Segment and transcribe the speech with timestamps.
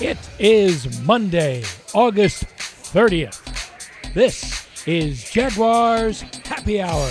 [0.00, 4.14] It is Monday, August 30th.
[4.14, 7.10] This is Jaguars Happy Hour.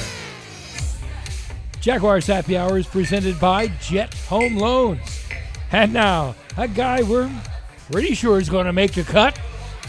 [1.81, 5.25] Jaguars Happy Hour is presented by Jet Home Loans.
[5.73, 7.29] And now, a guy we're
[7.91, 9.37] pretty sure is going to make the cut,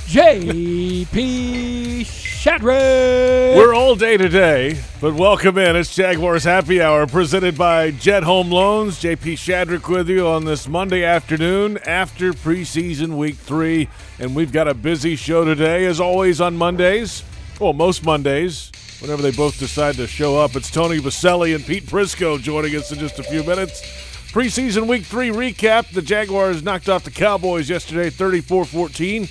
[0.08, 2.02] J.P.
[2.38, 3.56] Shadrick.
[3.56, 5.74] We're all day today, but welcome in.
[5.74, 9.02] It's Jaguars Happy Hour presented by Jet Home Loans.
[9.02, 13.88] JP Shadrick with you on this Monday afternoon after preseason week three.
[14.20, 17.24] And we've got a busy show today, as always on Mondays.
[17.58, 20.54] Well, most Mondays, whenever they both decide to show up.
[20.54, 23.82] It's Tony Boselli and Pete Prisco joining us in just a few minutes.
[24.30, 25.90] Preseason week three recap.
[25.90, 29.26] The Jaguars knocked off the Cowboys yesterday 34 14.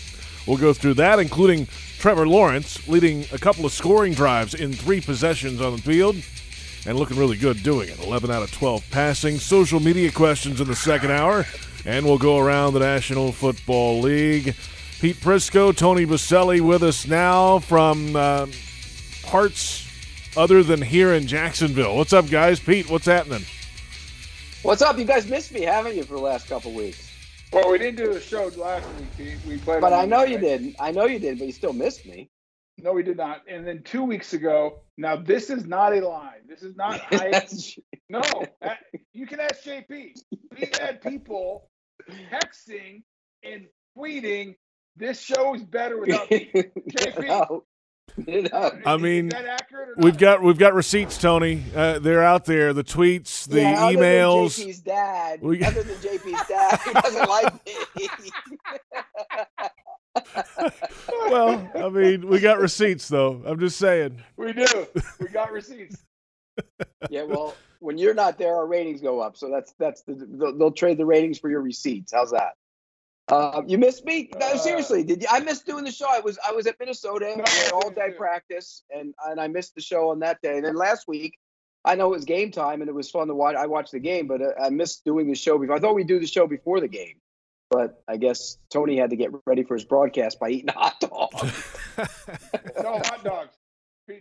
[0.45, 1.67] We'll go through that, including
[1.99, 6.15] Trevor Lawrence leading a couple of scoring drives in three possessions on the field
[6.85, 7.99] and looking really good doing it.
[7.99, 9.39] 11 out of 12 passing.
[9.39, 11.45] Social media questions in the second hour,
[11.85, 14.55] and we'll go around the National Football League.
[14.99, 18.45] Pete Prisco, Tony Boselli with us now from uh,
[19.23, 19.87] parts
[20.37, 21.97] other than here in Jacksonville.
[21.97, 22.59] What's up, guys?
[22.59, 23.43] Pete, what's happening?
[24.61, 24.97] What's up?
[24.99, 27.06] You guys missed me, haven't you, for the last couple weeks?
[27.53, 29.15] Well, we didn't do a show last week.
[29.15, 29.43] Pete.
[29.43, 29.81] We played.
[29.81, 30.41] But I know you night.
[30.41, 30.75] did.
[30.79, 32.29] I know you did, but you still missed me.
[32.77, 33.41] No, we did not.
[33.49, 34.79] And then two weeks ago.
[34.97, 36.39] Now this is not a lie.
[36.47, 37.01] This is not.
[37.11, 37.47] I,
[38.09, 38.21] no,
[39.13, 40.13] you can ask JP.
[40.57, 41.69] We've had people
[42.31, 43.03] texting
[43.43, 44.55] and tweeting.
[44.95, 46.51] This show is better without me.
[46.91, 47.27] JP.
[47.27, 47.63] No.
[48.85, 51.63] I mean, that accurate or We've got we've got receipts, Tony.
[51.75, 52.73] Uh, they're out there.
[52.73, 54.59] The tweets, the Yeah, other than emails.
[54.65, 55.41] JP's dad.
[55.41, 57.73] We- Other than JP's dad, he doesn't like me.
[61.29, 63.41] well, I mean, we got receipts though.
[63.45, 64.23] I'm just saying.
[64.35, 64.65] We do.
[65.19, 65.97] We got receipts.
[67.09, 69.37] yeah, well, when you're not there, our ratings go up.
[69.37, 72.13] So that's that's the they'll, they'll trade the ratings for your receipts.
[72.13, 72.53] How's that?
[73.29, 74.29] Uh, you missed me?
[74.39, 75.27] No, Uh, seriously, did you?
[75.29, 76.07] I missed doing the show.
[76.09, 79.75] I was I was at Minnesota No, had all day practice, and and I missed
[79.75, 80.55] the show on that day.
[80.57, 81.37] And then last week,
[81.83, 83.55] I know it was game time, and it was fun to watch.
[83.55, 85.75] I watched the game, but uh, I missed doing the show before.
[85.75, 87.19] I thought we'd do the show before the game,
[87.69, 90.99] but I guess Tony had to get ready for his broadcast by eating a hot
[91.01, 91.31] dog.
[92.81, 93.55] No hot dogs.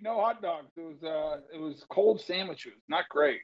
[0.02, 0.72] No hot dogs.
[0.76, 2.72] It was uh, it was cold sandwiches.
[2.88, 3.40] Not great.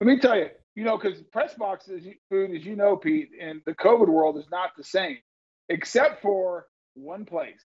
[0.00, 3.30] Let me tell you, you know, because press box is food, as you know, Pete,
[3.38, 5.18] in the COVID world is not the same,
[5.68, 7.64] except for one place.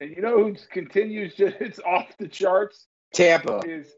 [0.00, 3.88] And you know who continues just it's off the charts Tampa, is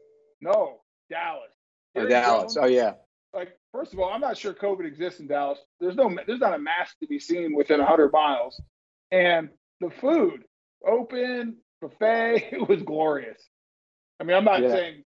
[0.41, 1.51] no Dallas.
[1.95, 2.57] oh, Dallas.
[2.59, 2.93] Oh yeah.
[3.33, 5.59] like first of all, I'm not sure COVID exists in Dallas.
[5.79, 8.59] There's no, there's not a mask to be seen within 100 miles,
[9.11, 9.49] and
[9.79, 10.43] the food,
[10.85, 13.41] open buffet, it was glorious.
[14.19, 14.71] I mean, I'm not Yeah.
[14.71, 15.03] saying,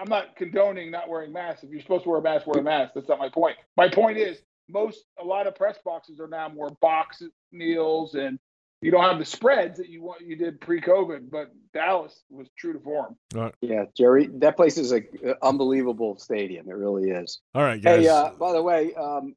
[0.00, 1.62] I'm not condoning not wearing masks.
[1.62, 2.92] If you're supposed to wear a mask, wear a mask.
[2.94, 3.56] That's not my point.
[3.76, 4.38] My point is,
[4.68, 7.22] most, a lot of press boxes are now more box
[7.52, 8.38] meals, and
[8.82, 11.30] you don't have the spreads that you want you did pre-COVID.
[11.30, 13.16] But Dallas was true to form.
[13.60, 15.06] Yeah, Jerry, that place is an
[15.42, 16.68] unbelievable stadium.
[16.68, 17.40] It really is.
[17.54, 18.04] All right, guys.
[18.04, 19.34] Hey, uh, by the way, um,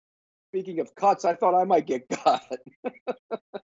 [0.51, 2.43] speaking of cuts, I thought I might get cut.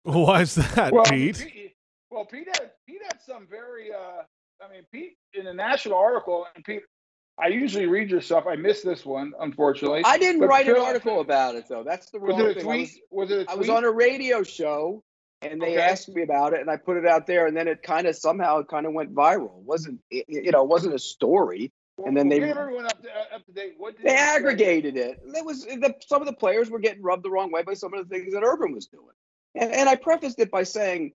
[0.02, 1.72] Why is that, well, Pete?
[2.10, 3.90] well, Pete had Pete had some very.
[3.92, 4.22] uh
[4.64, 6.82] I mean, Pete in a national article, and Pete,
[7.38, 8.44] I usually read your stuff.
[8.48, 10.02] I missed this one, unfortunately.
[10.04, 11.82] I didn't But write an article about it though.
[11.82, 12.64] That's the Was it a thing.
[12.64, 12.90] tweet?
[13.10, 13.48] Was it a tweet?
[13.50, 15.02] I was, on a radio show,
[15.42, 15.80] and they Okay.
[15.80, 18.16] asked me about it, and I put it out there, and then it kind of
[18.16, 19.58] somehow it kind of went viral.
[19.58, 21.72] It wasn't it, you know it wasn't a story.
[22.04, 23.74] and then they- everyone up to, uh, up to date.
[23.78, 25.20] What did They aggregated it.
[25.24, 27.94] It was the, some of the players were getting rubbed the wrong way by some
[27.94, 29.14] of the things that Urban was doing,
[29.54, 31.12] and and I prefaced it by saying,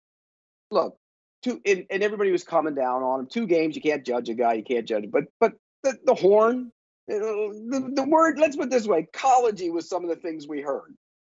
[0.71, 0.98] look,
[1.43, 3.27] two and, and everybody was coming down on him.
[3.27, 6.71] Two games, you can't judge a guy, you can't judge, but but the, the horn,
[7.11, 8.37] uh, the, the word.
[8.37, 10.95] Let's put it this way: ecology was some of the things we heard.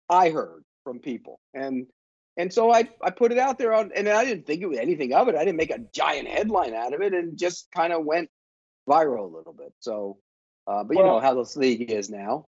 [0.09, 1.87] I heard from people, and
[2.37, 4.79] and so I I put it out there on, and I didn't think it was
[4.79, 5.35] anything of it.
[5.35, 8.29] I didn't make a giant headline out of it, and just kind of went
[8.89, 9.73] viral a little bit.
[9.79, 10.17] So,
[10.67, 12.45] uh, but you know how this league is now.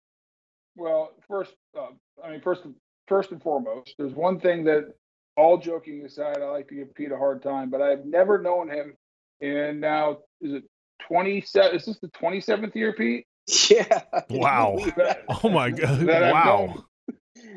[0.75, 1.87] Well, first, uh,
[2.23, 2.63] I mean, first,
[3.07, 4.93] first and foremost, there's one thing that,
[5.37, 8.69] all joking aside, I like to give Pete a hard time, but I've never known
[8.69, 8.95] him.
[9.41, 10.63] And now, is it
[11.07, 11.75] 27?
[11.75, 13.25] Is this the 27th year, Pete?
[13.69, 14.01] Yeah.
[14.29, 14.77] Wow.
[14.97, 15.99] That, Oh my God!
[16.07, 16.43] that I've Wow.
[16.67, 16.83] known-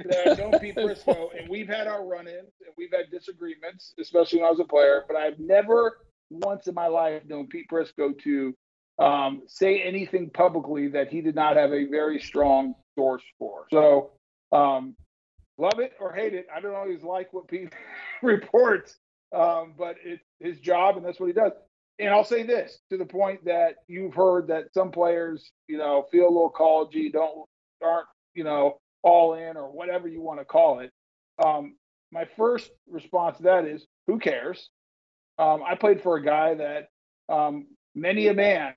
[0.06, 4.40] that I've known Pete Prisco, and we've had our run-ins and we've had disagreements, especially
[4.40, 5.04] when I was a player.
[5.08, 5.98] But I've never
[6.30, 8.54] once in my life known Pete Prisco to
[8.98, 13.64] um, say anything publicly that he did not have a very strong source for.
[13.70, 14.10] So,
[14.52, 14.94] um,
[15.58, 17.72] love it or hate it, I don't always like what Pete
[18.22, 18.96] reports,
[19.34, 21.52] um, but it's his job and that's what he does.
[21.98, 26.06] And I'll say this to the point that you've heard that some players, you know,
[26.12, 27.48] feel a little college don't
[27.82, 30.92] aren't, you know, all in or whatever you want to call it.
[31.44, 31.74] Um,
[32.12, 34.70] my first response to that is, who cares?
[35.38, 36.88] Um, I played for a guy that
[37.28, 38.74] um, many a man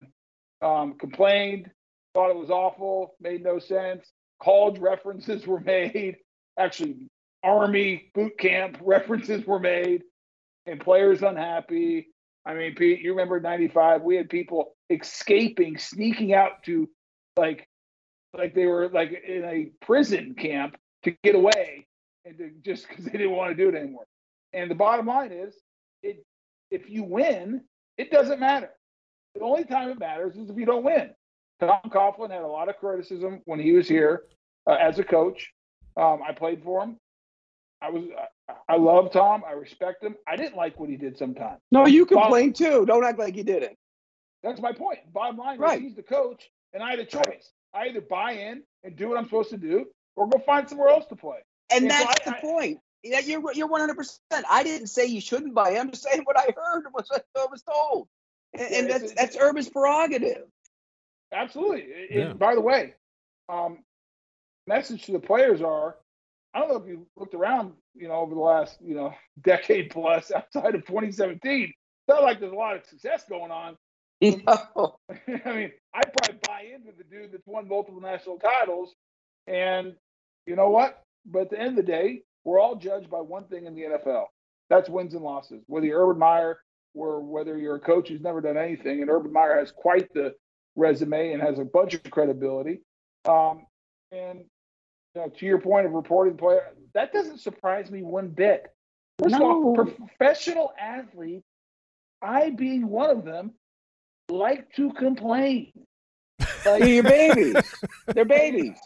[0.61, 1.69] um, complained,
[2.13, 4.11] thought it was awful, made no sense.
[4.41, 6.17] College references were made.
[6.57, 7.07] Actually,
[7.43, 10.03] Army boot camp references were made,
[10.65, 12.07] and players unhappy.
[12.45, 14.01] I mean, Pete, you remember '95?
[14.01, 16.89] We had people escaping, sneaking out to
[17.37, 17.67] like,
[18.37, 21.87] like they were like in a prison camp to get away,
[22.25, 24.05] and to, just because they didn't want to do it anymore.
[24.53, 25.55] And the bottom line is,
[26.03, 26.23] it
[26.71, 27.61] if you win,
[27.97, 28.71] it doesn't matter.
[29.35, 31.11] The only time it matters is if you don't win.
[31.59, 34.23] Tom Coughlin had a lot of criticism when he was here
[34.67, 35.51] uh, as a coach.
[35.97, 36.97] Um, I played for him.
[37.81, 38.03] I was
[38.69, 39.43] I love Tom.
[39.47, 40.15] I respect him.
[40.27, 41.59] I didn't like what he did sometimes.
[41.71, 42.85] No, you complain too.
[42.85, 43.75] Don't act like you didn't.
[44.43, 44.99] That's my point.
[45.13, 45.79] Bottom line Right.
[45.79, 47.51] is he's the coach, and I had a choice.
[47.73, 49.85] I either buy in and do what I'm supposed to do,
[50.15, 51.39] or go find somewhere else to play.
[51.73, 52.79] And Yeah, so that's I- the I- point.
[53.03, 53.95] Yeah, you're you're 100.
[53.95, 55.75] percent I didn't say you shouldn't buy.
[55.75, 58.07] I'm just saying what I heard was what I was told,
[58.53, 60.43] and, and that's that's Urban's prerogative.
[61.31, 61.81] Absolutely.
[61.83, 62.33] It- it- Yeah.
[62.33, 62.93] by the way,
[63.49, 63.83] um,
[64.71, 65.95] message to the players are:
[66.53, 69.13] I don't know if you looked around, you know, over the last, you know,
[69.43, 71.63] decade plus outside of 2017.
[71.63, 71.73] It's
[72.07, 73.75] not like there's a lot of success going on.
[74.21, 74.97] No.
[75.09, 78.93] I mean, I probably buy into the dude that's won multiple national titles,
[79.47, 79.95] and
[80.45, 81.03] you know what?
[81.25, 83.81] But at the end of the day, we're all judged by one thing in the
[83.81, 84.25] NFL.
[84.69, 85.63] That's wins and losses.
[85.65, 86.59] Whether you're Urban Meyer
[86.93, 90.35] or whether you're a coach who's never done anything, and Urban Meyer has quite the
[90.75, 92.81] resume and has a bunch of credibility.
[93.25, 93.65] Um,
[94.11, 94.45] and
[95.15, 98.67] you know, to your point of reporting player, that doesn't surprise me one bit.
[99.21, 101.45] First of all, professional athletes,
[102.21, 103.51] I being one of them,
[104.29, 105.71] like to complain.
[106.63, 107.55] They're your babies.
[108.07, 108.77] They're babies.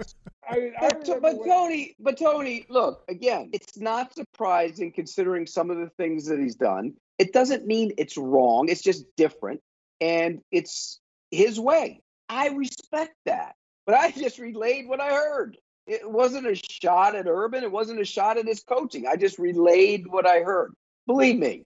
[0.50, 3.50] I mean, I But, but when- Tony, but Tony, look again.
[3.54, 6.94] It's not surprising considering some of the things that he's done.
[7.18, 8.68] It doesn't mean it's wrong.
[8.68, 9.62] It's just different,
[10.02, 11.00] and it's
[11.32, 12.02] his way.
[12.28, 13.56] I respect that,
[13.86, 15.58] but I just relayed what I heard.
[15.88, 17.64] It wasn't a shot at Urban.
[17.64, 19.06] It wasn't a shot at his coaching.
[19.08, 20.74] I just relayed what I heard.
[21.06, 21.64] Believe me,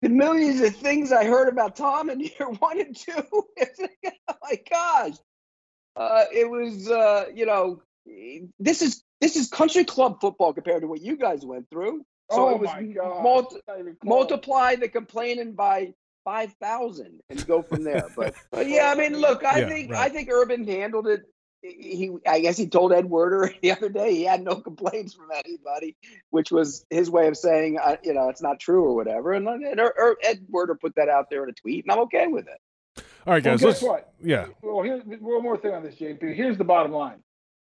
[0.00, 3.46] the millions of things I heard about Tom in year one and two.
[3.56, 5.14] it's like, oh my gosh,
[5.96, 7.82] uh, it was uh, you know
[8.58, 12.04] this is this is country club football compared to what you guys went through.
[12.30, 13.22] So oh it was my God.
[13.22, 14.08] multi- Not even close.
[14.18, 15.92] multiply the complaining by
[16.24, 18.08] five thousand and go from there.
[18.16, 20.00] But, but yeah, I mean, look, I Yeah, think right.
[20.00, 21.22] I think Urban handled it.
[21.62, 25.28] He, I guess he told Ed Werder the other day he had no complaints from
[25.32, 25.96] anybody,
[26.30, 29.32] which was his way of saying, uh, you know, it's not true or whatever.
[29.32, 32.00] And, and Ur- Ur- Ed Werder put that out there in a tweet, and I'm
[32.00, 33.04] okay with it.
[33.26, 33.60] All right, Well, guys.
[33.60, 34.12] guess let's, what?
[34.22, 34.46] Yeah.
[34.62, 36.34] Well, here's one more thing on this, JP.
[36.34, 37.22] Here's the bottom line,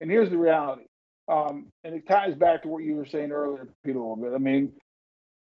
[0.00, 0.84] and here's the reality.
[1.28, 4.32] Um, and it ties back to what you were saying earlier, Pete, a little bit.
[4.34, 4.72] I mean,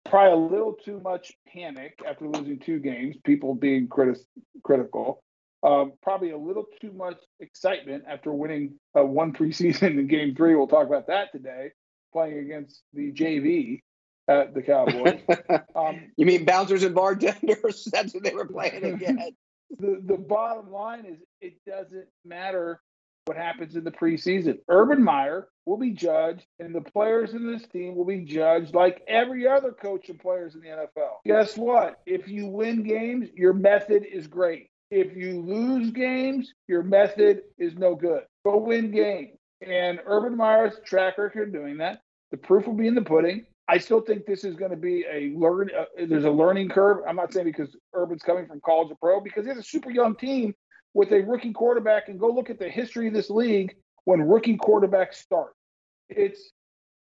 [0.06, 4.26] probably a little too much panic after losing two games, people being critis-
[4.64, 5.20] critical.
[5.62, 10.56] Um, probably a little too much excitement after winning uh, one preseason in game three.
[10.56, 11.72] We'll talk about that today,
[12.14, 13.82] playing against the JV
[14.28, 15.20] at the Cowboys.
[15.76, 17.88] Um, You mean bouncers and bartenders?
[17.92, 19.20] That's what they were playing again.
[19.78, 22.82] the the bottom line is it doesn't matter
[23.26, 24.58] what happens in the preseason.
[24.70, 29.02] Urban Meyer will be judged, and the players in this team will be judged like
[29.08, 31.18] every other coach and players in the NFL.
[31.26, 32.00] Guess what?
[32.06, 34.70] If you win games, your method is great.
[34.92, 38.22] If you lose games, your method is no good.
[38.44, 39.38] Go win games.
[39.66, 42.02] And Urban Meyer's track record doing that.
[42.32, 43.46] The proof will be in the pudding.
[43.68, 45.70] I still think this is going to be a learn.
[45.78, 47.00] Uh, there's a learning curve.
[47.08, 49.92] I'm not saying because Urban's coming from college to pro, because he has a super
[49.92, 50.56] young team
[50.96, 52.08] with a rookie quarterback.
[52.08, 55.54] And go look at the history of this league when rookie quarterbacks start.
[56.10, 56.52] It's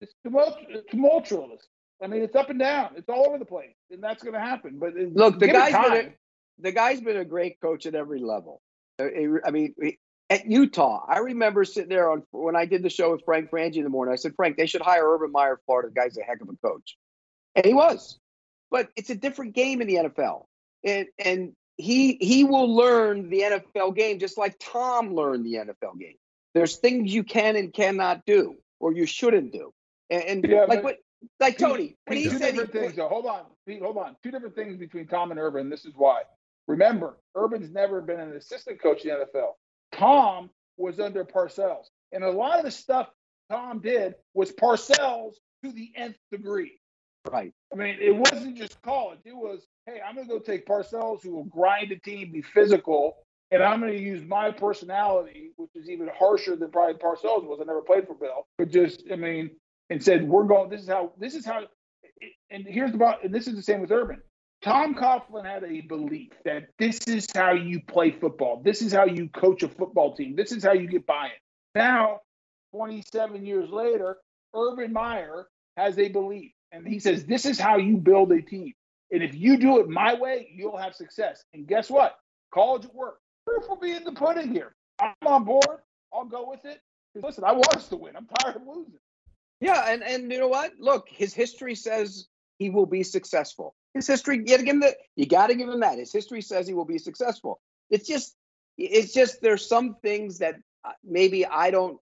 [0.01, 0.57] it's tumult-
[0.89, 1.65] tumultuous.
[2.03, 2.95] I mean, it's up and down.
[2.97, 4.77] It's all over the place, and that's going to happen.
[4.79, 6.13] But Look, the guy's been a- time.
[6.61, 8.61] The guy's been a great coach at every level.
[8.99, 9.07] Uh,
[9.45, 9.73] I mean,
[10.29, 13.77] at Utah, I remember sitting there on when I did the show with Frank Frangie
[13.77, 14.13] in the morning.
[14.13, 15.89] I said, Frank, they should hire Urban Meyer, Florida.
[15.89, 16.97] The guy's a heck of a coach,
[17.55, 18.17] and he was.
[18.69, 20.45] But it's a different game in the NFL,
[20.85, 25.99] and and he he will learn the NFL game just like Tom learned the NFL
[25.99, 26.15] game.
[26.53, 29.73] There's things you can and cannot do, or you shouldn't do,
[30.09, 30.97] and, and Yeah, like what
[31.39, 32.95] like Tony when he two said he, different things.
[32.95, 34.15] So hold on, Pete, hold on.
[34.23, 35.69] Two different things between Tom and Urban.
[35.69, 36.21] This is why.
[36.67, 39.51] Remember, Urban's never been an assistant coach in the NFL.
[39.93, 43.09] Tom was under Parcells, and a lot of the stuff
[43.49, 46.79] Tom did was Parcells to the nth degree.
[47.31, 47.53] right.
[47.71, 49.19] I mean, it wasn't just college.
[49.25, 52.41] It was, hey, I'm going to go take Parcells, who will grind a team, be
[52.41, 53.17] physical,
[53.51, 57.59] and I'm going to use my personality, which is even harsher than probably Parcells was.
[57.61, 59.51] I never played for Bill, but just, I mean,
[59.91, 60.69] and said, "We're going.
[60.69, 61.11] This is how.
[61.19, 61.65] This is how."
[62.49, 63.17] And here's the.
[63.23, 64.21] And this is the same with Urban.
[64.63, 68.61] Tom Coughlin had a belief that this is how you play football.
[68.63, 70.35] This is how you coach a football team.
[70.35, 71.31] This is how you get buy-in.
[71.73, 72.19] Now,
[72.73, 74.17] 27 years later,
[74.55, 78.73] Urban Meyer has a belief, and he says this is how you build a team.
[79.11, 81.43] And if you do it my way, you'll have success.
[81.53, 82.15] And guess what?
[82.53, 83.19] College at work.
[83.47, 84.75] Proof will be in the pudding here.
[84.99, 85.79] I'm on board.
[86.13, 86.79] I'll go with it.
[87.15, 88.15] Listen, I want us to win.
[88.15, 88.99] I'm tired of losing.
[89.59, 90.73] Yeah, and and you know what?
[90.79, 92.27] Look, his history says
[92.57, 93.75] he will be successful.
[93.93, 94.95] His history, give him that.
[95.15, 95.99] You got to give him that.
[95.99, 97.59] His history says he will be successful.
[97.89, 98.35] It's just,
[98.77, 100.55] it's just there's some things that
[100.85, 101.99] uh, maybe I don't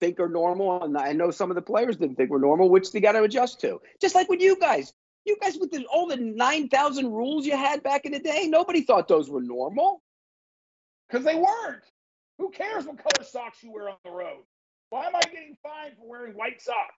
[0.00, 2.92] think are normal, and I know some of the players didn't think were normal, which
[2.92, 3.80] they got to adjust to.
[4.00, 4.92] Just like with you guys,
[5.24, 8.46] you guys with the, all the nine thousand rules you had back in the day,
[8.48, 10.02] nobody thought those were normal.
[11.08, 11.84] Because they weren't.
[12.38, 14.42] Who cares what color socks you wear on the road?
[14.90, 16.94] Why am I getting fined for wearing white socks?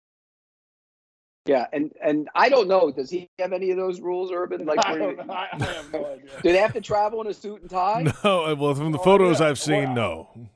[1.46, 2.92] Yeah, and and I don't know.
[2.92, 4.64] Does he have any of those rules, Urban?
[4.66, 5.32] Like, I, don't know.
[5.34, 6.24] I, I have no idea.
[6.42, 8.02] do they have to travel in a suit and tie?
[8.24, 9.48] No, well, from the Oh, photos yeah.
[9.48, 10.48] I've seen, Well, no.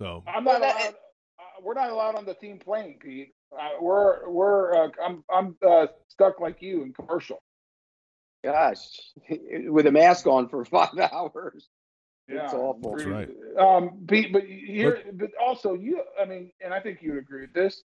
[0.00, 0.94] So I'm not Well, that- allowed.
[1.38, 3.32] Uh, we're not allowed on the team plane, Pete.
[3.58, 4.74] Uh, we're we're.
[4.74, 7.38] Uh, I'm I'm uh, stuck like you in commercial.
[8.44, 8.84] Gosh,
[9.68, 11.68] with a mask on for five hours.
[12.28, 12.96] It's awful.
[12.96, 13.28] That's right.
[13.58, 16.02] Um, Pete, but here, but also you.
[16.20, 17.82] I mean, and I think you would agree with this.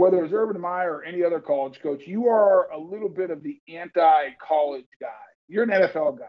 [0.00, 3.42] Whether it's Urban Meyer or any other college coach, you are a little bit of
[3.42, 5.08] the anti-college guy.
[5.46, 6.24] You're an NFL guy.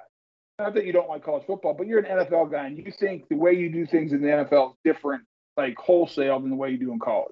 [0.59, 3.29] Not that you don't like college football, but you're an NFL guy, and you think
[3.29, 5.23] the way you do things in the NFL is different,
[5.55, 7.31] like wholesale, than the way you do in college.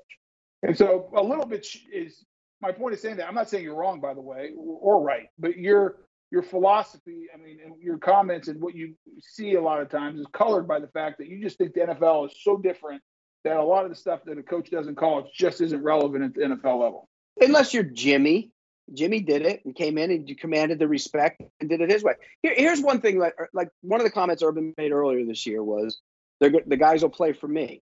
[0.64, 2.24] And so, a little bit is
[2.62, 3.28] my point is saying that.
[3.28, 5.98] I'm not saying you're wrong, by the way, or, or right, but your
[6.32, 10.22] your philosophy, I mean, and your comments and what you see a lot of times
[10.22, 13.02] is colored by the fact that you just think the NFL is so different
[13.44, 16.24] that a lot of the stuff that a coach does in college just isn't relevant
[16.24, 17.08] at the NFL level.
[17.40, 18.52] Unless you're Jimmy.
[18.94, 22.04] Jimmy did it and came in and you commanded the respect and did it his
[22.04, 22.14] way.
[22.42, 25.46] Here, here's one thing that, er, like, one of the comments Urban made earlier this
[25.46, 26.00] year was,
[26.40, 27.82] the guys will play for me,"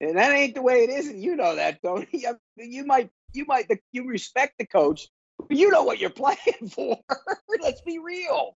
[0.00, 1.08] and that ain't the way it is.
[1.08, 2.36] And you know that, don't you?
[2.56, 5.08] You might, you might, you respect the coach,
[5.38, 6.98] but you know what you're playing for.
[7.60, 8.56] Let's be real.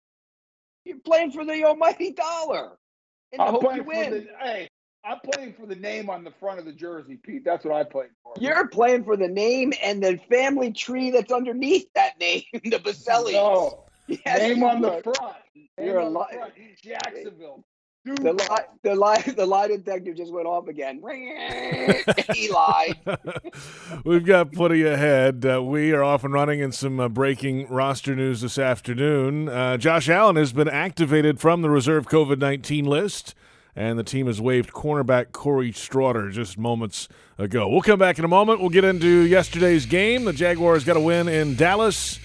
[0.85, 2.79] You're playing for the almighty dollar,
[3.33, 4.11] and I hope you win.
[4.11, 4.71] the hey,
[5.05, 7.45] I'm playing for the name on the front of the jersey, Pete.
[7.45, 8.35] That's what I played for.
[8.39, 13.33] You're playing for the name and the family tree that's underneath that name, the Boselli.
[13.33, 15.37] no Yes, name on the front.
[15.55, 16.53] Name You're a on li- front.
[16.83, 17.65] Jacksonville.
[18.05, 18.49] The Duke.
[18.49, 21.03] lie, the lie, the lie detector just went off again.
[22.33, 22.95] he lied.
[24.05, 25.45] We've got plenty ahead.
[25.45, 29.51] Uh, we are off and running in some uh, breaking roster news this afternoon.
[29.51, 33.35] Uh, Josh Allen has been activated from the reserve COVID 19 list,
[33.79, 37.09] and the team has waived cornerback Corey Straughter just moments
[37.39, 37.69] ago.
[37.69, 38.59] We'll come back in a moment.
[38.59, 40.25] We'll get into yesterday's game.
[40.25, 42.19] The Jaguars got a win in Dallas.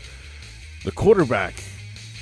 [0.84, 1.54] The quarterback,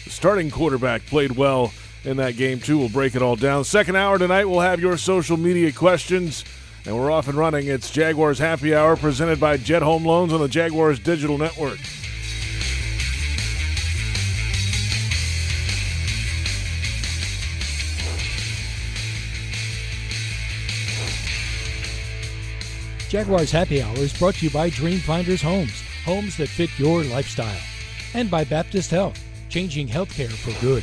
[0.03, 1.71] the starting quarterback, played well
[2.03, 2.77] in that game, too.
[2.77, 3.63] We'll break it all down.
[3.63, 6.43] Second hour tonight, we'll have your social media questions.
[6.85, 7.67] And we're off and running.
[7.67, 11.79] It's Jaguars Happy Hour presented by Jet Home Loans on the Jaguars Digital Network.
[23.11, 27.59] Jaguars Happy Hour is brought to you by Dreamfinders Homes, homes that fit your lifestyle.
[28.13, 30.81] And by Baptist Health, changing healthcare for good.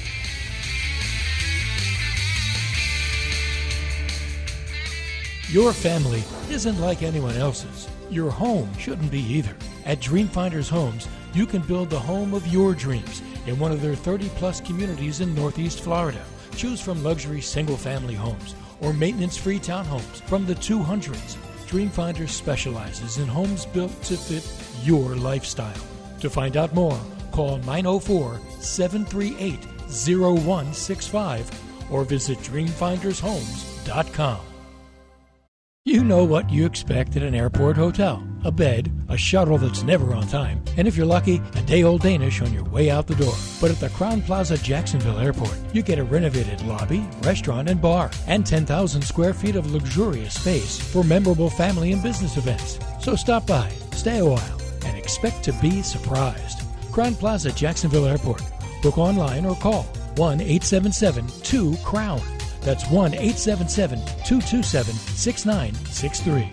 [5.50, 7.88] Your family isn't like anyone else's.
[8.10, 9.56] Your home shouldn't be either.
[9.86, 13.94] At Dreamfinders Homes, you can build the home of your dreams in one of their
[13.94, 16.22] 30 plus communities in Northeast Florida.
[16.56, 21.38] Choose from luxury single family homes or maintenance free townhomes from the 200s.
[21.68, 24.42] Dreamfinders specializes in homes built to fit
[24.86, 25.76] your lifestyle.
[26.20, 26.98] To find out more,
[27.30, 34.47] call 904 738 0165 or visit dreamfindershomes.com.
[35.84, 40.14] You know what you expect at an airport hotel a bed, a shuttle that's never
[40.14, 43.14] on time, and if you're lucky, a day old Danish on your way out the
[43.16, 43.34] door.
[43.60, 48.10] But at the Crowne Plaza Jacksonville Airport, you get a renovated lobby, restaurant, and bar,
[48.28, 52.78] and 10,000 square feet of luxurious space for memorable family and business events.
[53.00, 56.60] So stop by, stay a while, and expect to be surprised.
[56.92, 58.42] Crowne Plaza Jacksonville Airport.
[58.82, 59.82] Book online or call
[60.14, 62.37] 1 877 2 Crown.
[62.68, 66.50] That's 1 877 227 6963.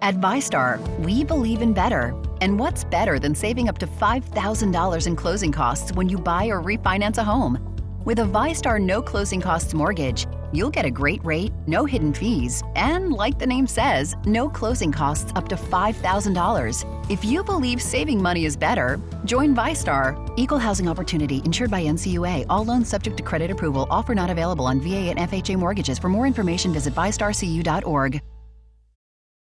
[0.00, 2.14] At VyStar, we believe in better.
[2.40, 6.62] And what's better than saving up to $5,000 in closing costs when you buy or
[6.62, 7.58] refinance a home?
[8.04, 12.62] With a VyStar no closing costs mortgage, you'll get a great rate, no hidden fees,
[12.76, 17.10] and like the name says, no closing costs up to $5,000.
[17.10, 20.16] If you believe saving money is better, join VyStar.
[20.36, 22.46] Equal housing opportunity insured by NCUA.
[22.48, 23.86] All loans subject to credit approval.
[23.90, 25.98] Offer not available on VA and FHA mortgages.
[25.98, 28.22] For more information, visit vystarcu.org.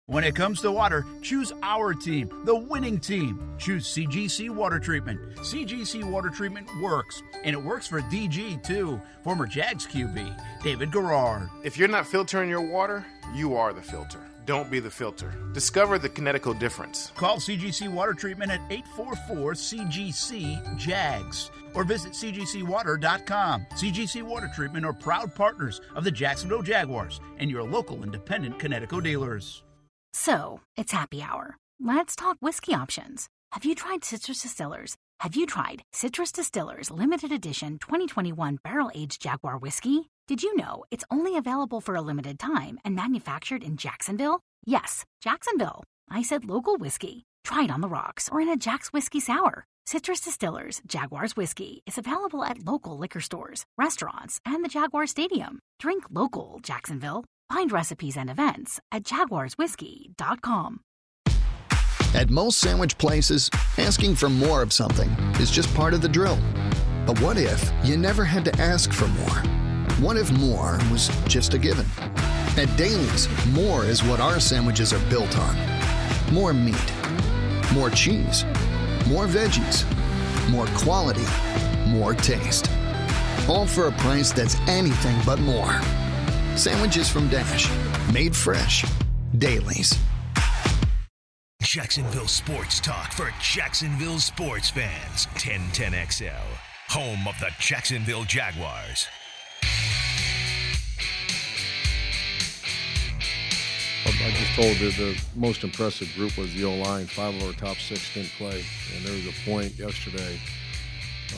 [0.10, 3.54] When it comes to water, choose our team, the winning team.
[3.60, 5.20] Choose CGC Water Treatment.
[5.36, 9.00] CGC Water Treatment works, and it works for DG too.
[9.24, 11.48] Former Jags QB, David Garrard.
[11.64, 14.20] If you're not filtering your water, you are the filter.
[14.48, 15.32] Don't be the filter.
[15.54, 17.12] Discover the Kinetico difference.
[17.16, 23.68] Call CGC Water Treatment at 844 CGC JAGS or visit cgcwater.com.
[23.76, 29.04] CGC Water Treatment are proud partners of the Jacksonville Jaguars and your local independent Kinetico
[29.04, 29.62] dealers.
[30.14, 31.58] So, it's happy hour.
[31.80, 33.30] Let's talk whiskey options.
[33.52, 34.98] Have you tried Citrus Distillers?
[35.22, 40.10] Have you tried Citrus Distillers Limited Edition 2021 Barrel Aged Jaguar Whiskey?
[40.28, 44.42] Did you know it's only available for a limited time and manufactured in Jacksonville?
[44.66, 45.84] Yes, Jacksonville.
[46.10, 47.24] I said local whiskey.
[47.44, 49.66] Try it on the rocks or in a Jack's Whiskey Sour.
[49.86, 55.60] Citrus Distillers Jaguars Whiskey is available at local liquor stores, restaurants, and the Jaguar Stadium.
[55.80, 57.26] Drink local, Jacksonville.
[57.52, 60.82] Find recipes and events at jaguarswhiskey.com.
[62.14, 66.40] At most sandwich places, asking for more of something is just part of the drill.
[67.06, 69.44] But what if you never had to ask for more?
[70.00, 71.86] What if more was just a given?
[72.58, 75.80] At Dailies, more is what our sandwiches are built on
[76.32, 76.94] more meat,
[77.74, 78.46] more cheese,
[79.08, 79.84] more veggies,
[80.50, 81.26] more quality,
[81.88, 82.70] more taste.
[83.48, 85.80] All for a price that's anything but more.
[86.60, 87.72] Sandwiches from Dash,
[88.12, 88.84] made fresh.
[89.38, 89.98] Dailies.
[91.62, 95.28] Jacksonville Sports Talk for Jacksonville sports fans.
[95.36, 96.34] 1010XL,
[96.90, 99.08] home of the Jacksonville Jaguars.
[104.06, 107.06] I just told you the most impressive group was the O line.
[107.06, 110.38] Five of our top six didn't play, and there was a point yesterday,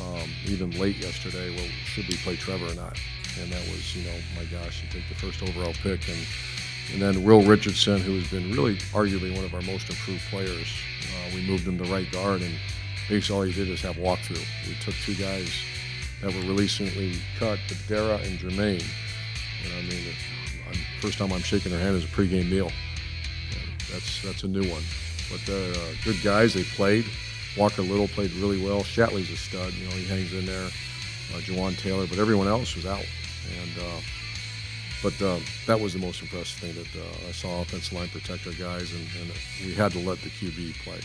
[0.02, 2.98] um, even late yesterday, well, should we play Trevor or not?
[3.40, 6.20] And that was, you know, my gosh, you take the first overall pick, and
[6.94, 10.68] and then Will Richardson, who has been really arguably one of our most improved players.
[11.04, 12.54] Uh, we moved him to right guard, and
[13.08, 14.44] basically all he did is have walkthrough.
[14.68, 15.50] We took two guys
[16.22, 18.84] that were recently cut, Dara and Jermaine.
[19.64, 20.14] And I mean,
[21.00, 22.72] first time I'm shaking their hand is a pregame meal.
[23.92, 24.84] That's that's a new one.
[25.30, 26.54] But they're uh, good guys.
[26.54, 27.06] They played.
[27.58, 28.82] Walker Little played really well.
[28.82, 29.74] Shatley's a stud.
[29.74, 30.66] You know, he hangs in there.
[30.66, 33.06] Uh, Jawaan Taylor, but everyone else was out.
[33.62, 34.02] And uh,
[35.04, 38.46] but uh, that was the most impressive thing that uh, I saw offensive line protect
[38.46, 39.32] our guys, and, and
[39.66, 41.00] we had to let the QB play.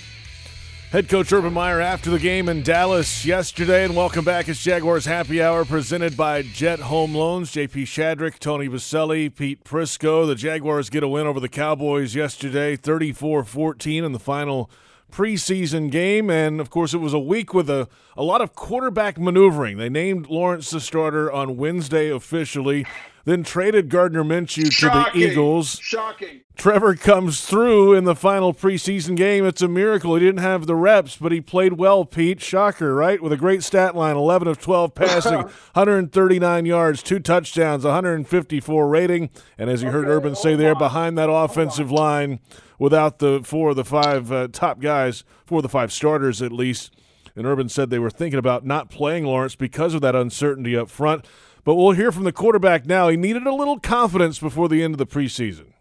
[0.92, 4.48] Head coach Urban Meyer after the game in Dallas yesterday, and welcome back.
[4.48, 7.50] It's Jaguars Happy Hour presented by Jet Home Loans.
[7.50, 10.26] JP Shadrick, Tony Boselli, Pete Prisco.
[10.26, 14.70] The Jaguars get a win over the Cowboys yesterday, 34 14 in the final
[15.10, 16.30] preseason game.
[16.30, 19.78] And of course, it was a week with a, a lot of quarterback maneuvering.
[19.78, 22.86] They named Lawrence the starter on Wednesday officially
[23.26, 25.12] then traded Gardner Minshew Shocking.
[25.12, 25.80] to the Eagles.
[25.82, 26.42] Shocking.
[26.56, 29.44] Trevor comes through in the final preseason game.
[29.44, 30.14] It's a miracle.
[30.14, 32.40] He didn't have the reps, but he played well, Pete.
[32.40, 33.20] Shocker, right?
[33.20, 39.30] With a great stat line 11 of 12 passing, 139 yards, two touchdowns, 154 rating.
[39.58, 42.38] And as you heard Urban say hold there, behind that offensive line,
[42.78, 46.52] without the four of the five uh, top guys, four of the five starters at
[46.52, 46.94] least.
[47.34, 50.88] And Urban said they were thinking about not playing Lawrence because of that uncertainty up
[50.88, 51.26] front.
[51.64, 53.08] But we'll hear from the quarterback now.
[53.08, 55.72] He needed a little confidence before the end of the preseason.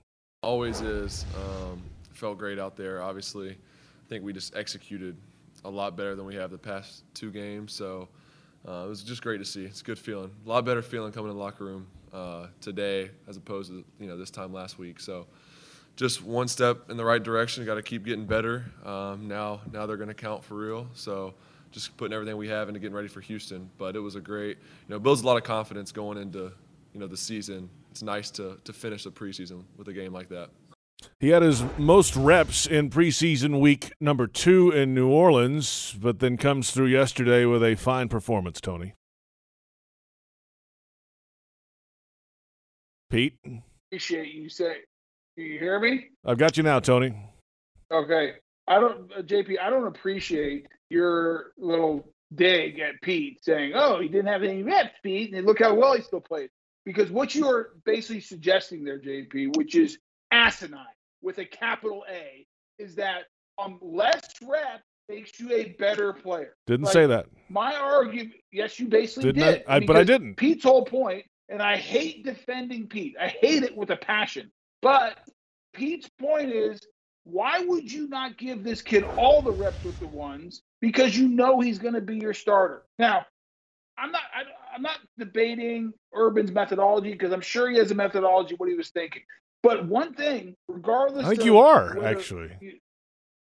[0.41, 1.25] Always is.
[1.36, 1.81] Um,
[2.12, 3.01] felt great out there.
[3.01, 5.15] Obviously, I think we just executed
[5.63, 7.71] a lot better than we have the past two games.
[7.71, 8.10] So
[8.67, 9.63] uh, it was just great to see.
[9.63, 10.31] It's a good feeling.
[10.45, 14.08] A lot better feeling coming in the locker room uh, today as opposed to you
[14.08, 14.99] know this time last week.
[14.99, 15.27] So
[15.95, 17.65] just one step in the right direction.
[17.65, 18.65] Got to keep getting better.
[18.84, 20.88] Um, now now they're going to count for real.
[20.93, 21.34] So
[21.71, 23.69] just putting everything we have into getting ready for Houston.
[23.77, 26.51] But it was a great, you know, builds a lot of confidence going into,
[26.93, 27.69] you know, the season.
[27.91, 30.49] It's nice to to finish the preseason with a game like that.
[31.19, 36.38] He had his most reps in preseason week number two in New Orleans, but then
[36.38, 38.95] comes through yesterday with a fine performance, Tony.
[43.10, 43.38] Pete,
[43.91, 44.77] Appreciate you say.
[45.38, 46.08] You hear me?
[46.26, 47.13] I've got you now, Tony.
[47.91, 48.34] Okay.
[48.67, 49.60] I don't, uh, JP.
[49.60, 54.98] I don't appreciate your little dig at Pete saying, "Oh, he didn't have any reps,
[55.04, 56.50] Pete, and look how well he still played."
[56.86, 60.00] Because what you are basically suggesting there, JP, which is
[60.32, 60.86] asinine
[61.21, 62.45] with a capital A,
[62.80, 63.26] is that
[63.58, 66.56] um less reps makes you a better player.
[66.65, 67.28] Didn't Like, say that.
[67.50, 69.63] My argument, yes, you basically Didn't did.
[69.67, 70.36] I- but I didn't.
[70.36, 73.15] Pete's whole point and I hate defending Pete.
[73.19, 74.52] I hate it with a passion.
[74.86, 75.17] But
[75.74, 76.80] Pete's point is,
[77.24, 81.28] why would you not give this kid all the reps with the ones because you
[81.28, 82.84] know he's going to be your starter?
[83.00, 83.26] Now,
[83.98, 88.54] I'm not I, am not debating Urban's methodology because I'm sure he has a methodology
[88.60, 89.24] what he was thinking.
[89.63, 92.52] But one thing, regardless, I think of you are whether- actually.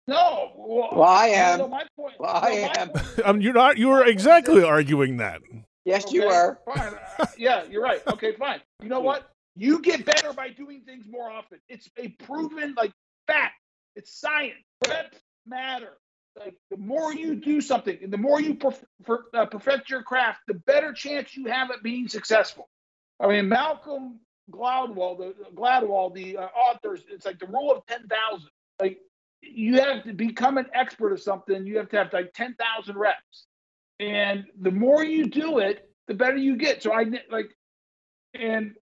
[0.07, 1.59] no, well, Well, I am.
[1.59, 2.89] no, my point, Well, I no, my am.
[2.91, 3.79] point- I mean, you're not.
[3.79, 5.41] You were exactly arguing that.
[5.85, 6.61] Yes, you are.
[6.73, 6.93] Fine.
[7.19, 8.01] Uh, yeah, you're right.
[8.07, 8.61] Okay, fine.
[8.81, 9.32] You know what?
[9.57, 11.61] You get better by doing things more often.
[11.69, 12.93] It's a proven like
[13.27, 13.55] fact.
[13.97, 14.65] It's science.
[14.89, 15.99] Reps matter.
[16.39, 20.03] Like the more you do something, and the more you perf- per- uh, perfect your
[20.03, 22.71] craft, the better chance you have at being successful.
[23.21, 28.09] I mean, Malcolm Gladwell, the Gladwell, the uh, authors, it's like the rule of ten
[28.09, 28.51] thousand.
[28.81, 28.99] Like
[29.43, 31.67] you have to become an expert of something.
[31.67, 33.47] You have to have like ten thousand reps
[34.01, 36.83] and the more you do it, the better you get.
[36.83, 37.51] So I like,
[38.35, 38.75] and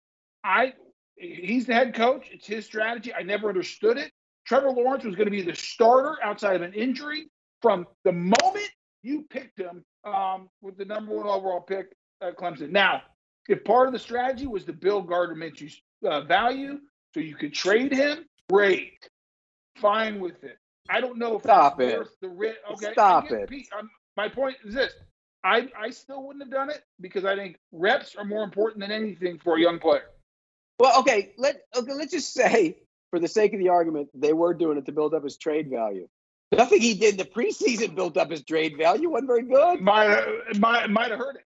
[0.44, 0.74] I,
[1.16, 2.28] he's the head coach.
[2.32, 3.12] It's his strategy.
[3.14, 4.12] I never understood it.
[4.46, 7.28] Trevor Lawrence was going to be the starter outside of an injury
[7.60, 8.70] from the moment
[9.02, 11.88] you picked him um, with the number one overall pick
[12.22, 12.70] at Clemson.
[12.70, 13.02] Now,
[13.48, 16.78] if part of the strategy was to build Gardner Minshew's uh, value,
[17.14, 19.08] so you could trade him, great,
[19.76, 20.58] fine with it.
[20.90, 21.98] I don't know if Stop it.
[21.98, 22.58] worth the risk.
[22.72, 23.48] Okay, Stop it.
[23.48, 23.68] Pete,
[24.16, 24.92] my point is this:
[25.44, 28.90] I I still wouldn't have done it because I think reps are more important than
[28.90, 30.10] anything for a young player.
[30.78, 32.76] Well, okay, let okay, let's just say,
[33.10, 35.70] for the sake of the argument, they were doing it to build up his trade
[35.70, 36.08] value.
[36.52, 39.10] Nothing he did in the preseason built up his trade value.
[39.10, 39.80] wasn't very good.
[39.80, 41.42] Might might might have hurt it.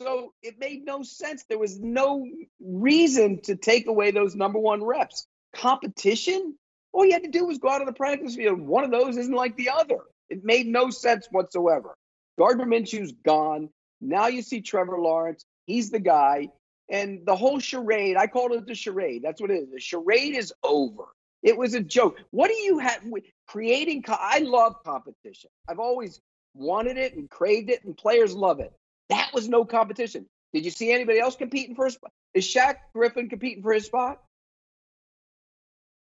[0.00, 1.44] So it made no sense.
[1.48, 2.26] There was no
[2.60, 5.26] reason to take away those number one reps.
[5.54, 6.56] Competition?
[6.92, 8.60] All you had to do was go out on the practice field.
[8.60, 9.98] One of those isn't like the other.
[10.28, 11.94] It made no sense whatsoever.
[12.38, 13.68] Gardner Minshew's gone.
[14.00, 15.44] Now you see Trevor Lawrence.
[15.66, 16.48] He's the guy.
[16.90, 19.22] And the whole charade, I called it the charade.
[19.22, 19.70] That's what it is.
[19.70, 21.04] The charade is over.
[21.42, 22.18] It was a joke.
[22.30, 24.02] What do you have with creating?
[24.02, 25.50] Co- I love competition.
[25.68, 26.20] I've always
[26.54, 28.72] wanted it and craved it, and players love it.
[29.08, 30.26] That was no competition.
[30.52, 32.12] Did you see anybody else competing for a spot?
[32.32, 34.22] Is Shaq Griffin competing for his spot?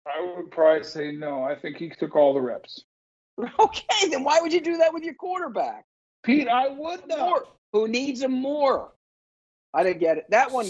[0.07, 1.43] I would probably say no.
[1.43, 2.85] I think he took all the reps.
[3.61, 5.85] Okay, then why would you do that with your quarterback?
[6.25, 7.07] Pete, I would.
[7.09, 7.45] More.
[7.73, 8.93] Who needs him more?
[9.75, 10.25] I didn't get it.
[10.31, 10.67] That one,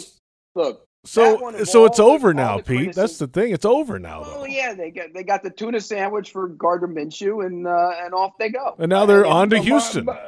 [0.55, 0.85] look.
[1.05, 2.95] So, so it's over now, Pete.
[2.95, 3.53] That's the thing.
[3.53, 4.45] It's over now, Oh though.
[4.47, 8.33] yeah, they got they got the tuna sandwich for Gardner Minshew, and uh, and off
[8.39, 8.75] they go.
[8.79, 10.05] And now they're on to Houston.
[10.07, 10.19] My,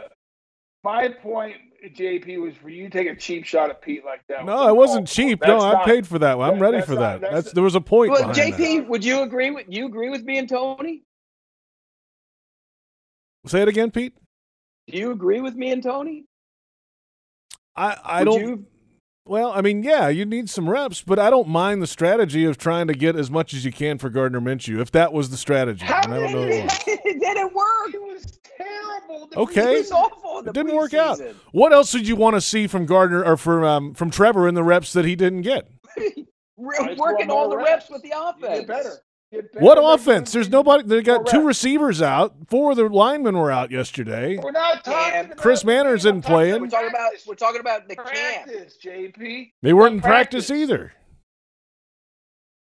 [0.84, 1.56] my point,
[1.94, 4.46] JP, was for you to take a cheap shot at Pete like that.
[4.46, 5.40] No, it wasn't cheap.
[5.44, 6.48] No, That's I paid for that one.
[6.54, 7.20] I'm ready for not- that.
[7.20, 8.88] that's- That's there was a point Well, JP, that.
[8.88, 11.02] would you agree with you agree with me and Tony?
[13.46, 14.14] Say it again, Pete.
[14.86, 16.24] Do you agree with me and Tony?
[17.80, 18.40] I I Would don't.
[18.40, 18.66] you-
[19.26, 22.58] Well, I mean, yeah, you need some reps, but I don't mind the strategy of
[22.58, 24.80] trying to get as much as you can for Gardner Minshew.
[24.80, 26.46] If that was the strategy, How and I don't know.
[26.46, 27.00] did What it was.
[27.04, 27.94] it didn't work.
[27.94, 29.26] It was terrible.
[29.28, 29.74] The Okay.
[29.74, 30.42] It was awful.
[30.46, 31.20] It didn't work out.
[31.52, 34.54] What else did you want to see from Gardner or from um, from Trevor in
[34.54, 35.68] the reps that he didn't get?
[36.56, 37.68] We're I just working want all the reps.
[37.68, 38.58] reps with the You offense.
[38.60, 38.92] Get better.
[39.32, 40.32] Get better What offense?
[40.32, 40.82] There's nobody.
[40.84, 42.34] They got more two receivers out.
[42.48, 44.36] Four of the linemen were out yesterday.
[44.38, 45.20] We're not talking Yeah.
[45.22, 46.60] about Chris Manhertz isn't playing.
[46.60, 48.50] We're talking about we're talking about the camp.
[48.82, 49.52] JP.
[49.62, 50.48] They weren't in Practice.
[50.48, 50.92] practice either.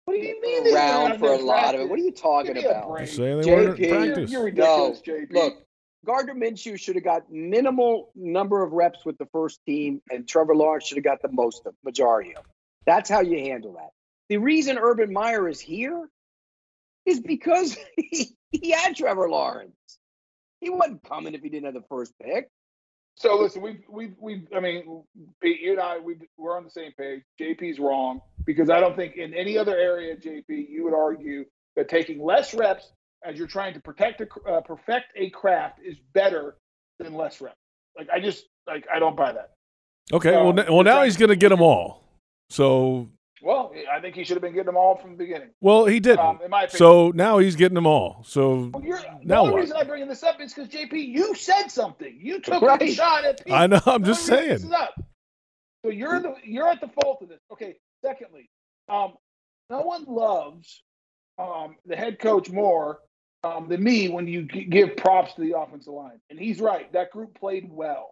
[0.07, 0.64] What do you mean?
[0.64, 1.88] they around weren't for a in lot of it.
[1.88, 1.90] practice?
[1.90, 2.90] What are you talking Give me a about?
[2.90, 3.09] break.
[3.09, 4.31] Saying they weren't in practice.
[4.31, 5.33] You're ridiculous, No, JP.
[5.33, 5.55] Look,
[6.05, 10.55] Gardner Minshew should have got minimal number of reps with the first team, and Trevor
[10.55, 12.42] Lawrence should have got the most of majority of.
[12.42, 12.52] them.
[12.87, 13.90] That's how you handle that.
[14.29, 16.09] The reason Urban Meyer is here
[17.07, 19.75] is because he, he had Trevor Lawrence.
[20.61, 22.49] He wasn't coming if he didn't have the first pick.
[23.14, 25.03] So listen, we've we've we've I mean,
[25.40, 27.23] Pete, you and I we we're on the same page.
[27.40, 31.88] JP's wrong because I don't think in any other area, JP, you would argue that
[31.88, 32.92] taking less reps
[33.25, 36.57] as you're trying to protect a, uh, perfect a craft is better
[36.99, 37.57] than less reps.
[37.97, 39.53] Like I just like I don't buy that.
[40.12, 40.31] Okay.
[40.31, 42.05] No, well, well, now he's going to get them all.
[42.51, 43.09] So,
[43.42, 45.51] Well, I think he should have been getting them all from the beginning.
[45.61, 46.20] well, he didn't.
[46.20, 46.79] Um, in my opinion.
[46.79, 48.25] so now he's getting them all.
[48.27, 49.61] So Well, you're, now the only what?
[49.61, 52.18] reason I'm bringing this up is because JP, you said something.
[52.20, 53.53] You took a shot at Pete.
[53.53, 53.81] I know.
[53.87, 54.59] I'm just saying.
[54.61, 57.40] So you're the you're at the fault of this.
[57.53, 57.77] Okay.
[58.05, 58.49] Secondly,
[58.88, 59.14] um,
[59.70, 60.83] no one loves
[61.38, 63.01] um, the head coach more
[63.44, 66.92] um, than me when you g- give props to the offensive line, and he's right.
[66.92, 68.11] That group played well,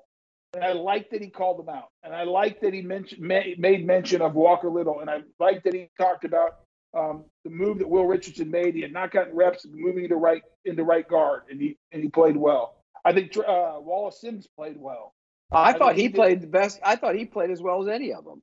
[0.54, 3.86] and I like that he called them out, and I like that he mentioned made
[3.86, 6.60] mention of Walker Little, and I like that he talked about
[6.96, 8.74] um, the move that Will Richardson made.
[8.74, 12.08] He had not gotten reps moving to right into right guard, and he and he
[12.08, 12.76] played well.
[13.04, 15.14] I think uh, Wallace Sims played well.
[15.52, 16.80] I, I thought he played the best.
[16.82, 18.42] I thought he played as well as any of them.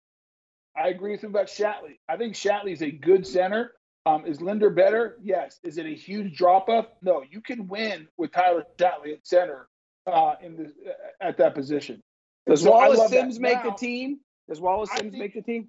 [0.75, 1.97] I agree with him about Shatley.
[2.07, 3.73] I think Shatley's a good center.
[4.05, 5.17] Um, is Linder better?
[5.21, 5.59] Yes.
[5.63, 6.87] Is it a huge drop off?
[7.01, 7.23] No.
[7.29, 9.67] You can win with Tyler Shatley at center
[10.07, 10.73] uh, in the
[11.19, 12.01] at that position.
[12.47, 13.21] Does So Wallace love that.
[13.21, 14.19] Sims make the team?
[14.49, 15.67] Does Wallace I Sims make the team?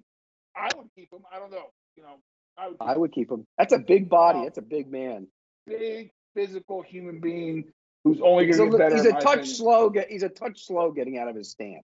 [0.55, 1.21] I would keep him.
[1.33, 1.69] I don't know.
[1.95, 2.15] You know,
[2.57, 2.79] I would.
[2.79, 3.45] Keep I would keep him.
[3.57, 4.43] That's a big body.
[4.43, 5.27] That's a big man.
[5.67, 7.65] big physical human being
[8.03, 8.95] who's only going to get better.
[8.95, 9.45] he's a touch opinion.
[9.55, 9.89] slow.
[9.89, 11.83] Get, he's a touch slow getting out of his stance.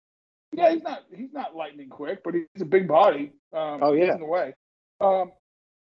[0.56, 3.32] Yeah, he's not he's not lightning quick, but he's a big body.
[3.54, 4.14] Um, Oh, yeah.
[4.14, 4.54] in the way.
[5.02, 5.32] Um,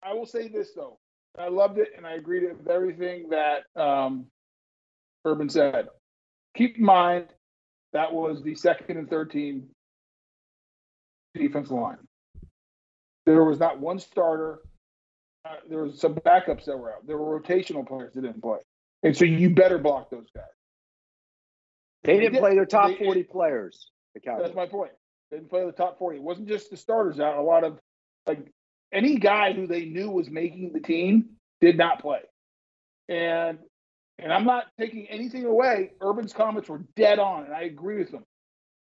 [0.03, 0.99] I will say this though,
[1.37, 4.27] I loved it, and I agreed with everything that um,
[5.25, 5.87] Urban said.
[6.55, 7.27] Keep in mind
[7.93, 9.69] that was the second and third team
[11.35, 11.97] defensive line.
[13.25, 14.59] There was not one starter.
[15.45, 17.07] Uh, there was some backups that were out.
[17.07, 18.59] There were rotational players that didn't play,
[19.03, 20.45] and so you better block those guys.
[22.03, 23.91] They didn't did- play their top they- 40 players.
[24.23, 24.91] That's my point.
[25.29, 26.17] They didn't play the top 40.
[26.17, 27.37] It wasn't just the starters out.
[27.37, 27.79] A lot of,
[28.27, 28.51] like,
[28.91, 32.19] any guy who they knew was making the team did not play.
[33.07, 33.59] And
[34.19, 35.91] and I'm not taking anything away.
[36.01, 38.23] Urban's comments were dead on, and I agree with them.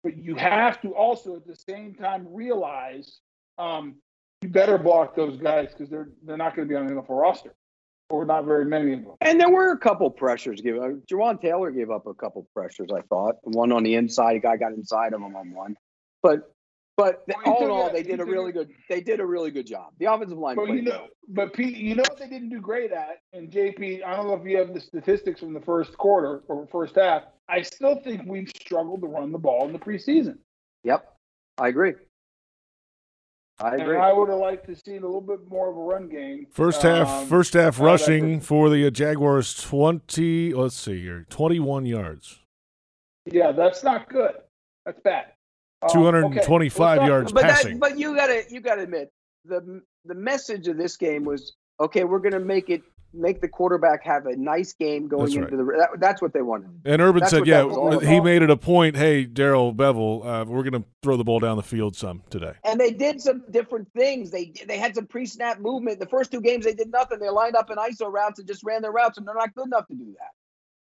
[0.04, 3.20] But you have to also at the same time realize
[3.58, 3.96] um,
[4.42, 7.20] you better block those guys because they're they're not going to be on the NFL
[7.20, 7.54] roster,
[8.10, 9.16] or not very many of them.
[9.22, 10.82] And there were a couple pressures given.
[10.82, 12.90] Uh, Jawaan Taylor gave up a couple pressures.
[12.96, 14.38] I thought one on the inside.
[14.38, 15.76] A guy got inside of him on one.
[16.24, 16.54] But
[17.00, 18.70] but Well, all in all, it- they did a really it- good.
[18.90, 19.94] They did a really good job.
[20.00, 21.00] The offensive line But played you well.
[21.04, 24.28] know, but Pete, you know what they didn't do great at, and JP, I don't
[24.28, 27.24] know if you have the statistics from the first quarter or first half.
[27.48, 30.38] I still think we've struggled to run the ball in the preseason,
[30.84, 31.16] Yep,
[31.58, 31.94] I agree.
[33.62, 33.98] I and agree.
[33.98, 36.48] I would have liked to see a little bit more of a run game.
[36.52, 38.44] First half, um, first half out of that rushing group.
[38.44, 40.54] for the uh, Jaguars twenty.
[40.54, 42.40] Let's see here, twenty-one yards,
[43.26, 44.36] Yeah, that's not good.
[44.86, 45.34] That's bad.
[45.82, 47.74] Um, two hundred and okay, twenty-five yards but passing.
[47.74, 49.12] that, but you gotta you gotta admit
[49.46, 52.04] the the message of this game was okay.
[52.04, 52.82] We're gonna make it
[53.14, 55.64] make the quarterback have a nice game going That's into the.
[55.64, 56.70] That, that's what they wanted.
[56.86, 58.96] and Urban That's said, "Yeah, that was all he made it a point.
[58.96, 62.54] Hey, Darrell Bevell, uh, we're going to throw the ball down the field some today."
[62.64, 64.32] And they did some different things.
[64.32, 66.00] They they had some pre-snap movement.
[66.00, 67.20] The first two games they did nothing.
[67.20, 69.68] They lined up in ISO routes and just ran their routes, and they're not good
[69.68, 70.32] enough to do that.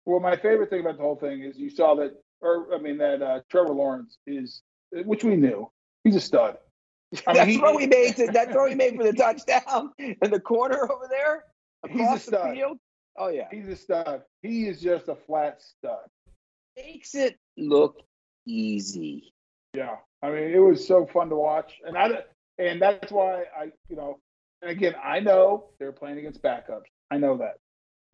[0.06, 2.98] Well, my favorite thing about the whole thing is you saw that, or I mean
[2.98, 4.62] that uh, Trevor Lawrence is,
[4.92, 5.70] which we knew,
[6.04, 6.58] he's a stud.
[7.28, 9.92] I mean, that he- throw he made to, that throw he made for the touchdown
[10.00, 11.44] in the corner over there
[11.88, 12.78] He's a across the field.
[13.18, 14.22] Oh yeah, He's a stud.
[14.42, 16.08] He is just a flat stud.
[16.78, 17.98] makes it look
[18.48, 19.34] easy.
[19.74, 22.24] Yeah, I mean, it was so fun to watch, and I
[22.58, 24.20] and that's why I, you know,
[24.62, 26.84] and again, I know they're playing against backups.
[27.10, 27.58] I know that.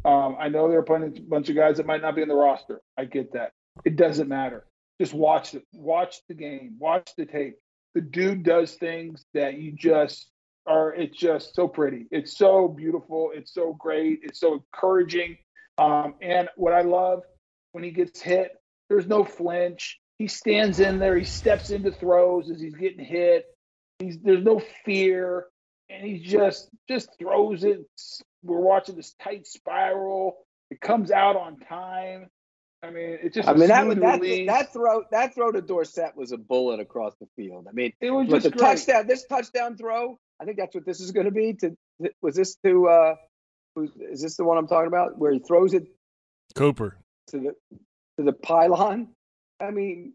[0.10, 2.36] Um, I know they're playing a bunch of guys that might not be in the
[2.36, 2.82] roster.
[2.98, 3.52] I get that.
[3.86, 4.66] It doesn't matter.
[5.00, 5.64] Just watch it.
[5.74, 6.76] Watch the game.
[6.80, 7.56] Watch the tape.
[7.94, 10.30] The dude does things that you just
[10.66, 10.94] are.
[10.94, 12.08] It's just so pretty.
[12.12, 13.32] It's so beautiful.
[13.34, 14.20] It's so great.
[14.24, 15.38] It's so encouraging.
[15.78, 17.22] Um, and what I love
[17.72, 18.52] when he gets hit,
[18.90, 20.00] there's no flinch.
[20.18, 21.16] He stands in there.
[21.16, 23.46] He steps into throws as he's getting hit.
[24.00, 25.46] He's there's no fear,
[25.90, 27.86] and he just just throws it.
[28.44, 30.38] We're watching this tight spiral.
[30.70, 32.28] It comes out on time.
[32.88, 33.48] I mean, it's just.
[33.48, 37.14] I a mean that that that throw that throw to Dorsett was a bullet across
[37.20, 37.68] the field.
[37.70, 38.78] I mean, it was with just the great.
[38.78, 41.54] touchdown, this touchdown throw, I think that's what this is going to be.
[41.56, 41.76] To
[42.22, 43.16] was this to uh,
[43.76, 45.88] who's, is this the one I'm talking about where he throws it
[46.56, 46.98] Cooper.
[47.28, 47.56] to the
[48.18, 49.10] to the pylon?
[49.60, 50.14] I mean,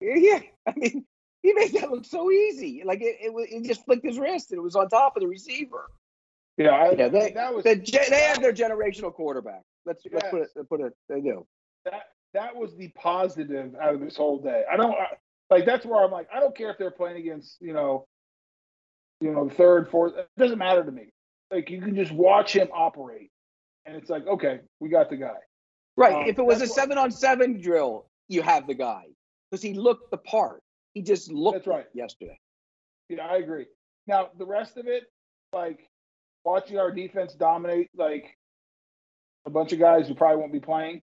[0.00, 1.04] yeah, I mean,
[1.44, 2.82] he made that look so easy.
[2.84, 5.20] Like it, it, was- he just flicked his wrist and it was on top of
[5.22, 5.90] the receiver.
[6.56, 9.62] Yeah, I, Yeah, they that was they, they have their generational quarterback.
[9.86, 10.92] Let's let's put it put it.
[11.08, 11.46] They do.
[11.84, 12.02] That
[12.34, 14.64] that was the positive out of this whole day.
[14.70, 15.06] I don't I,
[15.50, 18.06] like that's where I'm like I don't care if they're playing against you know,
[19.20, 20.14] you know third, fourth.
[20.16, 21.10] It doesn't matter to me.
[21.50, 23.30] Like you can just watch him operate,
[23.86, 25.38] and it's like okay, we got the guy.
[25.96, 26.14] Right.
[26.14, 29.04] Um, if it was a seven on seven drill, you have the guy
[29.50, 30.62] because he looked the part.
[30.94, 31.86] He just looked That's right.
[31.94, 32.38] yesterday.
[33.08, 33.66] Yeah, I agree.
[34.06, 35.04] Now the rest of it,
[35.52, 35.88] like
[36.44, 38.36] watching our defense dominate, like
[39.46, 41.02] a bunch of guys who probably won't be playing.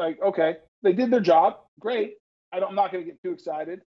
[0.00, 1.58] Like okay, they did their job.
[1.78, 2.14] Great.
[2.52, 3.82] I don't, I'm not going to get too excited.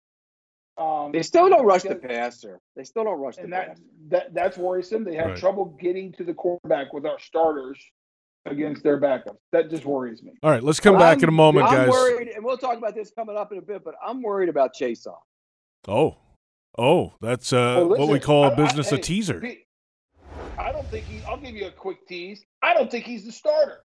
[0.77, 2.59] Um, They still don't rush the passer.
[2.77, 3.83] They still don't rush the and that, passer.
[4.09, 5.05] that that's worrisome.
[5.05, 5.37] They have Right.
[5.39, 7.79] trouble getting to the quarterback with our starters
[8.47, 9.37] against their backups.
[9.53, 10.33] That just worries me.
[10.43, 11.91] All right, let's come But back I'm- in a moment, I'm guys.
[11.91, 13.85] worried, and we'll talk about this coming up in a bit.
[13.85, 15.15] But I'm worried about Chaisson.
[15.89, 16.17] Oh,
[16.77, 19.43] oh, that's uh, Well, what we call I- a I- business a hey, teaser.
[20.59, 21.23] I don't think he.
[21.25, 22.43] I'll give you a quick tease.
[22.63, 23.85] I don't think he's the starter.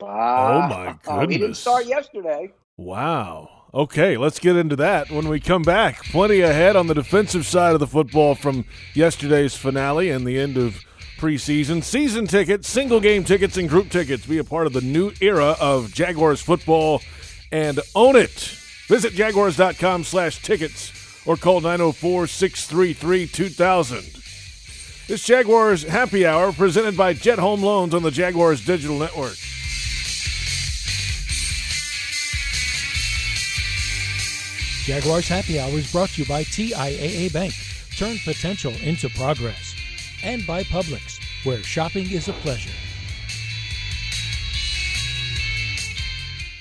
[0.00, 2.52] Oh, my Oh, he didn't start yesterday.
[2.76, 3.48] Wow.
[3.72, 6.04] Okay, let's get into that when we come back.
[6.04, 10.56] Plenty ahead on the defensive side of the football from yesterday's finale and the end
[10.56, 10.80] of
[11.18, 11.82] preseason.
[11.82, 14.26] Season tickets, single game tickets, and group tickets.
[14.26, 17.02] Be a part of the new era of Jaguars football
[17.50, 18.56] and own it.
[18.86, 20.92] Visit jaguars.com slash tickets
[21.26, 23.98] or call 904 633 2000.
[25.08, 29.34] This Jaguars Happy Hour presented by Jet Home Loans on the Jaguars Digital Network.
[34.84, 37.54] Jaguars Happy Hour is brought to you by TIAA Bank.
[37.96, 39.74] Turn potential into progress.
[40.22, 42.70] And by Publix, where shopping is a pleasure.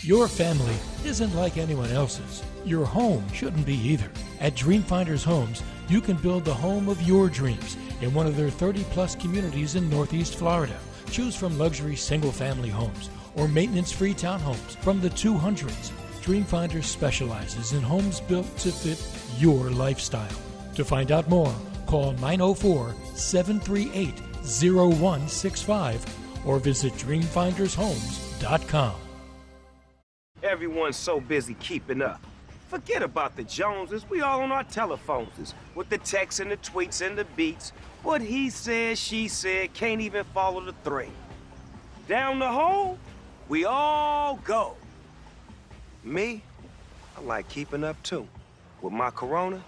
[0.03, 2.43] Your family isn't like anyone else's.
[2.63, 4.09] Your home shouldn't be either.
[4.39, 8.49] At Dreamfinders Homes, you can build the home of your dreams in one of their
[8.49, 10.79] 30 plus communities in Northeast Florida.
[11.11, 15.91] Choose from luxury single family homes or maintenance free townhomes from the 200s.
[16.23, 18.97] Dreamfinders specializes in homes built to fit
[19.41, 20.31] your lifestyle.
[20.75, 21.53] To find out more,
[21.85, 26.05] call 904 738 0165
[26.45, 28.95] or visit dreamfindershomes.com.
[30.41, 32.21] Everyone's so busy keeping up.
[32.69, 34.09] Forget about the Joneses.
[34.09, 37.71] We all on our telephones with the texts and the tweets and the beats.
[38.01, 41.11] What he said, she said, can't even follow the thread.
[42.07, 42.97] Down the hole,
[43.49, 44.77] we all go.
[46.03, 46.41] Me,
[47.17, 48.27] I like keeping up too,
[48.81, 49.63] with my Corona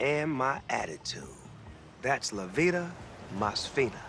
[0.00, 1.22] and my attitude.
[2.02, 2.90] That's La Vida
[3.38, 4.00] Más Fina.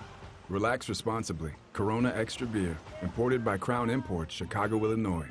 [0.49, 1.51] Relax responsibly.
[1.73, 5.27] Corona Extra Beer, imported by Crown Imports, Chicago, Illinois.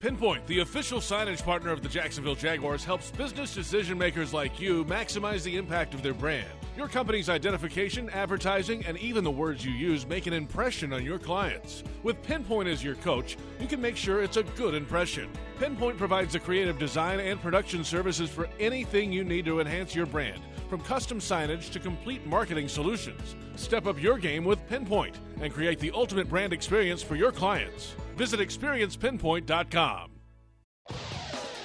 [0.00, 4.86] Pinpoint, the official signage partner of the Jacksonville Jaguars, helps business decision makers like you
[4.86, 6.48] maximize the impact of their brand.
[6.80, 11.18] Your company's identification, advertising, and even the words you use make an impression on your
[11.18, 11.84] clients.
[12.02, 15.28] With Pinpoint as your coach, you can make sure it's a good impression.
[15.58, 20.06] Pinpoint provides the creative design and production services for anything you need to enhance your
[20.06, 20.40] brand,
[20.70, 23.36] from custom signage to complete marketing solutions.
[23.56, 27.94] Step up your game with Pinpoint and create the ultimate brand experience for your clients.
[28.16, 30.12] Visit experiencepinpoint.com.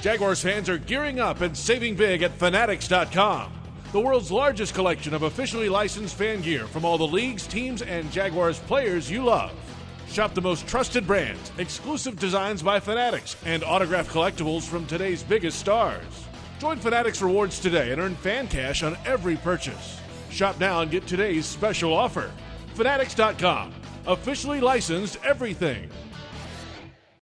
[0.02, 3.54] Jaguars fans are gearing up and saving big at Fanatics.com,
[3.96, 8.12] the world's largest collection of officially licensed fan gear from all the leagues, teams, and
[8.12, 9.54] Jaguars players you love.
[10.10, 15.60] Shop the most trusted brands, exclusive designs by Fanatics, and autographed collectibles from today's biggest
[15.60, 16.04] stars.
[16.60, 19.98] Join Fanatics Rewards today and earn fan cash on every purchase.
[20.30, 22.34] Shop now and get today's special offer.
[22.74, 23.74] Fanatics.com,
[24.08, 25.90] officially licensed everything.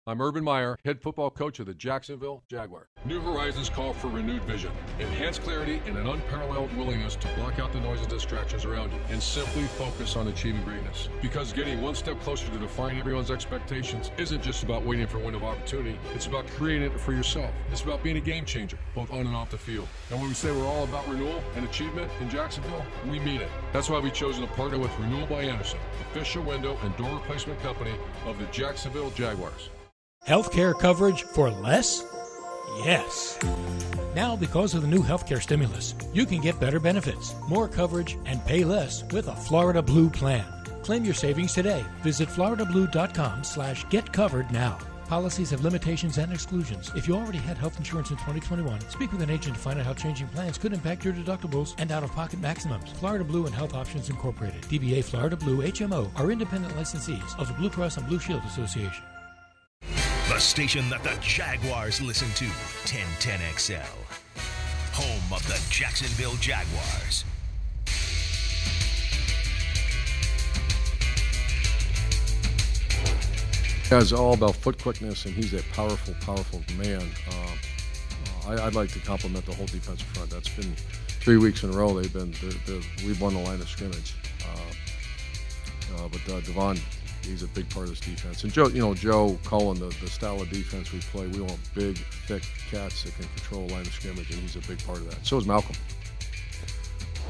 [0.06, 2.88] I'm Urban Meyer, head football coach of the Jacksonville Jaguars.
[3.06, 7.72] New Horizons call for renewed vision, enhanced clarity, and an unparalleled willingness to block out
[7.72, 11.08] the noise and distractions around you and simply focus on achieving greatness.
[11.22, 15.20] Because getting one step closer to defying everyone's expectations isn't just about waiting for a
[15.20, 17.50] window of opportunity, it's about creating it for yourself.
[17.72, 19.88] It's about being a game changer, both on and off the field.
[20.10, 23.48] And when we say we're all about renewal and achievement in Jacksonville, we mean it.
[23.72, 25.78] That's why we've chosen to partner with Renewal by Andersen,
[26.10, 27.94] official window and door replacement company
[28.26, 29.70] of the Jacksonville Jaguars.
[30.26, 32.02] Healthcare coverage for less?
[32.78, 33.38] Yes.
[34.16, 38.42] Now, because of the new healthcare stimulus, you can get better benefits, more coverage, and
[38.46, 40.46] pay less with a Florida Blue plan.
[40.82, 41.84] Claim your savings today.
[42.02, 44.78] Visit floridablue.com slash get covered now.
[45.06, 46.90] Policies have limitations and exclusions.
[46.96, 49.84] If you already had health insurance in 2021, speak with an agent to find out
[49.84, 52.92] how changing plans could impact your deductibles and out-of-pocket maximums.
[52.92, 57.54] Florida Blue and Health Options Incorporated, DBA Florida Blue HMO, are independent licensees of the
[57.54, 59.04] Blue Cross and Blue Shield Association.
[60.28, 62.46] The station that the Jaguars listen to,
[62.86, 63.84] 1010XL.
[64.94, 67.24] Home of the Jacksonville Jaguars.
[73.90, 77.02] Guy's all about foot quickness, and he's a powerful, powerful man.
[77.02, 77.58] Um,
[78.46, 80.30] uh, I, would like to compliment the whole defensive front.
[80.30, 80.74] That's been
[81.06, 82.00] three weeks in a row.
[82.00, 84.14] They've been they're, they're, we've won the line of scrimmage.
[84.42, 86.80] Uh, uh, but uh, DaVon,
[87.24, 88.44] he's a big part of this defense.
[88.44, 91.58] And Joe, you know, Joe Cullen, the, the style of defense we play, we want
[91.74, 95.10] big, thick cats that can control line of scrimmage, and he's a big part of
[95.10, 95.24] that.
[95.26, 95.76] So is Malcolm.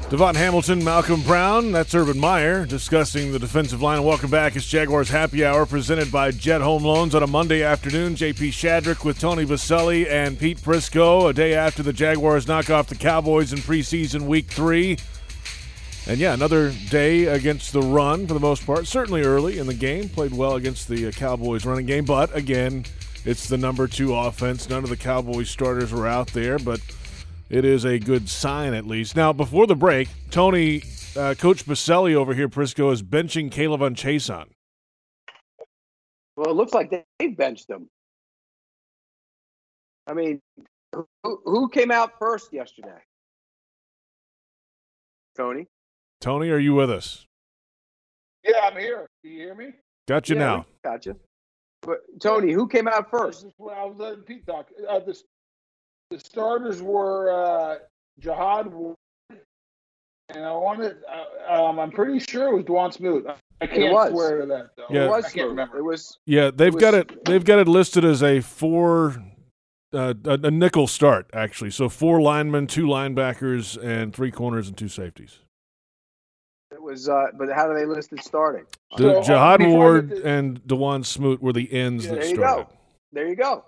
[0.09, 4.03] DaVon Hamilton, Malcolm Brown, that's Urban Meyer discussing the defensive line.
[4.03, 4.55] welcome back.
[4.55, 8.13] It's Jaguars Happy Hour presented by Jet Home Loans on a Monday afternoon.
[8.13, 12.85] JP Shadrick with Tony Boselli and Pete Prisco, a day after the Jaguars knock off
[12.85, 14.97] the Cowboys in preseason week three.
[16.07, 18.85] And yeah, another day against the run for the most part.
[18.85, 22.85] Certainly early in the game, played well against the uh, Cowboys running game, but again,
[23.25, 24.69] it's the number two offense.
[24.69, 26.79] None of the Cowboys starters were out there, but
[27.49, 29.15] it is a good sign at least.
[29.15, 30.83] Now, before the break, Tony,
[31.17, 34.49] uh, Coach Boselli over here, Prisco, is benching K'Lavon Chaisson.
[36.37, 37.89] Well, it looks like they benched him.
[40.05, 40.39] I mean,
[40.93, 42.99] who, who came out first yesterday?
[45.35, 45.65] Tony.
[46.21, 47.25] Tony, are you with us?
[48.43, 49.07] Yeah, I'm here.
[49.23, 49.73] Can you hear me?
[50.07, 50.57] Got you Yeah, now.
[50.83, 51.15] we Gotcha.
[51.81, 53.41] But Tony, who came out first?
[53.43, 54.69] This is what I was letting Pete talk.
[54.87, 55.19] Uh, the,
[56.09, 57.77] the starters were uh,
[58.19, 58.95] Jihad Ward,
[60.29, 60.97] and I wanted.
[61.47, 63.25] Uh, um, I'm pretty sure it was Dawuane Smoot.
[63.27, 64.85] I, I can't swear to that though.
[64.89, 65.05] Yeah.
[65.05, 65.77] It was I can't remember.
[65.77, 67.25] It was Yeah, they've was- got it.
[67.25, 69.15] They've got it listed as a four,
[69.93, 71.71] uh, a, a nickel start actually.
[71.71, 75.39] So four linemen, two linebackers, and three corners and two safeties.
[76.95, 77.09] It was.
[77.09, 78.65] Uh, but how do they list it starting?
[78.97, 82.11] The So, uh, Jihad before Ward get to- and Dawuane Smoot were the ends Yeah,
[82.11, 82.63] that there you started.
[82.67, 82.73] go.
[83.11, 83.65] There you go.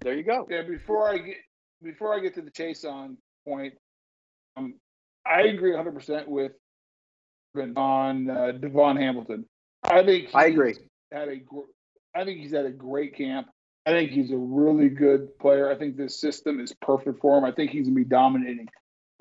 [0.00, 0.46] There you go.
[0.50, 1.36] Yeah, before I get
[1.82, 3.16] before I get to the Chaisson
[3.46, 3.74] point,
[4.56, 4.74] um,
[5.26, 6.52] I agree 100 percent with
[7.76, 9.46] on uh, DaVon Hamilton.
[9.84, 10.74] I think I he's agree.
[11.12, 11.60] Had a, gr-
[12.14, 13.48] I think he's had a great camp.
[13.86, 15.70] I think he's a really good player.
[15.70, 17.44] I think this system is perfect for him.
[17.44, 18.66] I think he's gonna be dominating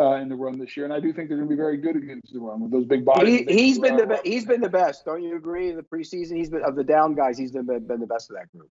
[0.04, 1.96] uh, in the run this year, and I do think they're gonna be very good
[1.96, 3.46] against the run with those big bodies.
[3.48, 5.06] He, he's been the be- he's been the best.
[5.06, 5.70] Don't you agree?
[5.70, 7.38] In the preseason, he's been of the down guys.
[7.38, 8.70] He's been been the best of that group.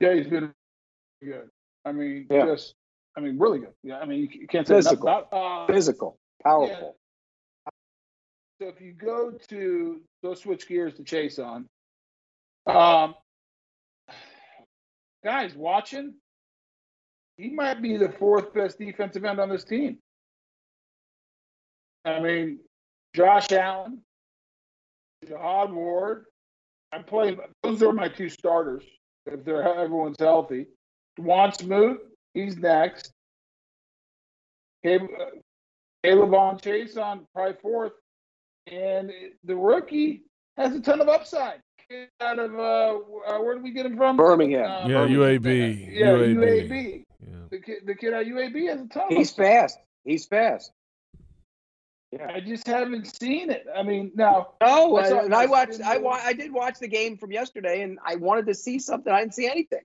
[0.00, 0.52] Yeah, he's been
[1.22, 1.48] good.
[1.84, 2.46] I mean, Yeah.
[2.46, 2.74] just
[3.16, 3.72] I mean, really good.
[3.82, 5.08] Yeah, I mean, you can't say enough Physical.
[5.08, 5.28] about.
[5.32, 6.96] Uh, Physical, powerful.
[8.60, 11.66] So if you go to go switch gears to Chaisson,
[12.66, 13.14] um,
[15.24, 16.14] guys watching,
[17.36, 19.98] he might be the fourth best defensive end on this team.
[22.04, 22.60] I mean,
[23.14, 24.02] Josh Allen,
[25.26, 26.26] Jihad Ward.
[26.92, 27.38] I'm playing.
[27.62, 28.84] Those are my two starters
[29.26, 30.66] if they're everyone's healthy.
[31.18, 32.00] Dawuane Smoot,
[32.34, 33.12] he's next.
[34.84, 35.24] Caleb, uh,
[36.04, 37.92] K'Lavon Chaisson probably fourth,
[38.70, 39.10] and
[39.44, 40.22] the rookie
[40.56, 41.60] has a ton of upside.
[42.20, 44.16] Out of uh, uh, where did we get him from?
[44.16, 44.64] Birmingham.
[44.64, 45.42] Uh, Yeah, Birmingham.
[45.42, 45.88] UAB.
[45.92, 46.68] Yeah, UAB.
[46.68, 47.05] UAB.
[47.20, 47.34] Yeah.
[47.50, 49.04] The kid, the kid at UAB has a ton.
[49.08, 49.78] He's fast.
[50.04, 50.72] He's fast.
[52.12, 52.30] Yeah.
[52.32, 53.66] I just haven't seen it.
[53.74, 55.80] I mean, now No, I it's- and I watched.
[55.80, 59.12] I wa- I did watch the game from yesterday, and I wanted to see something.
[59.12, 59.82] I didn't see anything.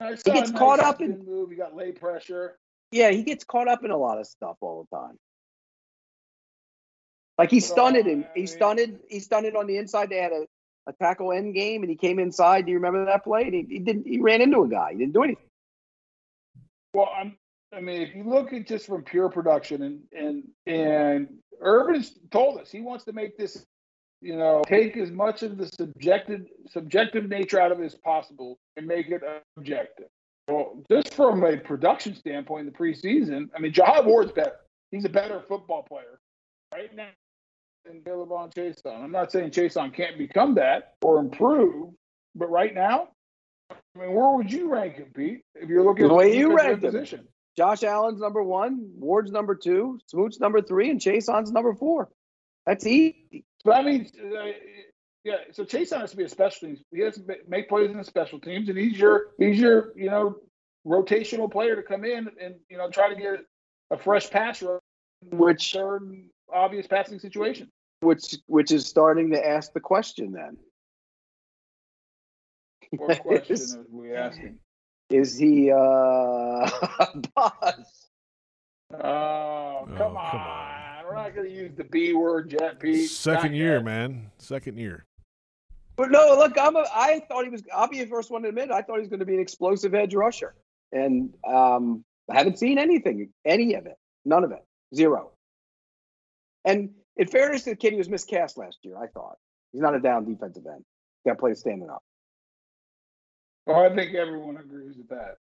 [0.00, 1.50] He gets nice caught up in- move.
[1.50, 2.58] He got lay pressure.
[2.92, 5.18] Yeah, he gets caught up in a lot of stuff all the time.
[7.38, 8.26] Like he stunned him.
[8.34, 9.00] He mean- stunned.
[9.08, 10.10] He stunned on the inside.
[10.10, 10.46] They had a,
[10.86, 12.66] a tackle end game, and he came inside.
[12.66, 13.42] Do you remember that play?
[13.42, 14.06] And he, he didn't.
[14.06, 14.92] He ran into a guy.
[14.92, 15.46] He didn't do anything.
[16.94, 17.36] Well, I'm.
[17.74, 21.28] I mean, if you look at just from pure production, and and and
[21.60, 23.64] Urban's told us he wants to make this,
[24.22, 28.58] you know, take as much of the subjective subjective nature out of it as possible
[28.76, 29.22] and make it
[29.56, 30.06] objective.
[30.48, 34.56] Well, just from a production standpoint in the preseason, I mean, Jihad Ward's better.
[34.92, 36.20] He's a better football player
[36.72, 37.08] right now
[37.86, 39.02] than K'Lavon Chaisson.
[39.02, 41.94] I'm not saying Chaisson can't become that or improve,
[42.34, 43.08] but right now,
[43.70, 45.42] I mean, where would you rank him, Pete?
[45.54, 46.92] If you're looking at The way you rank him.
[46.92, 47.28] position.
[47.56, 48.90] Josh Allen's number one.
[48.96, 49.98] Ward's number two.
[50.08, 52.10] Smoot's number three, and Chaisson's number four.
[52.66, 53.44] That's easy.
[53.64, 54.44] But I mean, uh,
[55.24, 55.36] yeah.
[55.52, 56.80] So Chase has to be a special teams.
[56.92, 60.10] He has to make plays in the special teams, and he's your he's your you
[60.10, 60.36] know
[60.86, 63.40] rotational player to come in and you know try to get
[63.90, 64.80] a fresh pass rush,
[65.32, 67.70] Which certain obvious passing situation.
[68.00, 70.56] Which which is starting to ask the question then.
[72.98, 74.58] What question Is- is we asking?
[75.10, 75.76] Is he uh
[77.34, 78.08] Buzz?
[78.92, 81.04] Oh, come on.
[81.04, 83.08] We're not going to use the B word, Jet Pete.
[83.10, 83.84] Second Not year, yet.
[83.84, 84.30] man.
[84.38, 85.04] Second year.
[85.96, 87.62] But no, look, I'm a, I thought he was.
[87.72, 88.70] I'll be the first one to admit.
[88.72, 90.54] I thought he was going to be an explosive edge rusher,
[90.92, 95.30] and um, I haven't seen anything, any of it, none of it, zero.
[96.64, 98.96] And in fairness to the kid, he was miscast last year.
[98.96, 99.36] I thought
[99.72, 100.84] he's not a down defensive end.
[101.26, 102.02] Got to play standing up.
[103.66, 105.38] Oh, well, I think everyone agrees with that.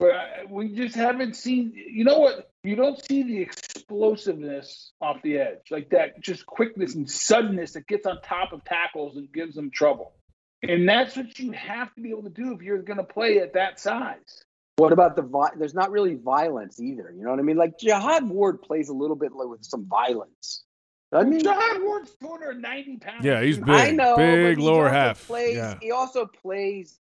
[0.00, 1.74] But I, we just haven't seen.
[1.74, 2.50] You know what?
[2.64, 7.86] You don't see the explosiveness off the edge, like that, just quickness and suddenness that
[7.86, 10.14] gets on top of tackles and gives them trouble.
[10.62, 13.38] And that's what you have to be able to do if you're going to play
[13.38, 14.44] at that size.
[14.76, 15.22] What about the?
[15.22, 17.12] Vi- There's not really violence either.
[17.14, 17.56] You know what I mean?
[17.58, 20.64] Like Jihad Ward plays a little bit like with some violence.
[21.12, 23.24] I mean, John Ward's 290 pounds.
[23.24, 23.68] Yeah, he's big.
[23.68, 25.26] I know, big he lower half.
[25.26, 25.76] Plays, yeah.
[25.80, 27.00] He also plays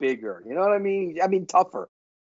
[0.00, 0.42] bigger.
[0.46, 1.18] You know what I mean?
[1.22, 1.88] I mean tougher.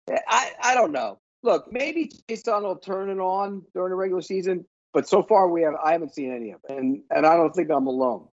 [0.09, 1.19] I I don't know.
[1.43, 5.61] Look, maybe Chaisson will turn it on during the regular season, but so far we
[5.61, 8.27] have I haven't seen any of it, and and I don't think I'm alone.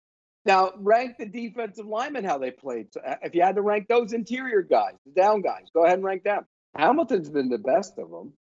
[0.46, 2.94] Now, rank the defensive linemen how they played.
[2.94, 5.98] So uh, if you had to rank those interior guys, the down guys, go ahead
[5.98, 6.46] and rank them.
[6.78, 8.34] Hamilton's been the best of them.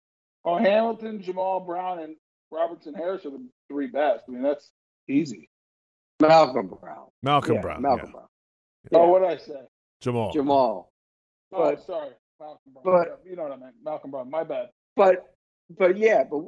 [0.44, 2.16] Oh, Hamilton, Jamal Brown, and
[2.54, 4.24] Robertson Harris are the three best.
[4.28, 4.70] I mean, that's
[5.08, 5.48] easy.
[6.20, 7.06] Malcolm Brown.
[7.22, 7.82] Malcolm Yeah, Brown.
[7.82, 8.20] Malcolm yeah.
[8.90, 9.02] Brown.
[9.04, 9.60] Oh, what did I say?
[10.00, 10.32] Jamal.
[10.32, 10.92] Jamal.
[11.52, 12.84] Oh, But- sorry, Malcolm Brown.
[12.84, 14.30] but- you know what I meant, Malcolm Brown.
[14.30, 14.70] My bad.
[14.96, 15.24] But
[15.78, 16.42] but yeah, but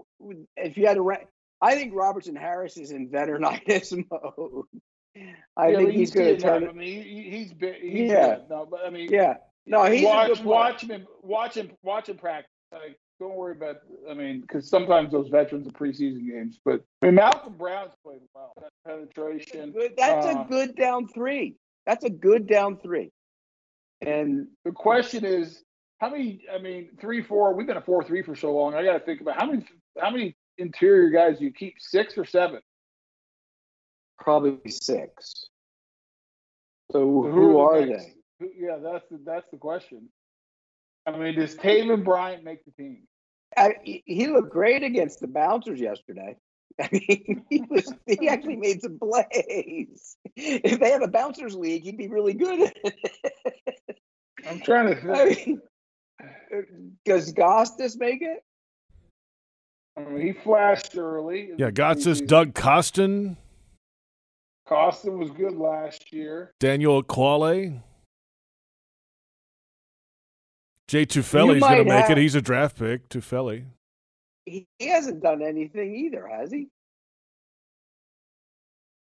[0.56, 1.26] if you had to rank,
[1.62, 4.64] I think Robertson Harris is in veteranitis mode.
[5.56, 6.68] I Yeah, think but he's going to turn it.
[6.68, 7.80] I mean, he, he's big.
[7.80, 8.36] He's Yeah.
[8.36, 8.50] good.
[8.50, 9.34] No, but I mean, Yeah.
[9.64, 12.50] No, he's a watch, good watch him, watch him, watch him practice.
[12.70, 13.76] Like, don't worry about.
[14.10, 18.20] I mean, because sometimes those veterans are preseason games, but I mean, Malcolm Brown's played
[18.34, 18.52] well.
[18.60, 19.72] That penetration.
[19.72, 21.56] Good- That's uh, a good down three.
[21.86, 23.10] That's a good down three.
[24.02, 25.62] And The question is,
[25.98, 26.42] how many?
[26.52, 27.54] I mean, three, four.
[27.54, 28.74] We've been a four-three for so long.
[28.74, 29.64] I got to think about how many.
[29.98, 31.76] How many interior guys do you keep?
[31.78, 32.60] Six or seven?
[34.18, 35.46] probably six.
[36.90, 38.12] So So who, the are they?
[38.58, 40.08] yeah, that's the that's the question.
[41.06, 43.02] I mean, does Taven Bryan make the team?
[43.56, 46.36] I, he- he looked great against the Bouncers yesterday.
[46.80, 50.16] I mean, he was he actually made some plays.
[50.36, 52.70] If they had a Bouncers league, he'd be really good.
[54.46, 55.62] I'm trying to I mean,
[57.06, 58.42] does Costin make it?
[59.96, 61.50] I mean, he flashed early.
[61.56, 62.26] Yeah, the got this preseason.
[62.26, 63.36] Doug Costin,
[64.68, 66.52] Costin was good last year.
[66.60, 67.80] Daniel Ekuale.
[70.88, 72.18] Jay You Tufele's going to make have- it.
[72.18, 73.64] He's a draft pick, Tufele.
[74.44, 76.68] He, he hasn't done anything either, has he?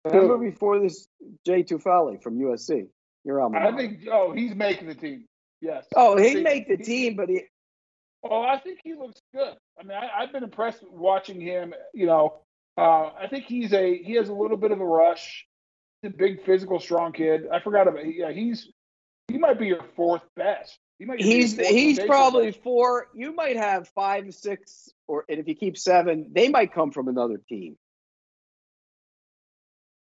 [0.03, 1.07] Remember before this,
[1.45, 2.87] Jay Tufele from USC.
[3.23, 3.55] You're on.
[3.55, 3.99] I think.
[4.11, 5.25] Oh, he's making the team.
[5.61, 5.85] Yes.
[5.95, 7.43] Oh, he'd think- make the team, but he
[8.23, 9.55] Oh, I think he looks good.
[9.79, 11.73] I mean, I, I've been impressed watching him.
[11.93, 12.41] You know,
[12.77, 15.45] uh, I think he's a he has a little bit of a rush.
[16.01, 17.43] He's a big, physical, strong kid.
[17.51, 18.03] I forgot about.
[18.13, 18.69] Yeah, he's
[19.27, 20.77] he might be your fourth best.
[21.01, 22.61] He might he's he's probably best.
[22.61, 23.07] four.
[23.15, 27.07] You might have five, six, or and if you keep seven, they might come from
[27.07, 27.75] another team.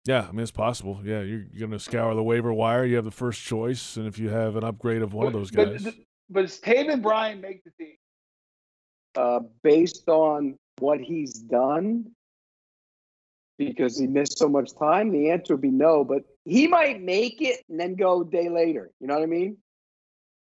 [0.04, 1.00] Yeah, I mean, it's possible.
[1.04, 2.84] Yeah, you're, you're going to scour the waiver wire.
[2.84, 3.96] You have the first choice.
[3.96, 5.84] And if you have an upgrade of one of those guys.
[5.84, 5.94] But,
[6.28, 7.96] but does Taven Bryan make the team?
[9.16, 12.06] uh, based on what he's done
[13.58, 15.10] because he missed so much time?
[15.10, 18.48] The answer would be no, but he might make it and then go a day
[18.48, 18.90] later.
[19.00, 19.58] You know what I mean?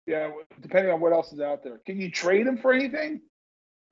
[0.08, 0.32] Yeah,
[0.62, 1.80] depending on what else is out there.
[1.86, 3.22] Can you trade him for anything?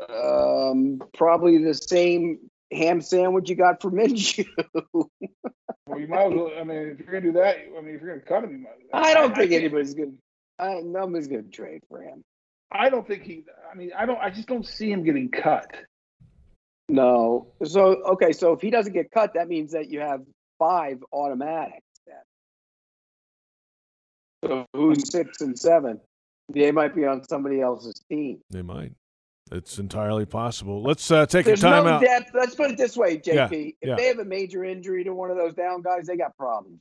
[0.09, 2.39] Um, probably the same
[2.72, 4.45] ham sandwich you got for Minshew.
[4.93, 6.51] Well, you might as well.
[6.59, 8.59] I mean, if you're gonna do that, I mean, if you're gonna cut him, you
[8.59, 8.74] might.
[8.93, 10.18] I don't think can't- anybody's going to.
[10.64, 12.22] Uh, nobody's to trade for him.
[12.72, 13.43] I don't think he.
[13.72, 14.20] I mean, I don't.
[14.20, 15.68] I just don't see him getting cut.
[16.89, 17.53] No.
[17.64, 20.22] So okay, so if he doesn't get cut, that means that you have
[20.59, 21.82] five automatics.
[24.43, 25.99] So who's six and seven?
[26.53, 28.39] They might be on somebody else's team.
[28.49, 28.93] They might.
[29.51, 30.81] It's entirely possible.
[30.81, 32.01] Let's uh, take There's a no timeout.
[32.01, 32.31] depth.
[32.33, 33.25] Let's put it this way, JP.
[33.25, 33.95] Yeah, if yeah.
[33.95, 36.79] they have a major injury to one of those down guys, they got problems.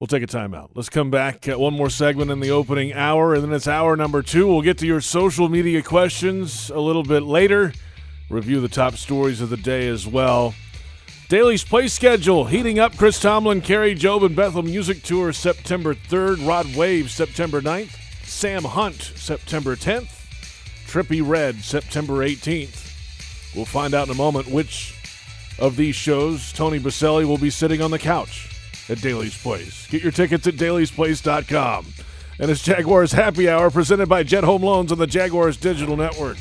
[0.00, 0.70] We'll take a timeout.
[0.74, 1.48] Let's come back.
[1.48, 4.48] Uh, one more segment in the opening hour, and then it's hour number two.
[4.48, 7.72] We'll get to your social media questions a little bit later.
[8.28, 10.54] Review the top stories of the day as well.
[11.32, 12.94] Daly's play schedule heating up.
[12.98, 16.46] Chris Tomlin, Kari Jobe, and Bethel Music Tour September 3rd.
[16.46, 17.96] Rod Wave September 9th.
[18.26, 20.10] Sam Hunt September 10th.
[20.86, 23.56] Trippie Redd September 18th.
[23.56, 24.94] We'll find out in a moment which
[25.58, 28.50] of these shows Tony Boselli will be sitting on the couch
[28.90, 29.86] at Daly's Place.
[29.86, 31.86] Get your tickets at dailysplace.com.
[32.40, 36.36] And it's Jaguars Happy Hour presented by Jet Home Loans on the Jaguars Digital Network.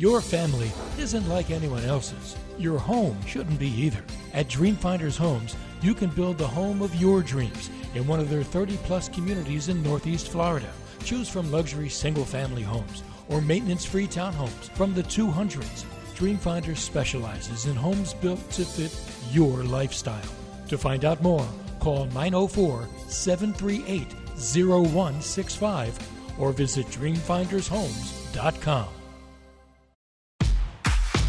[0.00, 2.34] Your family isn't like anyone else's.
[2.58, 4.02] Your home shouldn't be either.
[4.32, 8.42] At Dreamfinders Homes, you can build the home of your dreams in one of their
[8.42, 10.72] 30 plus communities in Northeast Florida.
[11.04, 15.84] Choose from luxury single family homes or maintenance free townhomes from the 200s.
[16.14, 18.98] Dreamfinders specializes in homes built to fit
[19.30, 20.32] your lifestyle.
[20.68, 21.46] To find out more,
[21.78, 25.98] call 904 738 0165
[26.38, 28.88] or visit dreamfindershomes.com.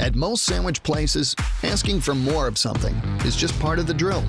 [0.01, 4.23] At most sandwich places, asking for more of something is just part of the drill.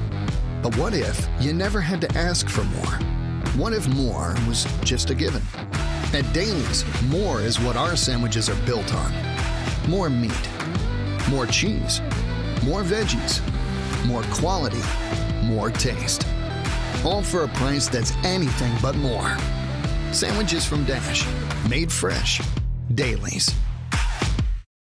[0.62, 2.98] But what if you never had to ask for more?
[3.56, 5.40] What if more was just a given?
[6.12, 9.12] At Daly's, more is what our sandwiches are built on
[9.88, 10.48] more meat,
[11.30, 12.00] more cheese,
[12.64, 13.40] more veggies,
[14.06, 14.82] more quality,
[15.42, 16.26] more taste.
[17.02, 19.36] All for a price that's anything but more.
[20.12, 21.26] Sandwiches from Dash,
[21.68, 22.42] made fresh.
[22.94, 23.52] Daly's.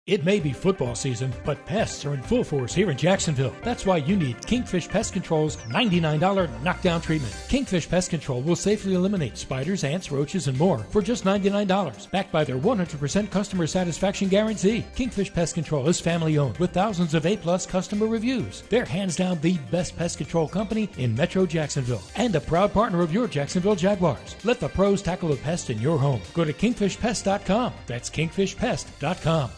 [0.07, 3.53] It may be football season, but pests are in full force here in Jacksonville.
[3.63, 7.35] That's why you need Kingfish Pest Control's $99 knockdown treatment.
[7.49, 12.31] Kingfish Pest Control will safely eliminate spiders, ants, roaches, and more for just $99, backed
[12.31, 14.83] by their 100% customer satisfaction guarantee.
[14.95, 18.63] Kingfish Pest Control is family owned with thousands of A-plus customer reviews.
[18.69, 23.01] They're hands down the best pest control company in Metro Jacksonville and a proud partner
[23.01, 24.35] of your Jacksonville Jaguars.
[24.43, 26.21] Let the pros tackle the pest in your home.
[26.33, 27.73] Go to kingfishpest.com.
[27.85, 29.51] That's kingfishpest.com.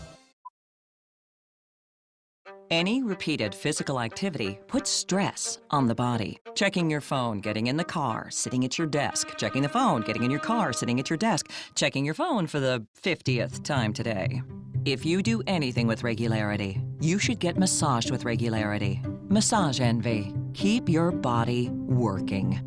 [2.73, 6.39] Any repeated physical activity puts stress on the body.
[6.55, 10.23] Checking your phone, getting in the car, sitting at your desk, checking the phone, getting
[10.23, 14.41] in your car, sitting at your desk, checking your phone for the 50th time today.
[14.85, 19.03] If you do anything with regularity, you should get massaged with regularity.
[19.29, 20.33] Massage Envy.
[20.55, 22.59] Keep your body working.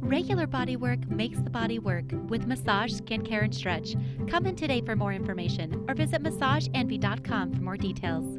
[0.00, 3.96] Regular body work makes the body work with massage, skincare, and stretch.
[4.28, 8.38] Come in today for more information or visit massageenvy.com for more details.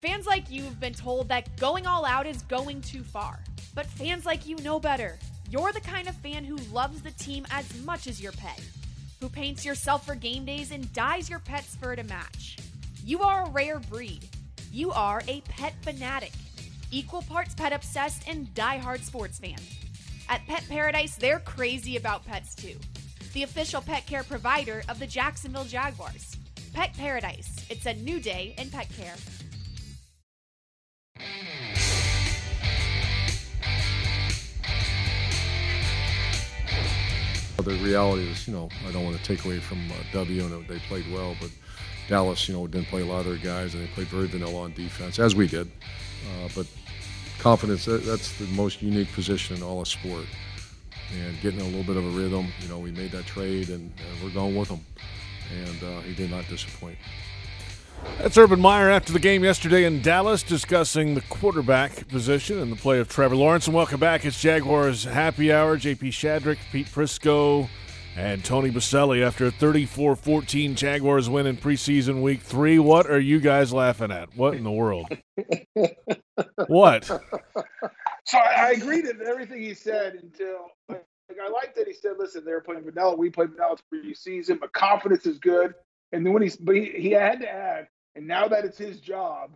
[0.00, 3.40] Fans like you have been told that going all out is going too far.
[3.74, 5.18] But fans like you know better.
[5.50, 8.60] You're the kind of fan who loves the team as much as your pet,
[9.18, 12.58] who paints yourself for game days and dyes your pet's fur to match.
[13.04, 14.24] You are a rare breed.
[14.70, 16.32] You are a pet fanatic,
[16.92, 19.58] equal parts pet obsessed and die-hard sports fan.
[20.28, 22.76] At Pet Paradise, they're crazy about pets too.
[23.32, 26.36] The official pet care provider of the Jacksonville Jaguars.
[26.72, 27.66] Pet Paradise.
[27.68, 29.16] It's a new day in pet care.
[37.68, 40.66] The reality is, you know, I don't want to take away from uh, W, and
[40.68, 41.50] they played well, but
[42.08, 44.62] Dallas, you know, didn't play a lot of their guys, and they played very vanilla
[44.62, 45.70] on defense, as we did.
[46.24, 46.66] Uh, but
[47.38, 50.24] confidence, that, that's the most unique position in all of sport.
[51.14, 53.92] And getting a little bit of a rhythm, you know, we made that trade, and,
[54.22, 54.80] we're going with him.
[55.66, 56.96] And uh, he did not disappoint.
[58.18, 62.76] That's Urban Meyer after the game yesterday in Dallas discussing the quarterback position and the
[62.76, 63.66] play of Trevor Lawrence.
[63.66, 64.24] And welcome back.
[64.24, 65.78] It's Jaguars Happy Hour.
[65.78, 67.68] JP Shadrick, Pete Prisco,
[68.16, 72.78] and Tony Boselli after a 34 14 Jaguars win in preseason week three.
[72.78, 74.36] What are you guys laughing at?
[74.36, 75.06] What in the world?
[76.66, 77.04] what?
[77.04, 81.04] So I, agreed with everything he said until like,
[81.40, 83.16] I like that he said, "Listen, they're playing vanilla.
[83.16, 85.74] We play vanilla preseason, but confidence is good."
[86.12, 89.00] And then when he's, but he, he had to add, and now that it's his
[89.00, 89.54] job,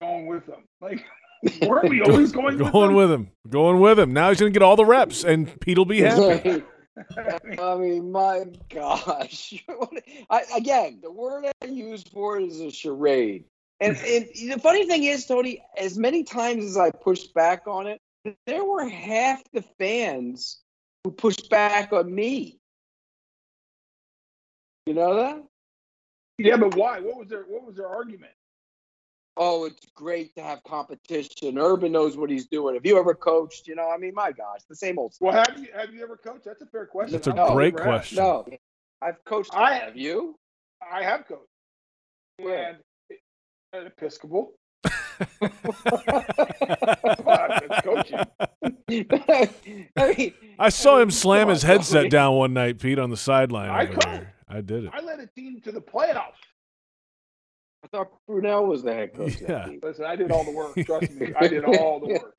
[0.00, 0.64] going with him.
[0.80, 1.04] Like,
[1.62, 2.94] weren't we always going, going with him?
[2.94, 3.30] with him?
[3.48, 4.12] Going with him.
[4.12, 6.62] Now he's going to get all the reps, and Pete'll be happy.
[7.60, 9.64] I mean, my gosh.
[10.30, 13.44] I, again, the word I use for it is a charade.
[13.80, 17.86] And, and the funny thing is, Tony, as many times as I pushed back on
[17.86, 18.00] it,
[18.46, 20.60] there were half the fans
[21.02, 22.58] who pushed back on me.
[24.86, 25.42] You know that?
[26.38, 27.00] Yeah, but why?
[27.00, 28.32] What was their What was their argument?
[29.36, 31.58] Oh, it's great to have competition.
[31.58, 32.74] Urban knows what he's doing.
[32.74, 33.66] Have you ever coached?
[33.66, 35.14] You know, I mean, my gosh, the same old.
[35.20, 36.44] Well, have you have you ever coached?
[36.44, 37.12] That's a fair question.
[37.12, 38.18] That's a great question.
[38.18, 38.46] No,
[39.02, 39.54] I've coached.
[39.54, 40.38] I have you?
[40.92, 41.48] I have coached.
[42.38, 42.78] And
[43.72, 44.52] at Episcopal.
[47.82, 48.18] coaching.
[49.96, 53.70] I, mean, I saw him slam his headset down one night, Pete, on the sideline.
[53.70, 54.26] I coached.
[54.48, 54.58] There.
[54.58, 54.90] I did it.
[54.92, 56.40] I led a team to the playoffs.
[57.84, 59.40] I thought Brunell was the head coach.
[59.40, 59.68] Yeah.
[59.82, 60.74] Listen, I did all the work.
[60.86, 62.34] Trust me, I did all the work.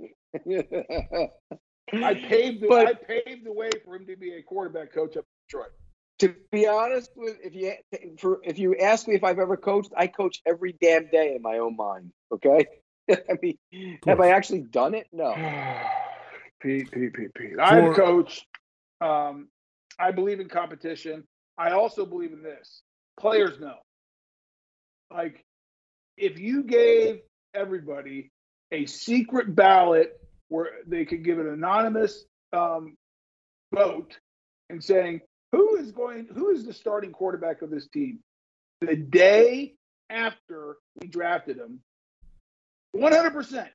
[1.94, 5.16] I paved the But- I paved the way for him to be a quarterback coach
[5.18, 5.72] up in Detroit.
[6.20, 7.74] to be honest with if you
[8.20, 11.42] for if you ask me if I've ever coached, I coach every damn day in
[11.44, 12.12] my own mind.
[12.32, 12.66] Okay,
[13.12, 13.58] I mean,
[14.08, 15.08] have I actually done it?
[15.14, 15.34] No.
[16.62, 17.52] Pete, Pete, Pete, Pete.
[17.62, 18.48] I'm coach.
[19.00, 19.50] Um,
[20.00, 21.24] I believe in competition.
[21.58, 22.82] I also believe in this.
[23.20, 23.76] Players know.
[25.12, 25.46] Like,
[26.18, 27.20] if you gave
[27.54, 28.32] everybody
[28.72, 32.96] a secret ballot where they could give an anonymous um,
[33.74, 34.18] vote
[34.70, 38.20] and saying who is going, who is the starting quarterback of this team,
[38.82, 39.76] the day
[40.10, 41.80] after we drafted him,
[42.96, 43.68] 100%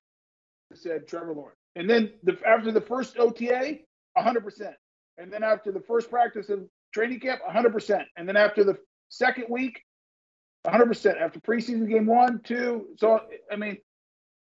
[0.75, 1.57] said Trevor Lawrence.
[1.77, 3.79] And then the, after the first OTA,
[4.17, 4.75] 100%.
[5.19, 8.05] And then after the first practice of training camp, 100%.
[8.17, 8.77] And then after the
[9.09, 9.83] second week,
[10.67, 12.87] 100% after preseason game one, two.
[12.99, 13.21] So,
[13.51, 13.79] I mean,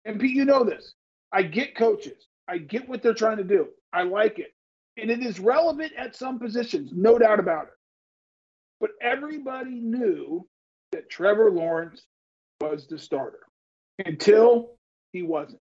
[0.04, 0.94] and Pete, you know this.
[1.32, 3.68] I get coaches, I get what they're trying to do.
[3.92, 4.52] I like it.
[4.96, 7.74] And it is relevant at some positions, no doubt about it.
[8.80, 10.46] But everybody knew
[10.92, 12.02] that Trevor Lawrence
[12.60, 13.40] was the starter
[14.04, 14.72] until
[15.12, 15.60] he wasn't.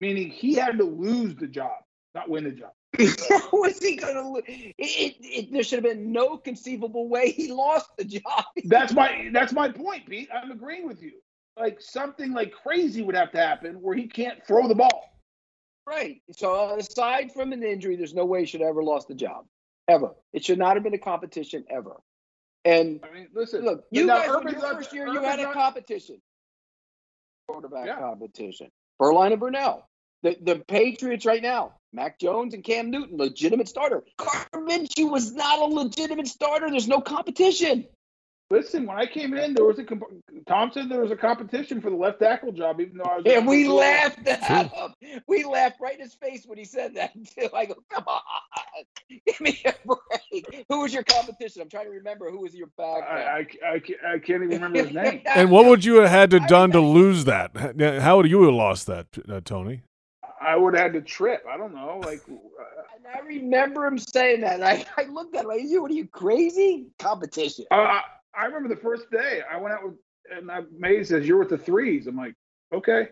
[0.00, 1.76] Meaning he had to lose the job,
[2.14, 2.72] not win the job.
[3.28, 4.42] How was he going to lose?
[4.46, 8.44] It, it, it, there should have been no conceivable way he lost the job.
[8.64, 10.28] That's my that's my point, Pete.
[10.32, 11.12] I'm agreeing with you.
[11.58, 15.14] Like something like crazy would have to happen where he can't throw the ball.
[15.86, 16.22] Right.
[16.32, 19.44] So aside from an injury, there's no way he should have ever lost the job.
[19.88, 20.10] Ever.
[20.32, 21.96] It should not have been a competition ever.
[22.64, 26.20] And I mean, listen, look, you guys, your Urban's first year, you had a competition.
[27.48, 28.68] Quarterback competition.
[29.00, 29.82] Beuerlein and Brunell.
[30.22, 34.02] The, the Patriots right now, Mac Jones and Cam Newton, legitimate starter.
[34.18, 36.68] Gardner Minshew was not a legitimate starter.
[36.70, 37.86] There's no competition.
[38.50, 40.04] Listen, when I came in, there was a comp-
[40.46, 43.24] Tom said there was a competition for the left tackle job, even though I was.
[43.26, 44.92] And we laughed at him.
[45.26, 47.48] We laughed right in his face when he said that too.
[47.54, 48.20] I go, come on,
[49.26, 50.64] give me a break.
[50.68, 51.62] Who was your competition?
[51.62, 53.02] I'm trying to remember who was your back.
[53.04, 55.22] I, I, I, can't- I can't even remember his name.
[55.26, 57.56] And what would you have had to done to lose that?
[58.02, 59.80] How would you have lost that, uh, Tony?
[60.44, 61.44] I would have had to trip.
[61.50, 62.38] I don't know, like And
[63.14, 64.62] I remember him saying that.
[64.62, 66.86] I, I looked at him like, you, what are you crazy?
[66.98, 67.64] Competition.
[67.70, 68.00] uh, I,
[68.36, 69.94] I remember the first day I went out with,
[70.30, 72.06] and I, May says you're with the threes.
[72.06, 72.34] I'm like,
[72.72, 73.08] okay.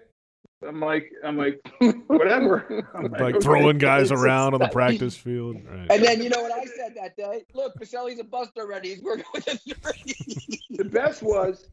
[0.66, 1.60] I'm like, I'm like,
[2.06, 2.86] whatever.
[2.94, 3.40] I'm Like okay.
[3.40, 5.56] throwing guys around on the practice field.
[5.64, 5.90] Right.
[5.90, 7.44] And then you know what I said that day?
[7.52, 8.90] Look, Boselli's a bust already.
[8.90, 10.60] He's working with the three.
[10.70, 11.66] the best was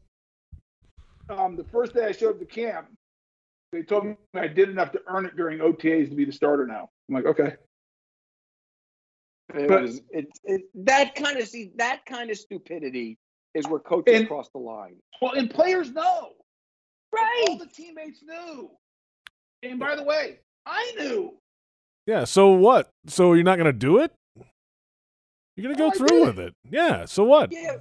[1.30, 2.88] um, the first day I showed up to camp.
[3.72, 6.66] They told me I did enough to earn it during OTAs to be the starter
[6.66, 6.88] now.
[7.08, 7.54] I'm like, okay.
[9.54, 13.18] It But- was it, it that kind of see that kind of stupidity
[13.54, 14.96] is where coaches And- cross the line.
[15.22, 16.32] Well, and players know.
[17.12, 17.44] Right.
[17.48, 18.70] All the teammates knew.
[19.62, 21.36] And by the way, I knew.
[22.06, 22.24] Yeah.
[22.24, 22.88] So what?
[23.08, 24.12] So you're not going to do it?
[25.56, 26.54] You're going to go Oh, through with it.
[26.70, 27.04] Yeah.
[27.04, 27.50] So what?
[27.52, 27.76] Yeah.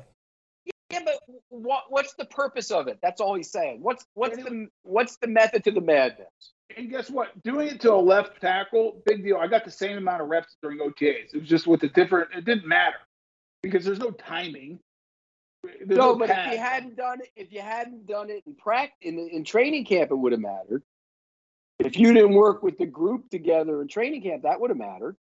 [0.91, 1.19] Yeah, but
[1.49, 2.97] what what's the purpose of it?
[3.01, 3.79] That's all he's saying.
[3.81, 6.27] What's what's the what's the method to the madness?
[6.75, 7.41] And guess what?
[7.43, 9.37] Doing it to a left tackle, big deal.
[9.37, 11.33] I got the same amount of reps during OTAs.
[11.33, 12.29] It was just with the different.
[12.35, 12.97] It didn't matter
[13.61, 14.79] because there's no timing.
[15.63, 18.55] There's no, no but if you hadn't done it, if you hadn't done it in
[18.55, 20.83] practice in, in training camp, it would have mattered.
[21.79, 25.15] If you didn't work with the group together in training camp, that would have mattered.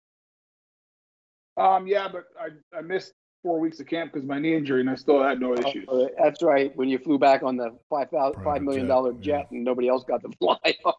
[1.56, 3.12] Um, yeah, but I, I missed
[3.48, 5.88] four weeks of camp because my knee injury, and I still had no issues.
[5.88, 6.70] Uh, that's right.
[6.76, 10.04] When you flew back on the five thousand five million dollar jet and nobody else
[10.04, 10.92] got to fly on.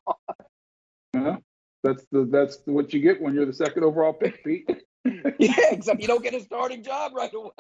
[1.14, 1.36] Yeah,
[1.84, 4.68] that's the that's what you get when you're the second overall pick, Pete.
[5.38, 7.52] yeah, except you don't get a starting job right away.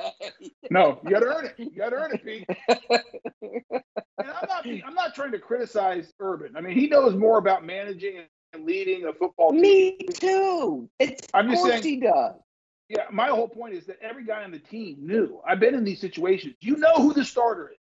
[0.71, 1.53] No, you got to earn it.
[1.59, 2.45] You got to earn it, Pete.
[3.43, 3.83] and
[4.17, 6.57] I'm not I'm not trying to criticize Urban.
[6.57, 8.23] I mean, he knows more about managing
[8.53, 9.61] and leading a football team.
[9.61, 10.89] Me too.
[10.97, 12.33] It's I'm of just saying- he does.
[12.89, 15.39] Yeah, my whole point is that every guy on the team knew.
[15.47, 16.55] I've been in these situations.
[16.59, 17.77] You know who the starter is.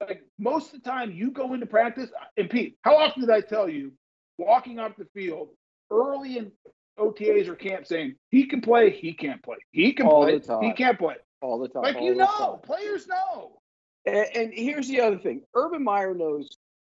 [0.00, 2.10] Like most of the time, you go into practice.
[2.36, 3.92] And Pete, how often did I tell you,
[4.38, 5.48] walking off the field
[5.90, 6.52] early in
[6.98, 10.46] OTAs or camp, saying he can play, he can't play, he can All play, the
[10.46, 10.62] time.
[10.62, 11.16] he can't play.
[11.40, 11.82] All the time.
[11.82, 12.58] Like all you know, time.
[12.64, 13.58] players know.
[14.06, 16.48] And, and here's the other thing: Urban Meyer knows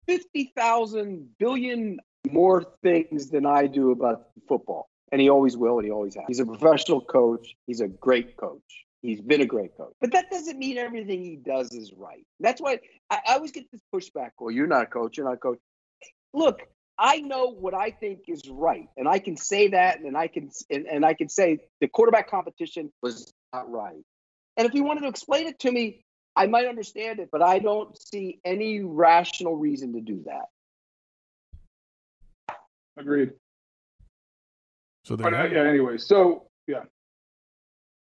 [0.06, 2.00] fifty thousand billion
[2.30, 6.24] more things than I do about football, and he always will, and he always has.
[6.26, 7.54] He's a professional coach.
[7.68, 8.60] He's a great coach.
[9.00, 12.26] He's been a great coach, but that doesn't mean everything he does is right.
[12.40, 14.30] That's why I, I always get this pushback.
[14.40, 15.16] Well, you're not a coach.
[15.16, 15.60] You're not a coach.
[16.32, 16.62] Look,
[16.98, 20.50] I know what I think is right, and I can say that, and I can
[20.68, 24.02] and, and I can say the quarterback competition was not right.
[24.56, 26.04] And if you wanted to explain it to me,
[26.34, 30.46] I might understand it, but I don't see any rational reason to do that.
[32.96, 33.30] Agreed.
[35.04, 35.54] So there But, you uh, have it.
[35.56, 35.68] yeah.
[35.70, 36.80] Anyway, so yeah.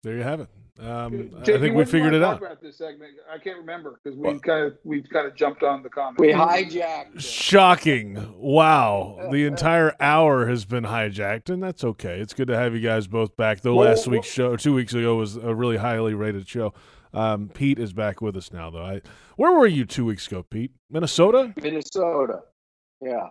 [0.02, 0.48] There you have it.
[0.80, 2.38] Um, I think we figured it out.
[2.38, 5.84] About this segment, I can't remember because we kind of we kind of jumped on
[5.84, 6.18] the comment.
[6.18, 7.20] We hijacked.
[7.20, 8.34] Shocking.
[8.36, 9.28] Wow.
[9.30, 12.18] The entire hour has been hijacked, and that's okay.
[12.18, 13.60] It's good to have you guys both back.
[13.60, 16.74] Though Well, last well- week's show, two weeks ago, was a really highly rated show.
[17.14, 18.82] Um, Pete is back with us now, though.
[18.84, 19.00] I,
[19.36, 20.72] where were you two weeks ago, Pete?
[20.90, 21.54] Minnesota?
[21.62, 22.40] Minnesota.
[23.00, 23.28] Yeah.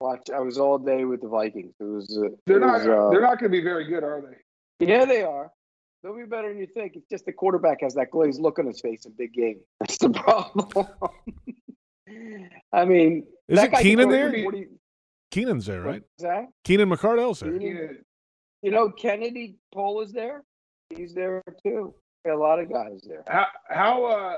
[0.00, 0.28] Watch.
[0.34, 1.74] I was all day with the Vikings.
[1.80, 2.16] It was.
[2.22, 2.78] Uh, They're it not.
[2.80, 4.86] was, uh, they're not going to be very good, are they?
[4.86, 5.50] Yeah, they are.
[6.02, 6.92] They'll be better than you think.
[6.96, 9.60] It's just the quarterback has that glazed look on his face in big game.
[9.80, 10.68] That's the problem.
[12.72, 14.30] I mean, Is that it Keenan there?
[14.32, 14.66] 40
[15.30, 16.02] Keenan's there, right?
[16.02, 16.44] What's that?
[16.64, 17.58] Keenan McCardell's there.
[17.58, 18.04] Keenan-
[18.62, 20.44] You know, Kennedy Cole is there.
[20.94, 21.94] He's there too.
[22.28, 23.22] A lot of guys there.
[23.28, 24.36] How how uh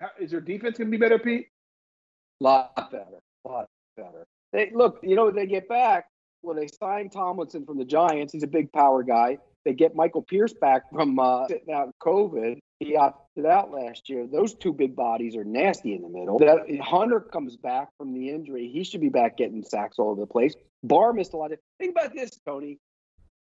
[0.00, 1.46] How, is their defense going to be better, Pete?
[2.40, 4.26] A lot better, A lot better.
[4.56, 6.06] They look, you know, they get back.
[6.42, 8.32] Well, they signed Tomlinson from the Giants.
[8.32, 9.36] He's a big power guy.
[9.66, 12.58] They get Michael Pierce back from uh, sitting out COVID.
[12.80, 14.26] He opted out last year.
[14.26, 16.38] Those two big bodies are nasty in the middle.
[16.38, 18.70] That, Hunter comes back from the injury.
[18.72, 20.54] He should be back getting sacks all over the place.
[20.82, 21.58] Barr missed a lot of.
[21.78, 22.78] Think about this, Tony.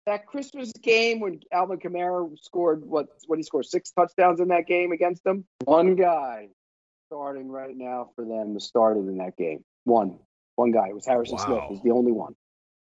[0.07, 3.07] That Christmas game when Alvin Kamara scored what?
[3.29, 5.45] What he scored six touchdowns in that game against them.
[5.65, 6.49] One guy
[7.07, 9.63] starting right now for them was started in that game.
[9.85, 10.19] One,
[10.57, 10.89] one guy.
[10.89, 11.45] It was Harrison Wow.
[11.45, 11.63] Smith.
[11.71, 12.35] He's the only one.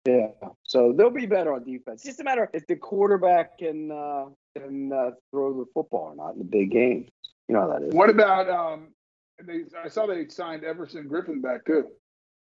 [0.06, 0.30] Yeah.
[0.64, 2.02] So they'll be better on defense.
[2.02, 4.26] It's just a matter if the quarterback can uh,
[4.58, 7.10] can uh, throw the football or not in the big games.
[7.48, 7.94] You know how that is.
[7.94, 8.88] What about um?
[9.44, 11.88] They, I saw they signed Everson Griffen back too.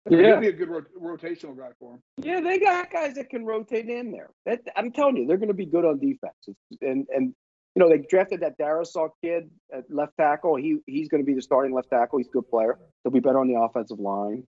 [0.09, 0.17] Yeah.
[0.33, 1.99] He'll be a good rot- rotational guy for him.
[2.17, 4.29] Yeah, they got guys that can rotate in there.
[4.45, 6.33] That, I'm telling you, they're going to be good on defense.
[6.47, 7.33] It's- And and
[7.75, 10.55] you know they drafted that Darrisaw kid at left tackle.
[10.55, 12.19] He he's going to be the starting left tackle.
[12.19, 12.77] He's a good player.
[13.03, 14.43] They'll be better on the offensive line.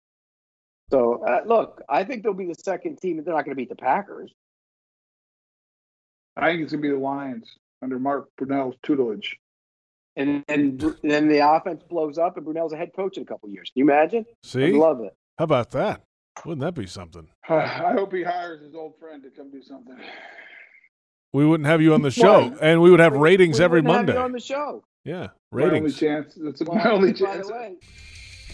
[0.90, 3.18] So uh, look, I think they'll be the second team.
[3.18, 4.32] and They're not going to beat the Packers.
[6.36, 7.48] I think it's going to be the Lions
[7.82, 9.36] under Mark Brunell's tutelage.
[10.16, 13.48] And and then the offense blows up, and Brunell's a head coach in a couple
[13.48, 13.70] years.
[13.74, 14.24] Can you imagine?
[14.44, 14.66] See?
[14.66, 15.12] I love it.
[15.38, 16.02] How about that?
[16.44, 17.28] Wouldn't that be something?
[17.48, 19.96] I hope he hires his old friend to come do something.
[21.32, 22.56] We wouldn't have you on the show, Why?
[22.62, 24.12] and we would have ratings We every wouldn't have Monday.
[24.20, 24.84] you on the show.
[25.04, 25.52] yeah, ratings.
[25.52, 25.98] My only ratings.
[25.98, 26.34] chance.
[26.40, 27.48] That's Well, my only by chance.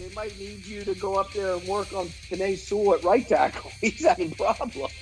[0.01, 2.95] The way, they might need you to go up there and work on Penei Sewell
[2.95, 3.71] at right tackle.
[3.81, 4.93] He's having problems.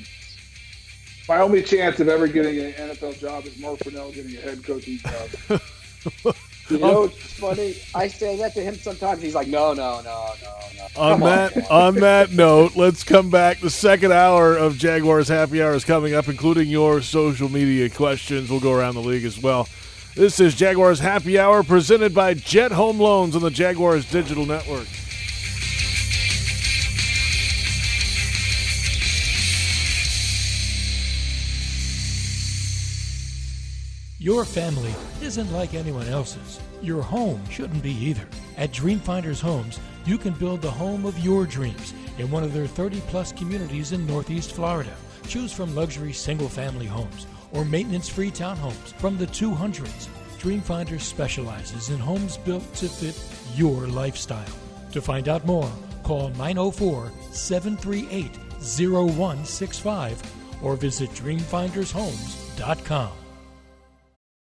[1.28, 4.64] My only chance of ever getting an NFL job is Mark Brunell getting a head
[4.64, 5.60] coaching job.
[6.68, 7.04] You know, oh.
[7.04, 7.76] it's funny.
[7.94, 9.22] I say that to him sometimes.
[9.22, 11.00] He's like, no, no, no, no, no.
[11.00, 11.66] On that man.
[11.70, 13.60] on that note, let's come back.
[13.60, 18.50] The second hour of Jaguars Happy Hour is coming up, including your social media questions.
[18.50, 19.66] We'll go around the league as well.
[20.18, 24.88] This is Jaguars Happy Hour presented by Jet Home Loans on the Jaguars Digital Network.
[34.18, 34.92] Your family
[35.22, 36.58] isn't like anyone else's.
[36.82, 38.26] Your home shouldn't be either.
[38.56, 42.66] At Dreamfinders Homes, you can build the home of your dreams in one of their
[42.66, 44.96] 30 plus communities in Northeast Florida.
[45.28, 50.08] Choose from luxury single family homes or maintenance free townhomes from the 200s.
[50.38, 53.20] Dreamfinders specializes in homes built to fit
[53.56, 54.44] your lifestyle.
[54.92, 55.70] To find out more,
[56.02, 58.30] call 904 738
[58.60, 60.22] 0165
[60.62, 63.10] or visit dreamfindershomes.com.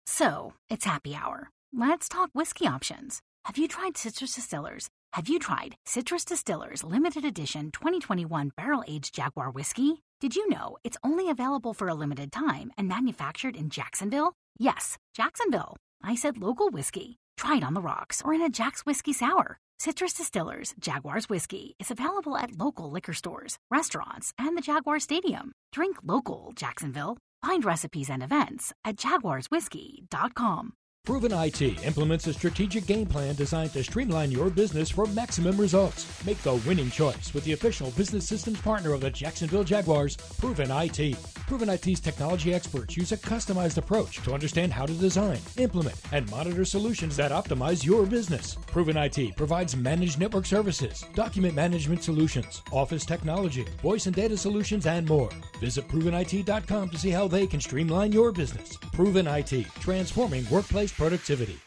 [0.07, 1.51] So, it's happy hour.
[1.73, 3.23] Let's talk whiskey options.
[3.45, 4.89] Have you tried Citrus Distillers?
[5.15, 10.03] Have you tried Citrus Distillers Limited Edition 2021 Barrel Aged Jaguar Whiskey?
[10.23, 14.33] Did you know it's only available for a limited time and manufactured in Jacksonville?
[14.57, 15.77] Yes, Jacksonville.
[16.03, 17.19] I said local whiskey.
[17.37, 19.59] Try it on the rocks or in a Jack's Whiskey Sour.
[19.79, 25.53] Citrus Distillers Jaguars Whiskey is available at local liquor stores, restaurants, and the Jaguar Stadium.
[25.73, 27.19] Drink local, Jacksonville.
[27.43, 30.73] Find recipes and events at jaguarswhiskey.com.
[31.05, 36.07] Proven IT implements a strategic game plan designed to streamline your business for maximum results.
[36.25, 40.71] Make the winning choice with the official business systems partner of the Jacksonville Jaguars, Proven
[40.71, 41.17] IT.
[41.49, 46.31] Proven IT's technology experts use a customized approach to understand how to design, implement, and
[46.31, 48.57] monitor solutions that optimize your business.
[48.69, 54.87] Proven IT provides managed network services, document management solutions, office technology, voice and data solutions,
[54.87, 55.31] and more.
[55.61, 58.77] Visit ProvenIT.com to see how they can streamline your business.
[58.93, 61.59] Proven IT, transforming workplace productivity.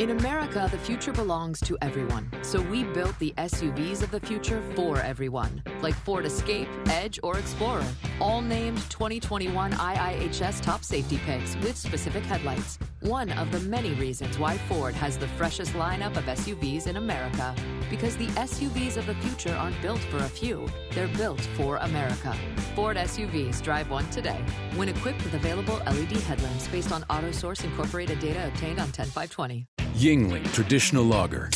[0.00, 2.28] In America, the future belongs to everyone.
[2.42, 7.38] So we built the SUVs of the future for everyone, like Ford Escape, Edge, or
[7.38, 7.86] Explorer,
[8.20, 12.76] all named 2021 IIHS top safety picks with specific headlights.
[13.02, 17.54] One of the many reasons why Ford has the freshest lineup of SUVs in America.
[17.88, 22.34] Because the SUVs of the future aren't built for a few, they're built for America.
[22.74, 24.44] Ford SUVs drive one today.
[24.74, 29.68] When equipped with available LED headlamps based on AutoSource Incorporated data obtained on 10520.
[29.94, 31.48] Yuengling Traditional Lager.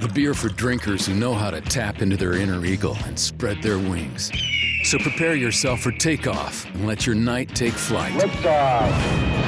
[0.00, 3.60] The beer for drinkers who know how to tap into their inner eagle and spread
[3.60, 4.30] their wings.
[4.84, 8.12] So prepare yourself for takeoff and let your night take flight.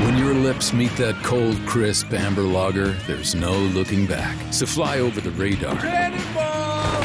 [0.03, 4.37] When your lips meet that cold, crisp amber lager, there's no looking back.
[4.53, 5.79] So fly over the radar.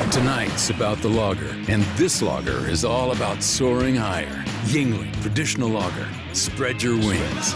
[0.10, 4.44] Tonight's about the lager, and this lager is all about soaring higher.
[4.66, 6.08] Yuengling Traditional Lager.
[6.34, 7.54] Spread your wings.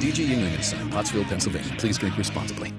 [0.00, 1.74] DG Yuengling and Son, Pottsville, Pennsylvania.
[1.76, 2.72] Please drink responsibly.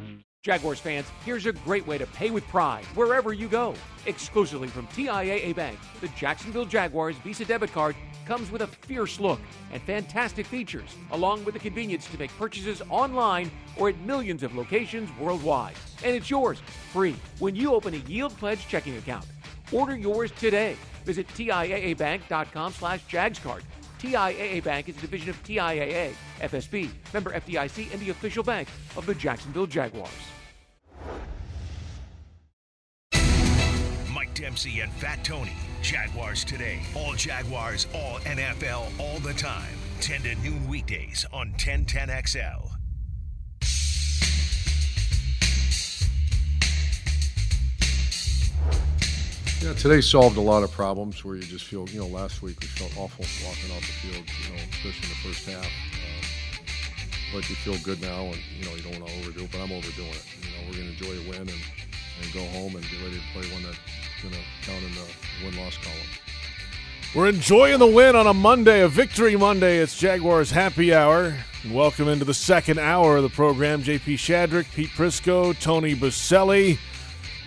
[0.44, 3.76] Jaguars fans, here's a great way to pay with pride wherever you go.
[4.08, 9.40] Exclusively from TIAA Bank, the Jacksonville Jaguars Visa debit card comes with a fierce look
[9.72, 14.56] and fantastic features, along with the convenience to make purchases online or at millions of
[14.56, 15.76] locations worldwide.
[16.04, 16.60] And it's yours,
[16.92, 19.28] free, when you open a Yield Pledge checking account.
[19.72, 20.76] Order yours today.
[21.06, 23.62] Visit TIAABank.com slash JagsCard.
[24.00, 28.68] TIAA Bank is a division of TIAA, FSB, member FDIC, and the official bank
[28.98, 30.10] of the Jacksonville Jaguars.
[34.14, 35.56] Mike Dempsey and Fat Tony.
[35.82, 36.80] Jaguars today.
[36.96, 39.74] All Jaguars, all NFL, all the time.
[40.00, 42.72] 10 to noon weekdays on 1010XL.
[49.62, 52.60] Yeah, today solved a lot of problems where you just feel, you know, last week
[52.62, 56.01] we felt awful walking off the field, you know, especially in the first half.
[57.34, 59.62] But you feel good now, and, you know, you don't want to overdo it, but
[59.62, 60.26] I'm overdoing it.
[60.44, 61.62] You know, we're going to enjoy a win and,
[62.22, 63.78] and go home and get ready to play one that's
[64.22, 64.28] to
[64.62, 65.06] count in the
[65.44, 65.98] win-loss column.
[67.16, 69.80] We're enjoying the win on a Monday, a victory Monday.
[69.80, 71.36] It's Jaguars Happy Hour.
[71.70, 73.82] Welcome into the second hour of the program.
[73.82, 76.78] JP Shadrick, Pete Prisco, Tony Boselli.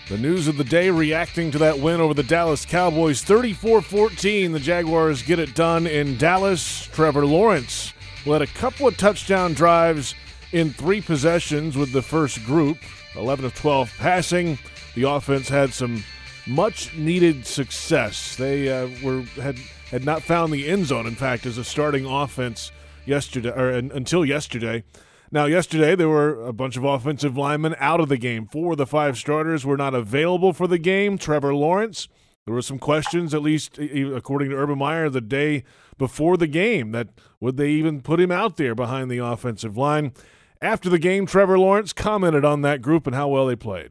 [0.08, 4.52] The news of the day reacting to that win over the Dallas Cowboys 34 14.
[4.52, 6.86] The Jaguars get it done in Dallas.
[6.92, 7.93] Trevor Lawrence
[8.26, 10.14] led a couple of touchdown drives
[10.52, 12.78] in three possessions with the first group
[13.16, 14.58] 11 of 12 passing.
[14.94, 16.02] The offense had some
[16.46, 18.36] much needed success.
[18.36, 19.58] They uh, were had
[19.90, 21.06] had not found the end zone.
[21.06, 22.72] In fact, as a starting offense
[23.06, 24.84] yesterday or until yesterday.
[25.30, 28.46] Now, yesterday there were a bunch of offensive linemen out of the game.
[28.46, 31.18] Four of the five starters were not available for the game.
[31.18, 32.08] Trevor Lawrence.
[32.46, 35.64] There were some questions, at least according to Urban Meyer, the day
[35.96, 37.08] before the game that
[37.40, 40.12] would they even put him out there behind the offensive line.
[40.60, 43.90] After the game, Trevor Lawrence commented on that group and how well they played.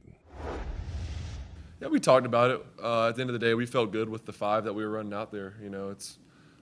[1.82, 2.66] Yeah, we talked about it.
[2.82, 4.86] Uh, at the end of the day, we felt good with the five that we
[4.86, 5.56] were running out there.
[5.62, 6.20] You know, it's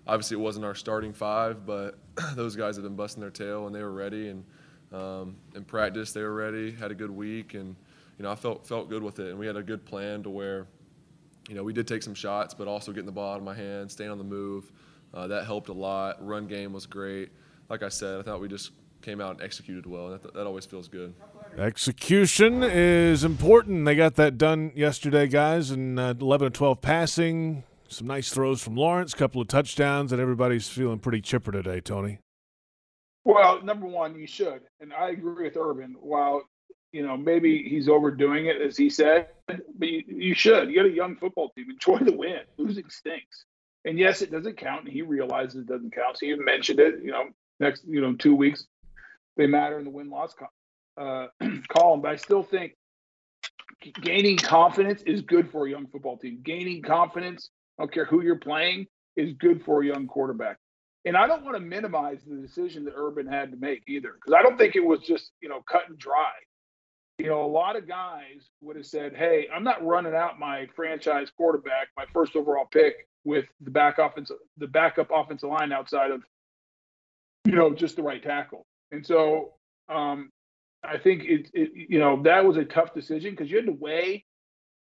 [0.07, 1.99] obviously it wasn't our starting five, but
[2.35, 4.29] those guys have been busting their tail and they were ready.
[4.29, 4.45] And
[4.93, 7.75] um, in practice, they were ready, had a good week, and
[8.17, 9.29] you know I felt felt good with it.
[9.29, 10.67] And we had a good plan to where,
[11.49, 13.53] you know, we did take some shots, but also getting the ball out of my
[13.53, 14.71] hands, staying on the move.
[15.13, 16.25] Uh, that helped a lot.
[16.25, 17.29] Run game was great.
[17.69, 18.71] Like I said, I thought we just
[19.01, 21.13] came out and executed well, and that, that always feels good.
[21.57, 23.85] Execution is important.
[23.85, 27.63] They got that done yesterday, guys, and uh, 11 to 12 passing.
[27.87, 32.19] Some nice throws from Lawrence, couple of touchdowns, and everybody's feeling pretty chipper today, Tony.
[33.25, 35.95] Well, number one, you should, and I agree with Urban.
[35.99, 36.43] While
[36.91, 40.69] you know maybe he's overdoing it, as he said, but you, you should.
[40.69, 41.69] You got a young football team.
[41.69, 42.41] Enjoy the win.
[42.57, 43.45] Losing stinks,
[43.85, 44.85] and yes, it doesn't count.
[44.85, 46.17] And he realizes it doesn't count.
[46.17, 46.95] So he mentioned it.
[47.03, 47.23] You know,
[47.59, 48.65] next you know two weeks
[49.37, 50.35] they matter in the win loss
[50.97, 51.27] uh,
[51.69, 52.01] column.
[52.01, 52.75] But I still think
[54.01, 56.39] gaining confidence is good for a young football team.
[56.43, 60.57] Gaining confidence, I don't care who you're playing, is good for a young quarterback.
[61.05, 64.37] And I don't want to minimize the decision that Urban had to make either, because
[64.37, 66.31] I don't think it was just, you know, cut and dry.
[67.17, 70.67] You know, a lot of guys would have said, hey, I'm not running out my
[70.75, 76.09] franchise quarterback, my first overall pick, with the back offensive the backup offensive line outside
[76.11, 76.23] of,
[77.45, 78.65] you know, just the right tackle.
[78.91, 79.53] And so
[79.87, 80.31] um,
[80.83, 83.71] I think it, it, you know, that was a tough decision because you had to
[83.73, 84.25] weigh,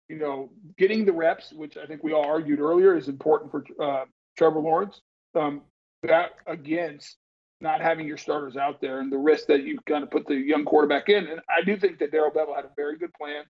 [0.09, 3.65] you know, getting the reps, which I think we all argued earlier is important for
[3.84, 4.05] uh,
[4.38, 5.01] Trevor Lawrence.
[5.36, 5.61] Um,
[6.03, 7.17] that against
[7.59, 10.35] not having your starters out there and the risk that you kind of put the
[10.35, 11.27] young quarterback in.
[11.27, 13.43] And I do think that Darrell Bevell had a very good plan.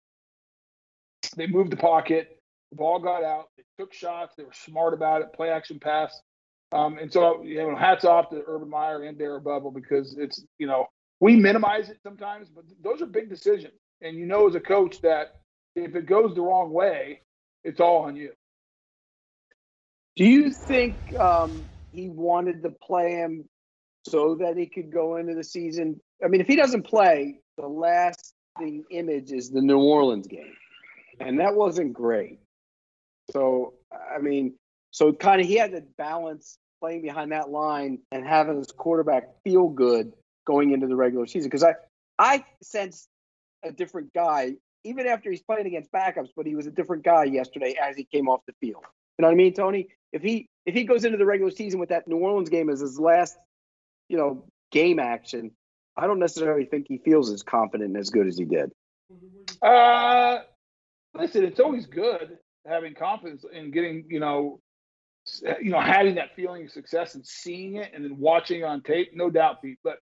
[1.36, 2.38] They moved the pocket,
[2.70, 6.20] the ball got out, they took shots, they were smart about it, play action pass.
[6.72, 10.44] Um, and so, you know, hats off to Urban Meyer and Darrell Bevell because it's,
[10.59, 10.86] you know,
[11.20, 13.72] we minimize it sometimes, but those are big decisions.
[14.02, 15.36] And you know, as a coach, that
[15.76, 17.22] if it goes the wrong way,
[17.62, 18.32] it's all on you.
[20.16, 23.48] Do you think um, he wanted to play him
[24.07, 26.00] so that he could go into the season.
[26.24, 30.55] I mean, if he doesn't play, the lasting image is the New Orleans game,
[31.20, 32.38] and that wasn't great.
[33.30, 34.55] So, I mean,
[34.90, 39.24] so kind of he had to balance playing behind that line and having his quarterback
[39.42, 40.12] feel good
[40.46, 41.48] going into the regular season.
[41.48, 41.74] Because I,
[42.18, 43.09] I sense
[43.62, 47.24] a different guy even after he's playing against backups, but he was a different guy
[47.24, 48.84] yesterday as he came off the field.
[49.18, 49.88] You know what I mean, Tony?
[50.12, 52.80] If he if he goes into the regular season with that New Orleans game as
[52.80, 53.36] his last,
[54.09, 55.50] you know, game action,
[55.96, 58.72] I don't necessarily think he feels as confident and as good as he did.
[59.62, 60.38] Uh,
[61.14, 64.61] listen, it's always good having confidence in getting, you know,
[65.61, 69.12] you know, having that feeling of success and seeing it and then watching on tape,
[69.14, 69.78] no doubt, Pete.
[69.82, 69.98] But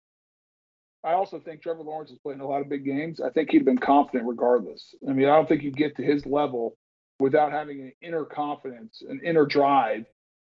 [1.05, 3.20] I also think Trevor Lawrence is playing a lot of big games.
[3.20, 4.94] I think he'd been confident regardless.
[5.09, 6.76] I mean, I don't think you get to his level
[7.18, 10.05] without having an inner confidence, an inner drive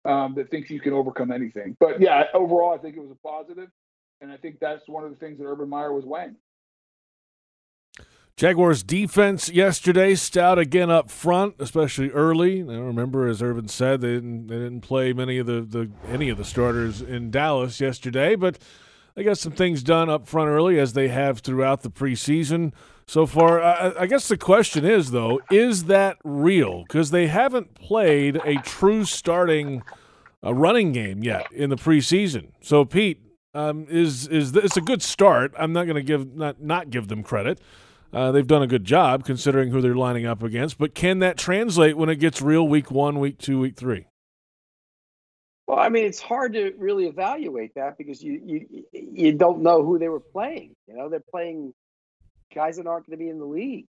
[0.06, 1.76] um, that thinks you can overcome anything.
[1.80, 3.70] But yeah, overall, I think it was a positive,
[4.22, 6.36] and I think that's one of the things that Urban Meyer was weighing.
[8.38, 12.62] Jaguars defense yesterday stout again up front, especially early.
[12.62, 16.30] I remember, as Urban said, they didn't they didn't play many of the, the any
[16.30, 18.60] of the starters in Dallas yesterday, but
[19.16, 22.74] they got some things done up front early as they have throughout the preseason
[23.08, 23.62] so far.
[23.62, 26.84] I, I guess the question is though, is that real?
[26.84, 29.84] Because they haven't played a true starting
[30.44, 32.52] uh, running game yet in the preseason.
[32.62, 33.22] So Pete,
[33.54, 35.54] um, is is this a good start?
[35.58, 37.60] I'm not going to give not not give them credit.
[38.14, 41.38] Uh, they've done a good job considering who they're lining up against, but can that
[41.38, 44.06] translate when it gets real week one, week two, week three?
[45.68, 49.84] Well, I mean, it's hard to really evaluate that because you you you don't know
[49.84, 50.74] who they were playing.
[50.88, 51.74] You know, they're playing
[52.58, 53.86] guys that aren't going to be in the league,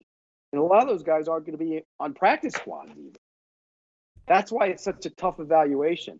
[0.52, 3.20] and a lot of those guys aren't going to be on practice squads either.
[4.28, 6.20] That's why it's such a tough evaluation.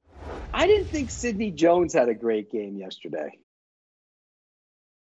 [0.54, 3.38] I didn't think Sidney Jones had a great game yesterday.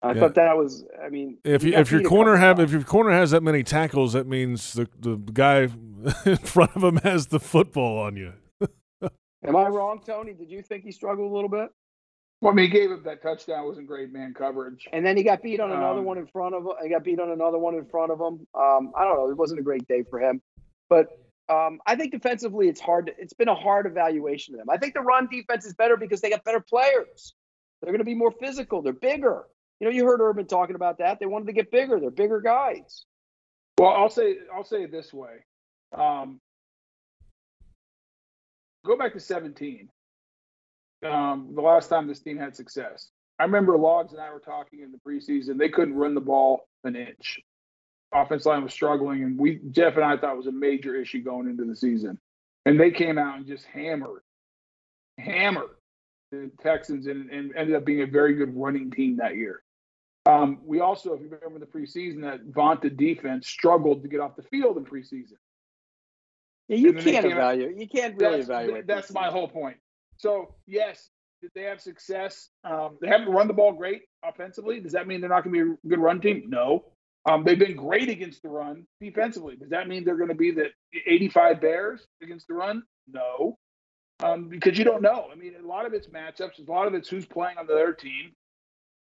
[0.02, 0.20] I yeah.
[0.20, 0.84] thought that was.
[1.04, 4.14] I mean, if you, if your corner have if your corner has that many tackles,
[4.14, 5.68] that means the the guy
[6.24, 8.32] in front of him has the football on you.
[9.46, 10.32] Am I wrong, Tony?
[10.32, 11.70] Did you think he struggled a little bit?
[12.40, 13.66] Well, I mean, he gave up that touchdown.
[13.66, 16.54] wasn't great man coverage, and then he got beat on another um, one in front
[16.54, 16.72] of him.
[16.82, 18.46] He got beat on another one in front of him.
[18.54, 19.30] Um, I don't know.
[19.30, 20.40] It wasn't a great day for him,
[20.88, 21.08] but
[21.50, 23.06] um, I think defensively, it's hard.
[23.06, 24.70] To, it's been a hard evaluation of them.
[24.70, 27.34] I think the run defense is better because they got better players.
[27.82, 28.80] They're going to be more physical.
[28.80, 29.44] They're bigger.
[29.80, 31.18] You know, you heard Urban talking about that.
[31.18, 31.98] They wanted to get bigger.
[31.98, 33.04] They're bigger guys.
[33.78, 35.44] Well, I'll say I'll say it this way.
[35.96, 36.40] Um,
[38.84, 39.88] go back to 17.
[41.04, 43.10] Um, the last time this team had success.
[43.38, 45.56] I remember Logs and I were talking in the preseason.
[45.56, 47.40] They couldn't run the ball an inch.
[48.12, 51.22] Offense line was struggling, and we Jeff and I thought it was a major issue
[51.22, 52.18] going into the season.
[52.66, 54.22] And they came out and just hammered,
[55.18, 55.70] hammered
[56.32, 59.62] the Texans, and, and ended up being a very good running team that year.
[60.26, 64.36] Um, we also, if you remember the preseason, that vaunted defense struggled to get off
[64.36, 65.38] the field in preseason.
[66.68, 67.76] Yeah, you can't evaluate.
[67.76, 68.86] You can't really that's, evaluate.
[68.86, 69.78] That's my whole point.
[70.20, 71.08] So yes,
[71.40, 72.50] did they have success?
[72.62, 74.78] Um, they haven't run the ball great offensively.
[74.78, 76.44] Does that mean they're not going to be a good run team?
[76.48, 76.84] No.
[77.28, 79.56] Um, they've been great against the run defensively.
[79.56, 80.66] Does that mean they're going to be the
[81.06, 82.82] 85 Bears against the run?
[83.10, 83.58] No.
[84.22, 85.28] Um, because you don't know.
[85.32, 86.66] I mean, a lot of it's matchups.
[86.66, 88.32] A lot of it's who's playing on the other team.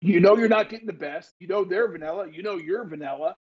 [0.02, 1.34] You know you're not getting the best.
[1.40, 2.26] You know they're vanilla.
[2.30, 3.36] You know you're vanilla.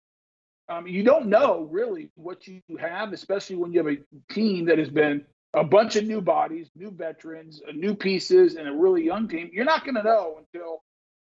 [0.69, 4.79] Um, you don't know really what you have, especially when you have a team that
[4.79, 9.05] has been a bunch of new bodies, new veterans, uh, new pieces, and a really
[9.05, 9.51] young team.
[9.53, 10.83] You're not going to know until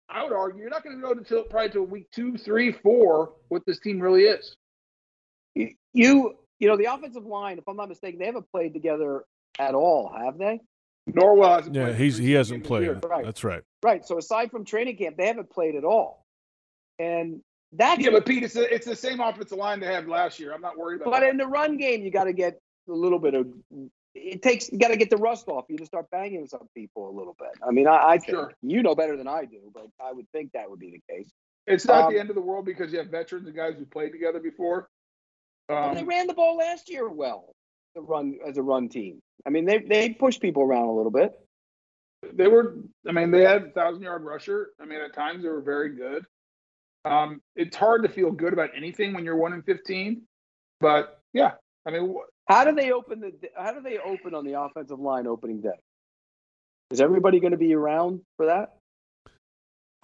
[0.10, 3.34] I would argue you're not going to know until probably until week two, three, four
[3.50, 4.56] what this team really is.
[5.56, 9.24] You, you, you know, the offensive line, if I'm not mistaken, they haven't played together
[9.60, 10.60] at all, have they?
[11.10, 11.76] Norwell hasn't.
[11.76, 12.88] Yeah, he's he hasn't played.
[13.06, 13.24] Right.
[13.24, 13.62] That's right.
[13.84, 14.06] Right.
[14.06, 16.26] So aside from training camp, they haven't played at all,
[16.98, 17.42] and
[17.74, 18.10] that's yeah.
[18.10, 20.54] But Pete, it's, a, it's the same offensive line they had last year.
[20.54, 21.12] I'm not worried about.
[21.12, 21.30] But that.
[21.30, 22.60] in the run game, you got to get
[22.90, 23.48] a little bit of.
[24.16, 27.10] It takes you got to get the rust off you to start banging some people
[27.10, 27.50] a little bit.
[27.68, 28.54] I mean, I, I think sure.
[28.62, 31.30] you know better than I do, but I would think that would be the case.
[31.68, 33.86] It's not um, the end of the world because you have veterans and guys who
[33.86, 34.88] played together before.
[35.68, 37.56] Um, they ran the ball last year well.
[37.96, 39.22] The run as a run team.
[39.46, 41.34] I mean, they they pushed people around a little bit.
[42.34, 42.78] They were.
[43.08, 44.72] I mean, they had a thousand yard rusher.
[44.82, 46.26] I mean, at times they were very good.
[47.04, 50.24] Um, it's hard to feel good about anything when you're one in fifteen,
[50.80, 51.52] but yeah,
[51.86, 52.16] I mean,
[52.48, 53.34] how do they open the?
[53.58, 55.80] How do they open on the offensive line opening day?
[56.92, 58.75] Is everybody going to be around for that?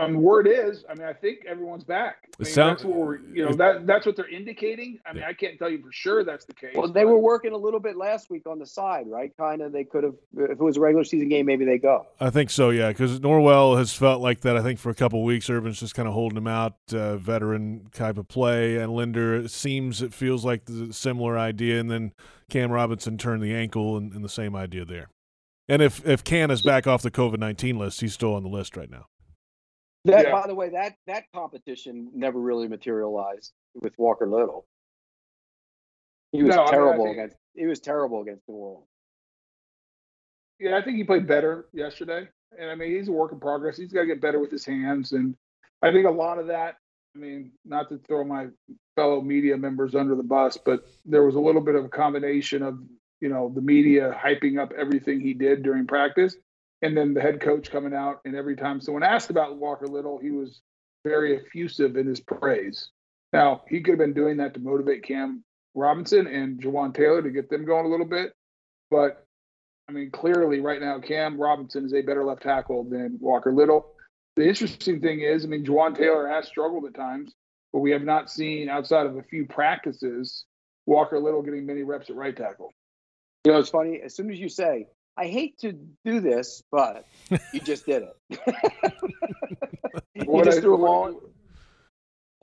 [0.02, 2.18] Um, word is, I mean, I think everyone's back.
[2.39, 5.00] I mean, sounds, that's what we're, you know, that that's what they're indicating.
[5.05, 6.76] I mean, I can't tell you for sure that's the case.
[6.76, 9.32] Well, they were working a little bit last week on the side, right?
[9.38, 9.71] Kind of.
[9.71, 12.08] They could have, if it was a regular season game, maybe they go.
[12.20, 14.58] I think so, yeah, because Norwell has felt like that.
[14.58, 17.88] I think for a couple weeks, Urban's just kind of holding him out, uh, veteran
[17.93, 22.13] type of play, and Linder it seems it feels like the similar idea, and then
[22.50, 25.09] Cam Robinson turned the ankle, and, and the same idea there.
[25.70, 28.50] And if if Can is back off the COVID nineteen list, he's still on the
[28.50, 29.05] list right now.
[30.06, 30.32] That, yeah.
[30.32, 34.66] by the way, that that competition never really materialized with Walker Little.
[36.32, 37.38] He was no, terrible I mean, I against.
[37.54, 38.88] He was terrible against the Orleans.
[40.60, 43.78] Yeah, I think he played better yesterday, and I mean he's a work in progress.
[43.78, 45.36] He's got to get better with his hands, and
[45.82, 46.76] I think a lot of that.
[47.16, 48.48] I mean, not to throw my
[48.96, 52.64] fellow media members under the bus, but there was a little bit of a combination
[52.64, 52.80] of
[53.20, 56.36] you know the media hyping up everything he did during practice,
[56.82, 60.17] and then the head coach coming out and every time someone asked about Walker Little,
[60.20, 60.62] he was
[61.03, 62.89] very effusive in his praise.
[63.33, 65.43] Now, he could have been doing that to motivate Cam
[65.74, 68.33] Robinson and Jawaan Taylor to get them going a little bit.
[68.89, 69.25] But
[69.87, 73.93] I mean, clearly right now, Cam Robinson is a better left tackle than Walker Little.
[74.36, 77.33] The interesting thing is, I mean, Jawaan Taylor has struggled at times,
[77.74, 80.45] but we have not seen outside of a few practices
[80.86, 82.74] Walker Little getting many reps at right tackle.
[83.45, 84.01] You know, it's funny.
[84.03, 84.87] As soon as you say,
[85.17, 85.74] "I hate to
[86.05, 87.05] do this," but
[87.54, 88.16] you just did it.
[90.16, 91.21] you What just I- threw them what- all.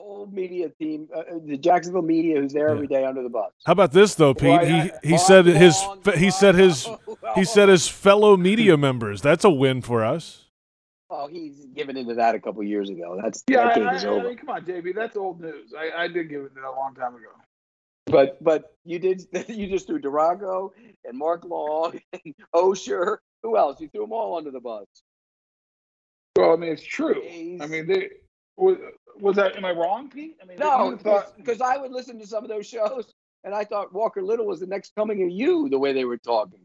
[0.01, 3.51] Whole media team, uh, uh, the Jacksonville media, who's there every day under the bus.
[3.66, 4.49] How about this though, Pete?
[4.49, 6.89] Well, he he Mark said his Long, he said his
[7.35, 9.20] he said his fellow media members.
[9.23, 10.45] That's a win for us.
[11.11, 13.19] Oh, he's given into that a couple years ago.
[13.23, 14.28] That's Yeah, that I, game I, is I over.
[14.28, 15.74] mean, come on, JB, that's old news.
[15.77, 17.28] I, I did give it that a long time ago.
[18.11, 20.71] But but you did you just threw DiRocco
[21.05, 23.19] and Mark Long and Oehser.
[23.43, 23.81] Who else?
[23.81, 24.87] You threw them all under the bus.
[26.37, 27.23] Well, I mean, it's true.
[27.61, 28.11] I mean, they
[28.57, 28.77] was,
[29.17, 29.57] was that?
[29.57, 30.37] Am I wrong, Pete?
[30.43, 30.97] I mean, No,
[31.37, 33.13] because I would listen to some of those shows,
[33.45, 36.19] and I thought Walker Little was the next coming of you, the way they were
[36.19, 36.61] talking.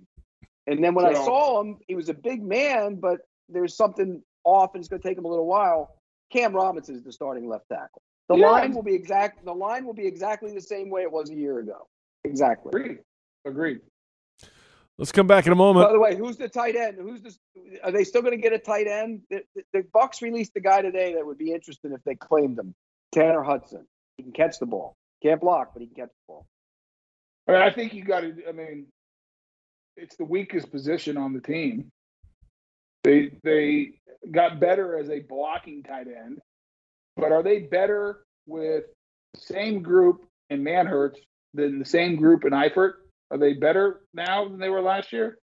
[0.66, 4.72] And then when I saw him, he was a big man, but there's something off,
[4.74, 5.96] and it's going to take him a little while.
[6.32, 8.02] Cam Robinson is the starting left tackle.
[8.30, 8.50] The Yeah.
[8.50, 9.44] line will be exact.
[9.44, 11.88] The line will be exactly the same way it was a year ago.
[12.24, 12.70] Exactly.
[12.70, 13.00] Agreed.
[13.46, 13.82] Agreed.
[14.98, 15.88] Let's come back in a moment.
[15.88, 16.98] By the way, who's the tight end?
[17.00, 17.36] Who's the?
[17.84, 19.24] Are they still going to get a tight end?
[19.30, 22.60] The, the, the Bucks released a guy today that would be interesting if they claimed
[22.60, 22.76] him.
[23.12, 23.88] Tanner Hudson.
[24.18, 24.96] He can catch the ball.
[25.24, 26.46] Can't block, but he can catch the ball.
[27.48, 28.36] I, mean, I think you got to.
[28.48, 28.86] I mean,
[29.98, 31.92] it's the weakest position on the team.
[33.04, 33.94] They they
[34.32, 36.40] got better as a blocking tight end,
[37.16, 38.86] but are they better with
[39.34, 41.18] the same group in Manhertz
[41.54, 42.94] than the same group in Eifert?
[43.32, 45.38] Are they better now than they were last year?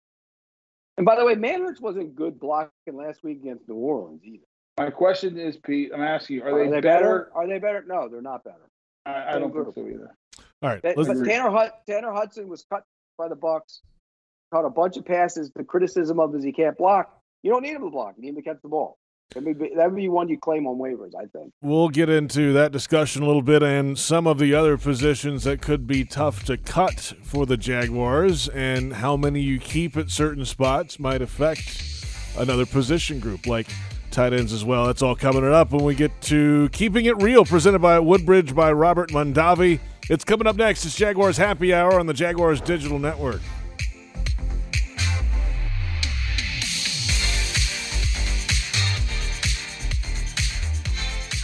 [0.96, 4.44] And by the way, Manhertz wasn't good blocking last week against New Orleans either.
[4.78, 7.30] My question is, Pete, I'm asking you, are, they, better?
[7.34, 7.84] Are they better?
[7.86, 8.68] No, they're not better.
[9.06, 10.14] I, I don't think so either.
[10.62, 12.84] All right, That- but Tanner Hud- Tanner Hudson was cut
[13.16, 13.80] by the Bucks.
[14.52, 15.50] Caught a bunch of passes.
[15.54, 17.20] The criticism of is he can't block.
[17.42, 18.14] You don't need him to block.
[18.16, 18.96] You need him to catch the ball.
[19.34, 21.52] That would be, one you claim on waivers, I think.
[21.60, 25.60] we'll get into that discussion a little bit and some of the other positions that
[25.60, 30.46] could be tough to cut for the Jaguars and how many you keep at certain
[30.46, 31.84] spots might affect
[32.38, 33.66] another position group like
[34.10, 34.86] tight ends as well.
[34.86, 38.72] That's all coming up when we get to Keeping It Real, presented by Woodbridge by
[38.72, 39.78] Robert Mondavi.
[40.08, 40.86] It's coming up next.
[40.86, 43.42] It's Jaguars Happy Hour on the Jaguars Digital Network.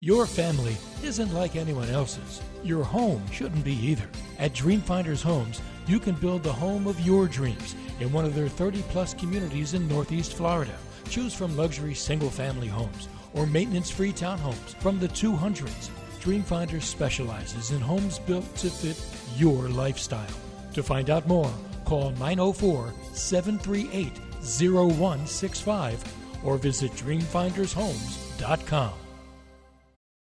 [0.00, 2.40] Your family isn't like anyone else's.
[2.62, 4.08] Your home shouldn't be either.
[4.38, 8.48] At Dreamfinders Homes, you can build the home of your dreams in one of their
[8.48, 10.78] 30 plus communities in Northeast Florida.
[11.08, 15.90] Choose from luxury single family homes or maintenance free townhomes from the 200s.
[16.20, 19.04] Dreamfinders specializes in homes built to fit
[19.36, 20.30] your lifestyle.
[20.74, 21.52] To find out more,
[21.84, 24.12] call 904 738
[24.42, 26.04] 0165
[26.44, 28.92] or visit dreamfindershomes.com.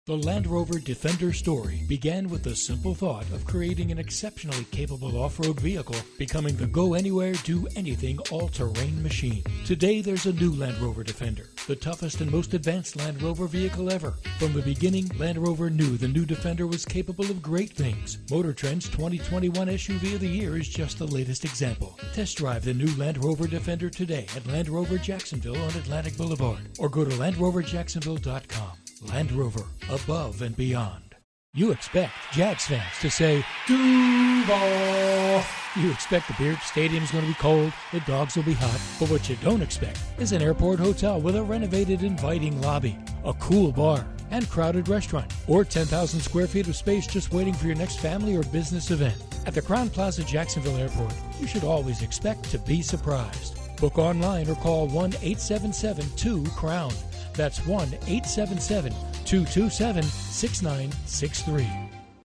[0.08, 5.16] The Land Rover Defender story began with the simple thought of creating an exceptionally capable
[5.16, 9.44] off road vehicle, becoming the go anywhere, do anything all terrain machine.
[9.64, 13.92] Today, there's a new Land Rover Defender, the toughest and most advanced Land Rover vehicle
[13.92, 14.16] ever.
[14.40, 18.18] From the beginning, Land Rover knew the new Defender was capable of great things.
[18.32, 22.00] Motor Trend's 2021 SUV of the Year is just the latest example.
[22.12, 26.70] Test drive the new Land Rover Defender today at Land Rover Jacksonville on Atlantic Boulevard
[26.80, 28.81] or go to LandRoverJacksonville.com.
[29.02, 31.16] Land Rover, above and beyond.
[31.54, 35.44] You expect Jags fans to say, Duval.
[35.76, 39.10] You expect the Beard Stadium's going to be cold, the dogs will be hot, but
[39.10, 43.72] what you don't expect is an airport hotel with a renovated, inviting lobby, a cool
[43.72, 48.00] bar, and crowded restaurant, or 10,000 square feet of space just waiting for your next
[48.00, 49.16] family or business event.
[49.46, 53.58] At the Crowne Plaza Jacksonville Airport, you should always expect to be surprised.
[53.78, 56.94] Book online or call 1 877 2 Crown.
[57.34, 58.92] That's 1 877
[59.26, 61.68] 227 6963.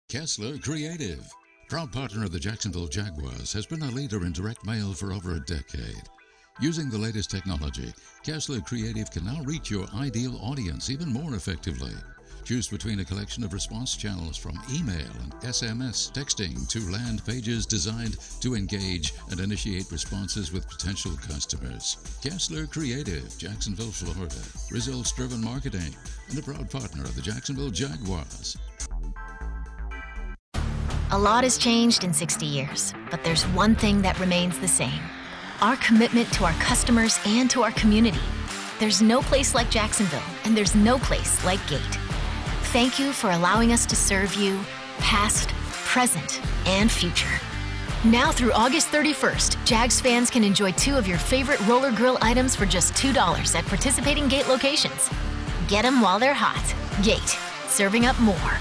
[0.08, 1.24] Kessler Creative,
[1.68, 5.34] proud partner of the Jacksonville Jaguars, has been a leader in direct mail for over
[5.34, 6.02] a decade.
[6.60, 7.92] Using the latest technology,
[8.24, 11.92] Kessler Creative can now reach your ideal audience even more effectively.
[12.50, 17.64] Choose between a collection of response channels from email and SMS texting to land pages
[17.64, 21.98] designed to engage and initiate responses with potential customers.
[22.20, 24.34] Kessler Creative, Jacksonville, Florida.
[24.72, 25.94] Results driven marketing
[26.28, 28.56] and a proud partner of the Jacksonville Jaguars.
[31.12, 35.02] A lot has changed in 60 years, but there's one thing that remains the same
[35.60, 38.18] our commitment to our customers and to our community.
[38.80, 42.09] There's no place like Jacksonville, and there's no place like Gate.
[42.72, 44.60] Thank you for allowing us to serve you,
[44.98, 47.26] past, present, and future.
[48.04, 52.54] Now through August 31st, Jags fans can enjoy two of your favorite roller grill items
[52.54, 55.10] for just $2 at participating Gate locations.
[55.66, 56.64] Get them while they're hot.
[57.04, 57.36] Gate,
[57.66, 58.52] serving up more.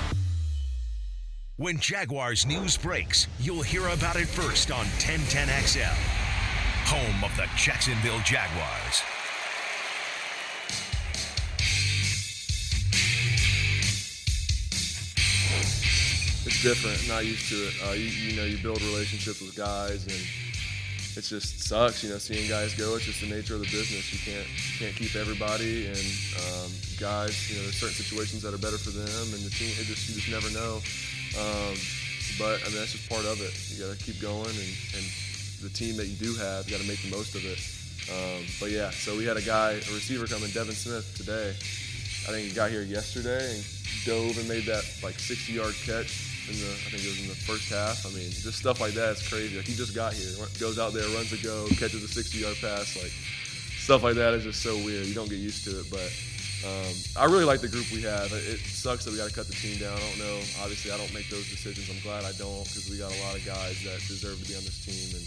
[1.57, 5.85] When Jaguars news breaks, you'll hear about it first on 1010XL,
[6.87, 9.03] home of the Jacksonville Jaguars.
[16.61, 17.07] Different.
[17.07, 17.73] Not used to it.
[17.87, 20.19] Uh, you, you know, you build relationships with guys, and
[21.15, 22.03] it just sucks.
[22.03, 22.99] You know, seeing guys go.
[22.99, 24.11] It's just the nature of the business.
[24.11, 26.03] You can't you can't keep everybody, and
[26.35, 26.67] um,
[26.99, 27.47] guys.
[27.47, 29.71] You know, there's certain situations that are better for them, and the team.
[29.79, 30.83] It just you just never know.
[31.39, 31.79] Um,
[32.35, 33.55] but I mean, that's just part of it.
[33.71, 35.05] You got to keep going, and, and
[35.63, 37.59] the team that you do have, you got to make the most of it.
[38.11, 41.55] Um, but yeah, so we had a guy, a receiver coming, Devin Smith, today.
[42.27, 43.63] I think he got here yesterday and
[44.03, 47.41] dove and made that like 60-yard catch in the, I think it was in the
[47.45, 48.05] first half.
[48.05, 49.57] I mean, just stuff like that is crazy.
[49.57, 52.97] Like he just got here, goes out there, runs a go, catches a 60-yard pass,
[52.97, 53.13] like
[53.77, 55.05] stuff like that is just so weird.
[55.05, 56.09] You don't get used to it, but
[56.65, 58.33] um, I really like the group we have.
[58.33, 59.95] It, it sucks that we got to cut the team down.
[59.95, 60.37] I don't know.
[60.61, 61.89] Obviously, I don't make those decisions.
[61.89, 64.57] I'm glad I don't because we got a lot of guys that deserve to be
[64.57, 65.23] on this team, and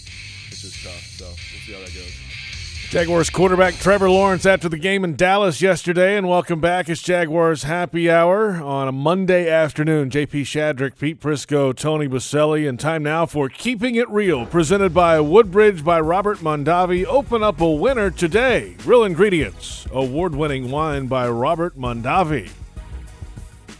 [0.51, 1.07] it's just tough.
[1.17, 2.62] So we'll see how that goes.
[2.93, 6.91] Jaguars quarterback Trevor Lawrence after the game in Dallas yesterday, and welcome back.
[6.91, 10.11] It's Jaguars Happy Hour on a Monday afternoon.
[10.11, 15.19] JP Shadrick, Pete Prisco, Tony Boselli, and time now for Keeping It Real, presented by
[15.21, 17.07] Woodbridge by Robert Mondavi.
[17.07, 18.77] Open up a winner today.
[18.85, 22.51] Real ingredients, award-winning wine by Robert Mondavi.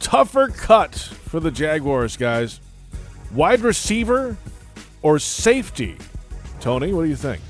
[0.01, 2.61] Tougher cut for the Jaguars, guys.
[3.35, 4.39] Wide receiver
[5.03, 5.99] or safety?
[6.61, 7.43] Tony, what do you think?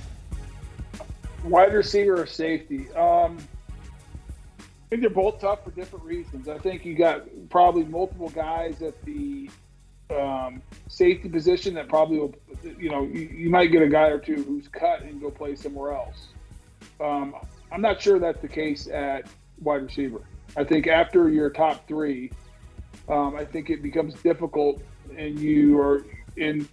[1.44, 2.90] Wide receiver or safety?
[2.93, 3.39] Um,
[4.59, 6.48] I think they're both tough for different reasons.
[6.48, 9.51] I think you got probably multiple guys at the
[10.10, 12.35] um, safety position that probably will,
[12.78, 15.56] you know, you, you, might get a guy or two who's cut and go play
[15.56, 16.28] somewhere else.
[17.01, 17.35] Um,
[17.70, 19.27] I'm not sure that's the case at
[19.60, 20.20] wide receiver.
[20.56, 22.31] I think after your top three,
[23.09, 24.82] um, I think it becomes difficult
[25.16, 26.05] and you are
[26.36, 26.69] in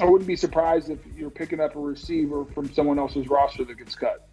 [0.00, 3.76] I wouldn't be surprised if you're picking up a receiver from someone else's roster that
[3.76, 4.26] gets cut.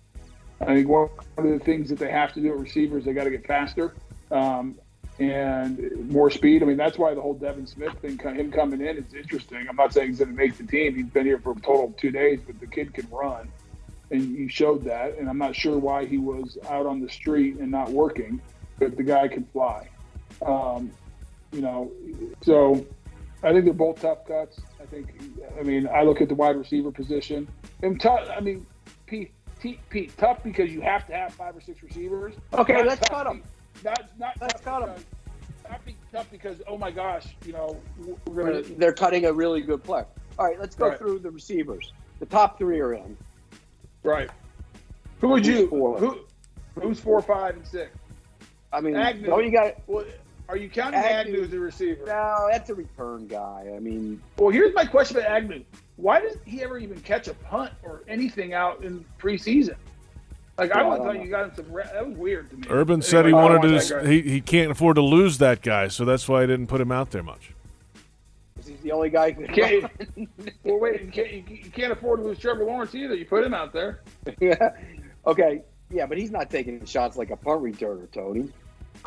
[0.62, 3.26] I think one of the things that they have to do at receivers, they got
[3.26, 3.94] to get faster
[4.32, 4.76] um,
[5.20, 6.64] and more speed.
[6.64, 9.68] I mean, that's why the whole Devin Smith thing, him coming in, is interesting.
[9.70, 10.96] I'm not saying he's going to make the team.
[10.96, 13.52] He's been here for a total of two days, but the kid can run,
[14.10, 15.18] and he showed that.
[15.18, 18.42] And I'm not sure why he was out on the street and not working,
[18.80, 19.90] but the guy can fly.
[20.44, 20.92] Um,
[21.52, 21.92] you know,
[22.42, 22.86] so
[23.44, 24.60] I think they're both tough cuts.
[24.88, 25.20] I think,
[25.60, 27.48] I mean, I look at the wide receiver position.
[27.82, 28.66] And tough, I mean,
[29.06, 32.36] Pete, Pete, tough because you have to have five or six receivers.
[32.54, 33.44] Okay, not let's cut them.
[33.84, 35.04] Not, not let's cut them.
[35.70, 37.78] Not be tough because, oh my gosh, you know,
[38.34, 40.06] gonna, they're cutting a really good player.
[40.40, 40.98] All right, let's go right.
[40.98, 41.92] through the receivers.
[42.20, 43.18] The top three are in.
[44.04, 44.30] Right.
[45.20, 45.68] Who would Who's you?
[45.68, 46.00] Four?
[46.00, 46.20] Who,
[46.82, 47.92] who's four, five, and six?
[48.72, 49.28] I mean, Agnew.
[49.28, 49.76] No, you got.
[49.88, 50.06] Well,
[50.50, 52.06] are you counting Agnew, Agnew as a receiver?
[52.06, 53.72] No, that's a return guy.
[53.76, 55.64] I mean, well, here's my question about Agnew:
[55.98, 59.76] Why does he ever even catch a punt or anything out in preseason?
[60.58, 61.72] Like yeah, I would thought you got him some.
[61.72, 62.64] Re- that was weird to me.
[62.70, 64.08] Urban said he wanted to.
[64.08, 66.92] He, he can't afford to lose that guy, so that's why he didn't put him
[66.92, 67.52] out there much.
[68.66, 69.32] He's the only guy.
[69.32, 69.90] Who can
[70.64, 73.16] well, wait, you can't, you can't afford to lose Trevor Lawrence either.
[73.16, 74.02] You put him out there.
[74.40, 74.72] yeah.
[75.26, 75.62] Okay.
[75.90, 78.50] Yeah, but he's not taking shots like a punt returner, Tony.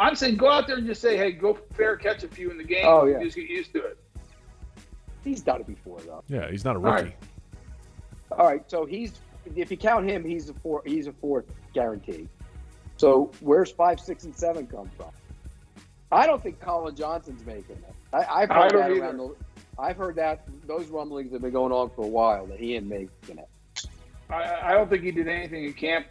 [0.01, 2.57] I'm saying go out there and just say, hey, go fair catch a few in
[2.57, 2.87] the game.
[2.87, 3.23] Oh, yeah.
[3.23, 3.99] Just get used to it.
[5.23, 6.25] He's done it before, though.
[6.27, 6.97] Yeah, he's not a rookie.
[6.97, 7.17] All right.
[8.33, 9.13] All right, so he's
[9.57, 10.83] if you count him, he's a four.
[10.87, 12.29] He's a fourth guarantee.
[12.97, 15.11] So where's five, six, and seven come from?
[16.13, 17.95] I don't think Colin Johnson's making it.
[18.13, 19.37] I, have heard that around the,
[19.79, 22.87] I've heard that those rumblings have been going on for a while that he ain't
[22.87, 23.49] making it.
[24.29, 26.07] I, I don't think he did anything in camp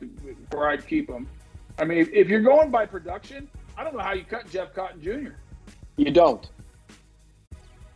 [0.51, 1.27] where I'd keep him.
[1.77, 3.49] I mean, if you're going by production,
[3.79, 5.31] I don't know how you cut Jeff Cotton Jr.
[5.95, 6.49] You don't.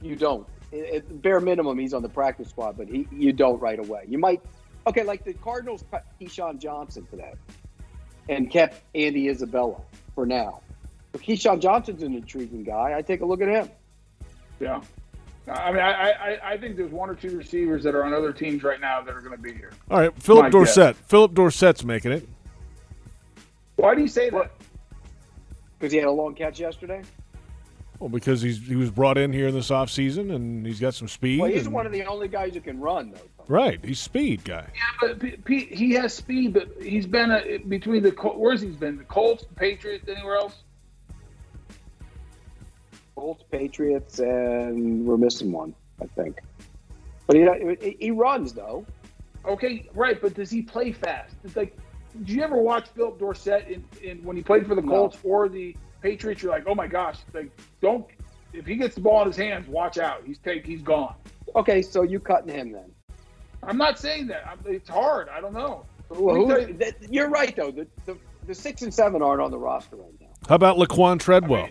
[0.01, 0.47] You don't.
[0.72, 4.05] At bare minimum, he's on the practice squad, but he you don't right away.
[4.07, 4.41] You might
[4.88, 7.34] okay, like the Cardinals cut KeeSean Johnson today
[8.30, 9.81] and kept Andy Isabella
[10.15, 10.61] for now.
[11.11, 12.93] But KeeSean Johnson's an intriguing guy.
[12.97, 13.69] I take a look at him.
[14.61, 14.81] Yeah.
[15.49, 18.31] I mean, I, I, I think there's one or two receivers that are on other
[18.31, 19.73] teams right now that are going to be here.
[19.91, 20.95] All right, Phillip My Dorsett.
[20.95, 22.27] Phillip Dorsett's making it.
[23.76, 24.49] Why do you say that?
[25.84, 27.01] Because he had a long catch yesterday.
[27.99, 31.10] Well, because he's he was brought in here in this offseason and he's got some
[31.10, 31.41] speed.
[31.41, 33.43] Well, he's and- one of the only guys who can run, though.
[33.49, 34.65] right, he's speed guy.
[34.73, 38.61] Yeah, but P- P- he has speed, but he's been a, between the Col- where's
[38.61, 40.64] he's been the Colts, the Patriots, anywhere else?
[43.18, 46.39] Colts, Patriots, and we're missing one, I think.
[47.27, 48.85] But he he runs though.
[49.43, 51.35] Okay, right, but does he play fast?
[51.43, 51.76] It's like,
[52.19, 54.90] did you ever watch Phillip Dorsett in, in when he played for the No.
[54.91, 56.41] Colts or the Patriots?
[56.44, 57.49] You're like, oh my gosh, like
[57.81, 58.06] don't
[58.53, 60.23] if he gets the ball in his hands, watch out.
[60.26, 61.15] He's take he's gone.
[61.56, 62.91] Okay, so you cutting him then?
[63.64, 64.45] I'm not saying that.
[64.48, 65.30] I'm, it's hard.
[65.30, 65.85] I don't know.
[66.10, 67.72] Well, who, you- that, you're right though.
[67.72, 70.27] The, the the six and seven aren't on the roster right now.
[70.49, 71.69] How about Laquan Treadwell?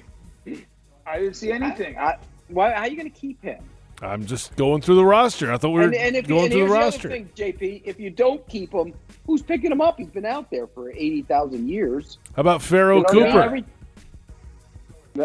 [1.06, 1.98] I didn't see anything.
[1.98, 2.16] I,
[2.48, 2.70] why?
[2.73, 3.62] How are you going to keep him?
[4.02, 5.52] I'm just going through the roster.
[5.52, 7.08] I thought we were and, and if going and through the the roster.
[7.08, 8.92] other thing, JP, if you don't keep him,
[9.26, 9.96] who's picking him up?
[9.98, 12.18] He's been out there for eighty thousand years.
[12.34, 13.40] How about Pharoh You know, Cooper?
[13.42, 13.64] every-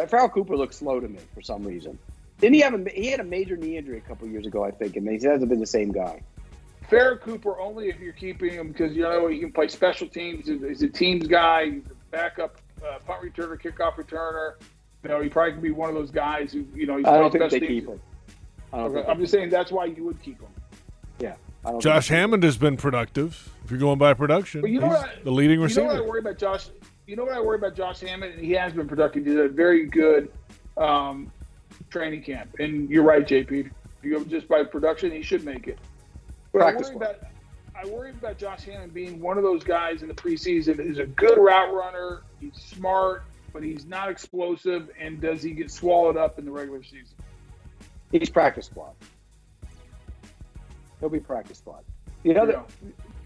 [0.08, 1.98] Pharoh Cooper looks slow to me for some reason.
[2.40, 4.64] Didn't he have a he had a major knee injury a couple years ago?
[4.64, 6.22] I think, and he hasn't been the same guy.
[6.90, 10.48] Pharoh Cooper only if you're keeping him because you know he can play special teams.
[10.48, 11.66] He's a, teams guy.
[11.72, 14.54] He's a backup uh, punt returner, kickoff returner.
[15.04, 16.98] You know, he probably could be one of those guys who you know.
[16.98, 18.02] He's I don't think they special keep him.
[18.74, 20.50] I don't Okay, think I'm just saying that's why you would keep him.
[21.20, 21.36] Yeah.
[21.66, 23.52] I don't Josh Hammond has been productive.
[23.66, 25.10] If you're going by production, But you know he's what?
[25.10, 25.82] I- the leading receiver.
[25.82, 26.04] You know receiver.
[26.04, 26.68] what I worry about Josh?
[27.08, 28.34] You know what I worry about Josh Hammond?
[28.34, 29.26] And he has been productive.
[29.26, 30.32] He's a very good
[30.78, 31.32] um,
[31.90, 32.56] training camp.
[32.60, 33.52] And you're right, JP.
[33.52, 33.72] If
[34.04, 35.80] you go just by production, he should make it.
[36.54, 37.16] But I worry about
[37.80, 41.06] I worry about Josh Hammond being one of those guys in the preseason who's a
[41.06, 42.22] good route runner.
[42.40, 43.24] He's smart,
[43.54, 44.90] but he's not explosive.
[45.00, 47.16] And does he get swallowed up in the regular season?
[48.12, 48.94] He's practice squad.
[51.00, 51.84] He'll be practice squad.
[52.24, 52.64] The other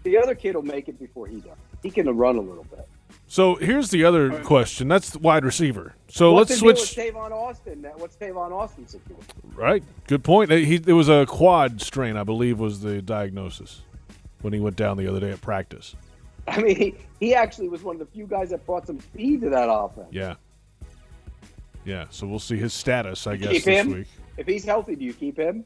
[0.02, 1.56] the other kid will make it before he does.
[1.82, 2.88] He can run a little bit.
[3.26, 4.88] So here's the other question.
[4.88, 5.94] That's the wide receiver.
[6.08, 6.96] So What's let's the switch.
[6.96, 7.86] with Tavon Austin?
[7.96, 9.24] What's Tavon Austin's situation?
[9.54, 9.82] Right.
[10.06, 10.52] Good point.
[10.52, 13.82] Uh, he, it was a quad strain, I believe, was the diagnosis
[14.42, 15.96] when he went down the other day at practice.
[16.46, 19.40] I mean, he, he actually was one of the few guys that brought some speed
[19.42, 20.08] to that offense.
[20.10, 20.34] Yeah.
[21.86, 22.06] Yeah.
[22.10, 23.92] So we'll see his status, I guess, keep this him.
[23.94, 24.08] week.
[24.36, 25.64] If he's healthy, do you keep him?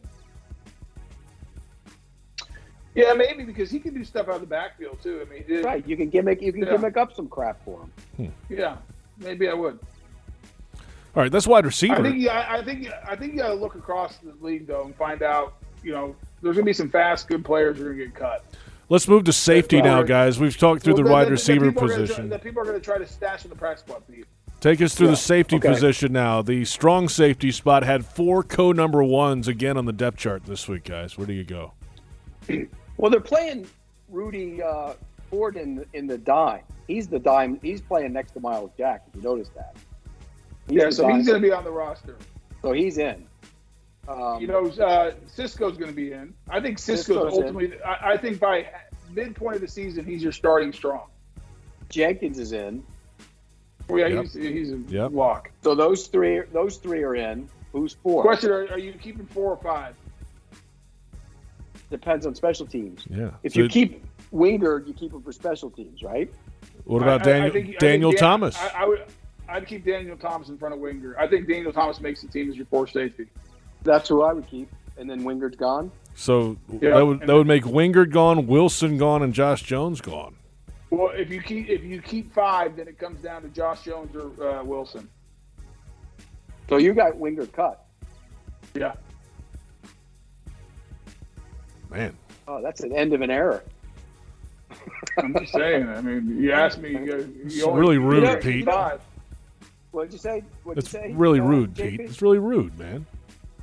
[2.94, 5.20] Yeah, maybe because he can do stuff out of the backfield too.
[5.24, 5.86] I mean, he did- Right.
[5.86, 6.40] You can gimmick.
[6.40, 6.70] You can Yeah.
[6.72, 7.92] gimmick up some crap for him.
[8.16, 8.52] Hmm.
[8.54, 8.76] Yeah,
[9.18, 9.78] maybe I would.
[11.14, 11.30] All right.
[11.30, 11.94] That's wide receiver.
[11.96, 14.84] I think yeah, I think I think you got to look across the league though
[14.84, 15.54] and find out.
[15.82, 18.44] You know, there's gonna be some fast, good players who are gonna get cut.
[18.88, 20.38] Let's move to safety now, guys.
[20.40, 22.28] We've talked through Well, the that- wide that- that receiver people are gonna try- position.
[22.30, 24.24] that people are going to try to stash in the practice squad for you.
[24.66, 25.12] Take us through Yeah.
[25.12, 25.68] the safety Okay.
[25.68, 26.42] position now.
[26.42, 30.66] The strong safety spot had four co number ones again on the depth chart this
[30.66, 31.16] week, guys.
[31.16, 31.72] Where do you go?
[32.98, 33.68] Well, they're playing
[34.08, 34.94] Rudy uh,
[35.30, 36.62] Ford in in the dime.
[36.88, 37.60] He's the dime.
[37.62, 39.04] He's playing next to Myles Jack.
[39.06, 39.76] If you notice that.
[40.66, 41.18] He's yeah, so dime.
[41.18, 42.16] he's going to be on the roster.
[42.62, 43.24] So he's in.
[44.08, 46.34] Um, You know, uh, Cisco's going to be in.
[46.50, 47.80] I think Cisco's, Cisco's ultimately.
[47.82, 48.66] I, I think by
[49.14, 51.08] midpoint of the season, he's your starting strong.
[51.88, 52.82] Jenkins is in.
[53.88, 54.22] Well, yeah, Yep.
[54.24, 55.12] he's he's a Yep.
[55.12, 55.50] lock.
[55.62, 57.48] So those three, those three are in.
[57.72, 58.22] Who's four?
[58.22, 59.94] Question: are, are you keeping four or five?
[61.90, 63.04] Depends on special teams.
[63.08, 63.30] Yeah.
[63.42, 64.02] If So- you keep
[64.32, 66.28] Wingard, you keep him for special teams, right?
[66.84, 68.56] What about I- I- I Daniel, I think Daniel Dan- Thomas?
[68.58, 69.02] I, I would.
[69.48, 71.14] I'd keep Daniel Thomas in front of Wingard.
[71.18, 73.26] I think Daniel Thomas makes the team as your fourth safety.
[73.84, 74.68] That's who I would keep.
[74.98, 75.92] And then Wingard's gone.
[76.14, 80.00] so Yeah, that would and that would make Wingard gone, Wilson gone, and Josh Jones
[80.00, 80.34] gone.
[80.90, 84.14] Well, if you keep if you keep five, then it comes down to Josh Jones
[84.14, 85.08] or uh, Wilson.
[86.68, 87.84] So you got Wingard cut.
[88.74, 88.94] Yeah.
[91.90, 92.16] Man,
[92.48, 93.62] Oh, that's an end of an era.
[95.18, 95.88] I'm just saying.
[95.88, 96.90] I mean, you asked me.
[96.90, 98.64] You, It's you only- really you rude, know, Pete.
[98.64, 99.00] Five.
[99.92, 100.44] What'd you say?
[100.64, 101.12] What'd That's you say?
[101.14, 101.90] really uh, rude, JP?
[101.90, 102.00] Pete.
[102.00, 103.06] It's really rude, man.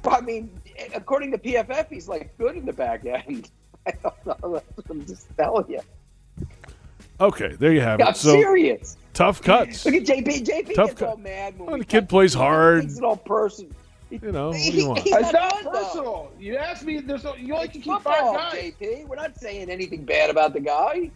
[0.03, 0.59] Well, I mean,
[0.95, 3.49] according to PFF, he's like good in the back end.
[3.87, 4.53] I don't know.
[4.53, 5.81] That's what I'm just telling you.
[7.19, 8.17] Okay, there you have I'm it.
[8.17, 8.97] So serious.
[9.13, 9.85] tough cuts.
[9.85, 10.45] Look at JP.
[10.45, 11.09] JP Tough gets cut.
[11.09, 12.81] all mad when Well, the kid cut- plays he hard.
[12.83, 13.73] Takes it all person.
[14.09, 14.99] You know, what do you want?
[14.99, 15.71] he's It's not done, though.
[15.71, 16.31] personal.
[16.39, 16.99] You asked me.
[16.99, 18.73] There's no, you only can It's keep football, five guys.
[18.79, 19.07] JP.
[19.07, 21.09] We're not saying anything bad about the guy.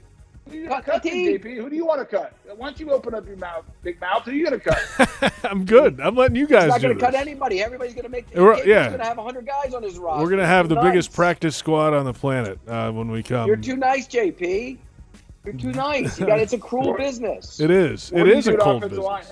[0.50, 1.10] Who Cut gonna cut the.
[1.38, 1.58] JP?
[1.58, 2.34] Who do you want to cut?
[2.56, 4.24] Why don't you open up your mouth, big mouth?
[4.24, 5.34] Who are you going to cut?
[5.44, 6.00] I'm good.
[6.00, 7.62] I'm letting you He's guys not going to cut anybody.
[7.62, 8.34] Everybody's going to make.
[8.34, 8.88] We're- JP's yeah.
[8.88, 10.24] going to have 100 guys on his roster.
[10.24, 13.46] We're gonna have Too the biggest practice squad on the planet uh, when we come.
[13.48, 14.78] You're too nice, JP.
[15.48, 16.20] You're too nice.
[16.20, 16.40] You got.
[16.40, 17.62] It's a cruel business.
[17.62, 18.12] It is.
[18.12, 19.00] What It do you is do a at cold business.
[19.00, 19.24] line?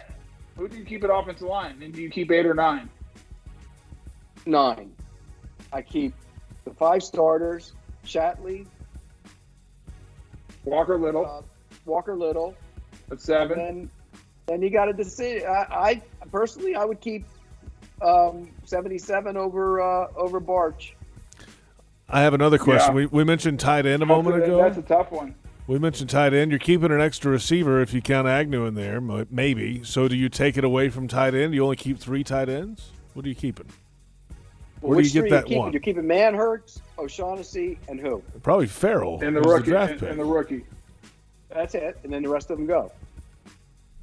[0.58, 1.82] Who do you keep at offensive line?
[1.84, 2.90] And do you keep eight or nine?
[4.46, 4.94] Nine.
[5.74, 6.14] I keep
[6.64, 7.74] the five starters:
[8.06, 8.66] Shatley,
[10.64, 11.42] Walker Little, uh,
[11.86, 12.56] Walker Little.
[13.12, 13.60] At seven.
[13.60, 13.90] And
[14.48, 15.46] then you got a decision.
[15.48, 17.26] I, I personally, I would keep
[18.02, 20.92] um, seventy-seven over uh, over Bartch.
[22.08, 22.92] I have another question.
[22.96, 23.02] Yeah.
[23.02, 24.64] We, we mentioned tight end a moment That's a- ago.
[24.64, 25.36] That's a tough one.
[25.68, 26.52] We mentioned tight end.
[26.52, 29.84] You're keeping an extra receiver if you count Agnew in there, maybe.
[29.84, 31.56] So do you take it away from tight end?
[31.56, 32.92] You only keep three tight ends.
[33.16, 33.68] What are you keeping?
[34.82, 35.60] Where Which do you three get that keeping?
[35.60, 35.72] one?
[35.74, 38.22] You're keeping Manhertz, O'Shaughnessy, and who?
[38.44, 39.20] Probably Farrell.
[39.24, 39.72] And the who's rookie.
[39.72, 40.10] draft and, pick.
[40.12, 40.66] and the rookie.
[41.50, 42.92] That's it, and then the rest of them go.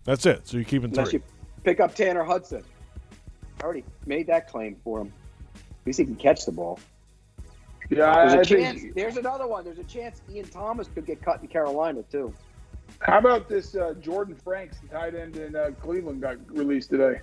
[0.05, 0.49] That's it.
[0.49, 1.19] So you're keeping Unless three.
[1.21, 1.25] you
[1.63, 2.65] pick up Tanner Hudson.
[3.61, 5.13] I already made that claim for him.
[5.55, 6.81] At least he can catch the ball.
[7.97, 8.81] Yeah, There's a I, I chance.
[8.81, 8.95] think.
[8.95, 9.65] There's another one.
[9.65, 12.33] There's a chance Ian Thomas could get cut in Carolina too.
[13.01, 17.21] How about this uh, Jordan Franks, the tight end in uh, Cleveland, got released today?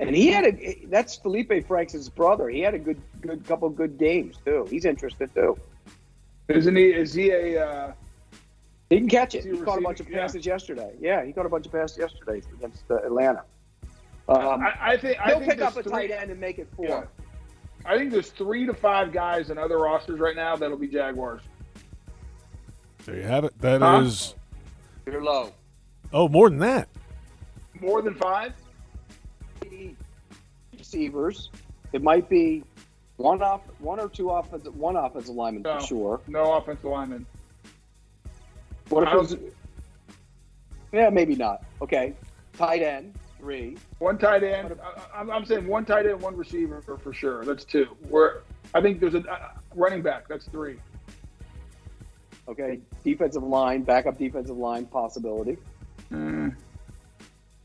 [0.00, 0.84] And he had a.
[0.88, 2.48] That's Felipe Franks' brother.
[2.48, 4.66] He had a good, good couple good games too.
[4.70, 5.56] He's interested too.
[6.48, 6.86] Isn't he?
[6.92, 7.64] Is he a?
[7.66, 7.92] Uh,
[8.90, 9.44] He can catch it.
[9.44, 10.18] he He caught a bunch of yeah.
[10.20, 10.92] passes yesterday.
[11.00, 13.44] Yeah, he caught a bunch of passes yesterday against uh, Atlanta.
[14.28, 15.20] Um, I, I think.
[15.20, 16.86] I he'll think pick up a three- tight end and make it four.
[16.88, 17.04] Yeah.
[17.84, 21.42] I think there's three to five guys in other rosters right now that'll be Jaguars.
[23.04, 23.58] There you have it.
[23.60, 24.02] That Huh?
[24.04, 24.34] is-
[25.06, 25.52] You're low.
[26.12, 26.88] Oh, more than that.
[27.80, 28.52] More than five?
[30.78, 31.50] Receivers.
[31.92, 32.62] It might be
[33.16, 35.80] one off, one or two offensive, one offensive lineman No.
[35.80, 36.20] for sure.
[36.28, 37.26] No offensive lineman.
[38.88, 39.36] What if it was?
[40.92, 41.64] Yeah, maybe not.
[41.80, 42.14] Okay,
[42.52, 43.76] tight end three.
[43.98, 44.78] One tight end.
[44.80, 47.44] I, I'm, I'm saying one tight end, one receiver for, for sure.
[47.44, 47.86] That's two.
[48.08, 48.42] Where
[48.72, 50.28] I think there's a uh, running back.
[50.28, 50.76] That's three.
[52.48, 55.58] Okay, defensive line, backup defensive line possibility.
[56.12, 56.54] Mm.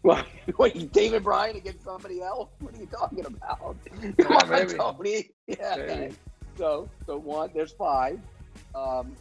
[0.01, 0.23] Well,
[0.57, 2.49] wait, Taven Bryan against somebody else?
[2.59, 3.77] What are you talking about?
[4.17, 4.73] Come on, maybe.
[4.73, 5.29] Tony.
[5.47, 5.75] Yeah.
[5.77, 6.15] Maybe.
[6.57, 7.51] So, so one.
[7.53, 8.19] There's five.
[8.75, 9.15] Um,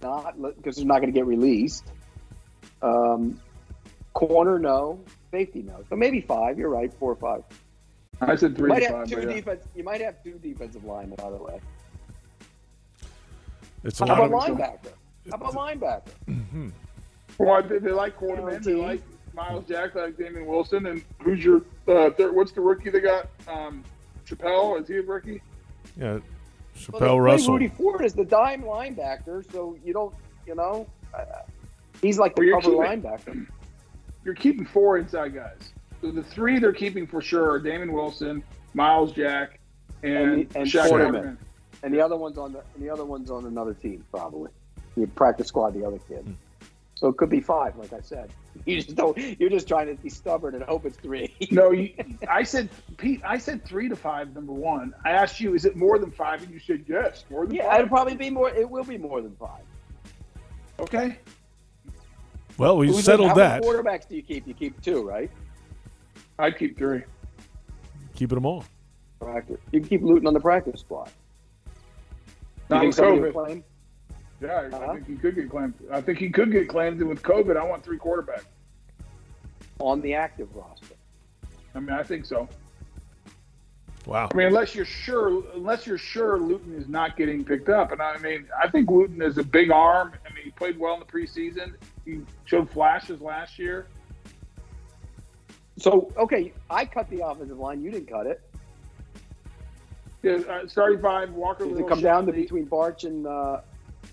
[0.00, 1.84] not because they're not going to get released.
[2.80, 3.40] Um,
[4.14, 4.98] corner, no.
[5.30, 5.84] Safety, no.
[5.90, 6.58] So maybe five.
[6.58, 6.92] You're right.
[6.94, 7.42] Four or five.
[8.20, 9.08] I said You three might to have five.
[9.08, 9.34] two yeah.
[9.34, 9.64] defense.
[9.74, 11.60] You might have two defensive linemen, by the way.
[13.82, 14.56] It's a How lot about of.
[14.58, 14.92] linebacker?
[15.30, 16.12] How about linebacker?
[16.28, 16.72] Mhm.
[17.38, 18.62] Well, they, they like quarterback.
[18.62, 19.02] They like
[19.34, 22.34] Myles Jack, they like Damien Wilson, and who's your uh, third?
[22.34, 23.26] What's the rookie they got?
[23.48, 23.82] Um,
[24.24, 25.42] Chapelle is he a rookie?
[25.98, 26.22] Yeah, Well,
[26.76, 27.52] Chapelle they play Russell.
[27.54, 30.14] Rudy Ford is the dime linebacker, so you don't,
[30.46, 31.24] you know, uh,
[32.00, 33.46] he's like the Well, cover linebacker.
[34.24, 35.72] You're keeping four inside guys.
[36.00, 38.42] So the three they're keeping for sure are Damien Wilson,
[38.74, 39.58] Myles Jack,
[40.02, 41.12] and, And, and Shaq Quarterman.
[41.12, 41.36] Quarterman.
[41.82, 44.50] And the other one's on the and the other one's on another team probably.
[44.96, 46.24] You practice squad the other kid.
[46.24, 46.32] Hmm.
[46.96, 48.30] So it could be five, like I said.
[48.66, 49.18] You just don't.
[49.18, 51.34] You're just trying to be stubborn and hope it's three.
[51.50, 51.92] No, you,
[52.30, 53.20] I said Pete.
[53.24, 54.32] I said three to five.
[54.32, 54.94] Number one.
[55.04, 56.40] I asked you, is it more than five?
[56.42, 57.80] And you said yes, more than yeah, five.
[57.80, 58.48] it'll probably be more.
[58.48, 59.64] It will be more than five.
[60.78, 61.18] Okay.
[62.58, 63.60] Well, we Who's- settled how that.
[63.62, 64.46] many quarterbacks do you keep?
[64.46, 65.30] You keep two, right?
[66.38, 67.02] I'd keep three.
[68.14, 68.64] Keeping them all.
[69.20, 69.60] Practice.
[69.72, 71.10] You can keep Luton on the practice squad.
[71.66, 71.72] You
[72.70, 73.32] Not think with COVID.
[73.32, 73.64] claim?
[74.40, 74.78] Yeah, I- Uh-huh.
[74.90, 75.74] I think he could get claimed.
[75.90, 77.00] I think he could get claimed.
[77.00, 78.44] And with COVID, I want three quarterbacks.
[79.80, 80.94] on the active roster.
[81.74, 82.48] I mean, I think so.
[84.06, 84.28] Wow.
[84.32, 88.00] I mean, unless you're sure, unless you're sure Luton is not getting picked up, and
[88.00, 90.12] I mean, I think Luton is a big arm.
[90.24, 91.74] I mean, he played well in the preseason.
[92.04, 93.86] He showed flashes last year.
[95.78, 97.82] So okay, I cut the offensive line.
[97.82, 98.40] You didn't cut it.
[100.22, 101.66] Yeah, uh, starting five, Walker.
[101.66, 103.60] Does it come down to Shawnee, between Bartch and uh,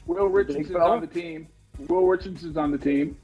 [0.05, 1.47] Will big Richardson's on the team.
[1.87, 3.17] Will Richardson's on the team.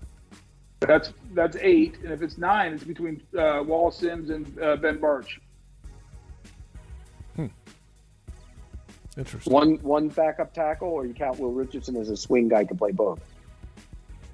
[0.80, 5.00] That's that's eight, and if it's nine, it's between uh, Wallace Sims and uh, Ben
[5.00, 5.40] Bartch.
[9.18, 9.52] Interesting.
[9.52, 12.92] one one backup tackle, or you count Will Richardson as a swing guy to play
[12.92, 13.20] both?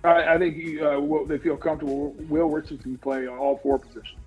[0.03, 2.11] I, I think he, uh, will, they feel comfortable.
[2.29, 4.17] Will Richardson can play all four positions.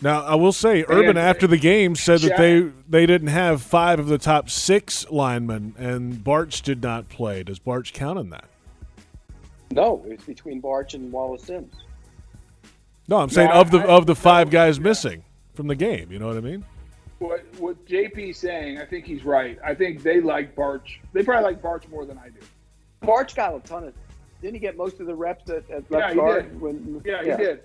[0.00, 3.60] Now, I will say, Urban And- after the game said that they they didn't have
[3.62, 7.42] five of the top six linemen, and Bartch did not play.
[7.42, 8.44] Does Bartch count on that?
[9.72, 11.74] No, it's between Bartch and Wallace Sims.
[13.08, 16.12] No, I'm saying No, of the I- of the five guys missing from the game.
[16.12, 16.64] You know what I mean?
[17.18, 19.58] What what JP's saying, I think he's right.
[19.64, 20.98] I think they like Bartch.
[21.12, 22.38] They probably like Bartch more than I do.
[23.02, 23.94] Bartch got a ton of.
[24.40, 26.44] Didn't he get most of the reps at, at left Yeah, he guard?
[26.50, 26.60] did.
[26.60, 27.60] When, Yeah, he did.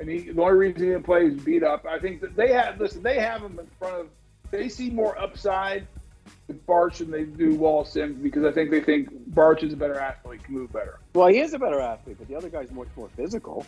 [0.00, 1.86] And he, the only reason he didn't play is beat up.
[1.86, 3.02] I think that they have listen.
[3.02, 4.08] They have him in front of.
[4.50, 5.86] They see more upside
[6.48, 9.76] with Bartch than they do Wall Sims because I think they think Bartch is a
[9.76, 10.98] better athlete, can move better.
[11.14, 13.64] Well, he is a better athlete, but the other guy's much more physical.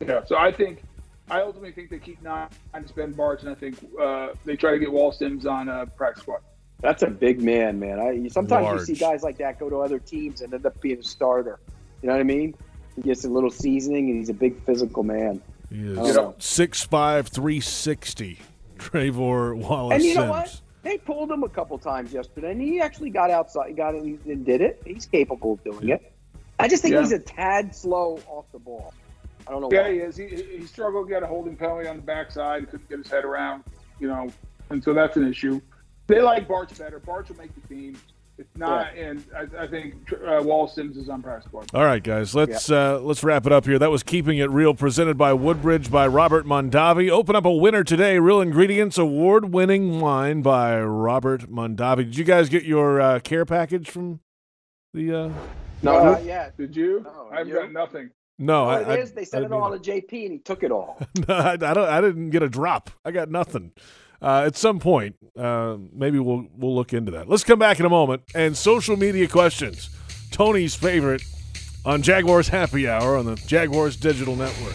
[0.00, 0.82] Yeah, so I think
[1.30, 4.70] I ultimately think they keep nine to spend Barch, and I think uh, they try
[4.72, 6.40] to get Wall Sims on a practice squad.
[6.80, 7.98] That's a big man, man.
[7.98, 8.80] I, sometimes Large.
[8.80, 11.58] you see guys like that go to other teams and end up being a starter.
[12.02, 12.54] You know what I mean?
[12.94, 15.40] He gets a little seasoning, and he's a big physical man.
[15.70, 16.34] He is um, I don't know.
[16.38, 18.38] 6'5", 360.
[18.78, 20.30] Trevor Wallace And you know Sims.
[20.30, 20.60] what?
[20.82, 24.44] They pulled him a couple times yesterday, and he actually got outside, got in and
[24.44, 24.80] did it.
[24.86, 26.12] He's capable of doing it.
[26.60, 27.00] I just think Yeah.
[27.00, 28.92] he's a tad slow off the ball.
[29.48, 29.92] I don't know Yeah, why.
[29.92, 30.16] he is.
[30.16, 30.26] He,
[30.58, 32.70] he struggled to get a holding penalty on the backside.
[32.70, 33.64] Couldn't get his head around,
[33.98, 34.28] you know,
[34.70, 35.60] and so that's an issue.
[36.06, 37.00] They like Bartch better.
[37.00, 37.96] Bartch will make the team.
[38.38, 41.70] If not, and I, I think uh, Wall Sims is on practice squad.
[41.72, 43.78] All right, guys, let's uh, let's wrap it up here.
[43.78, 47.08] That was keeping it real, presented by Woodbridge by Robert Mondavi.
[47.08, 48.18] Open up a winner today.
[48.18, 51.96] Real Ingredients award-winning wine by Robert Mondavi.
[52.04, 54.20] Did you guys get your uh, care package from
[54.92, 55.14] the?
[55.14, 55.30] Uh...
[55.82, 56.58] No, Uh, not yet.
[56.58, 57.00] Did you?
[57.04, 57.54] No, I've you?
[57.54, 58.10] got nothing.
[58.38, 60.38] No, All I, it I, is, they sent it didn't all to JP, and he
[60.40, 60.98] took it all.
[61.26, 61.78] No, I, I don't.
[61.78, 62.90] I didn't get a drop.
[63.02, 63.72] I got nothing.
[64.20, 67.28] Uh, at some point, uh, maybe we'll we'll look into that.
[67.28, 69.90] Let's come back in a moment and social media questions.
[70.30, 71.22] Tony's favorite
[71.84, 74.74] on Jaguars Happy Hour on the Jaguars Digital Network.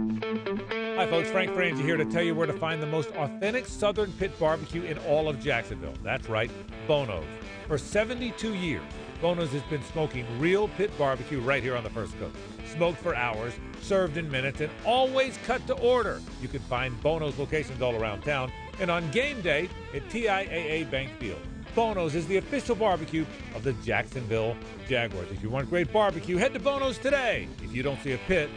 [0.00, 1.28] Hi, folks.
[1.30, 4.82] Frank Frangie here to tell you where to find the most authentic Southern Pit barbecue
[4.82, 5.94] in all of Jacksonville.
[6.02, 6.50] That's right,
[6.86, 7.24] Bono's.
[7.66, 8.82] For 72 years,
[9.20, 12.36] Bono's has been smoking real pit barbecue right here on the First Coast.
[12.74, 16.20] Smoked for hours, served in minutes, and always cut to order.
[16.40, 21.10] You can find Bono's locations all around town and on game day at TIAA Bank
[21.18, 21.40] Field.
[21.74, 24.56] Bono's is the official barbecue of the Jacksonville
[24.88, 25.30] Jaguars.
[25.30, 27.48] If you want great barbecue, head to Bono's today.
[27.62, 28.48] If you don't see a pit,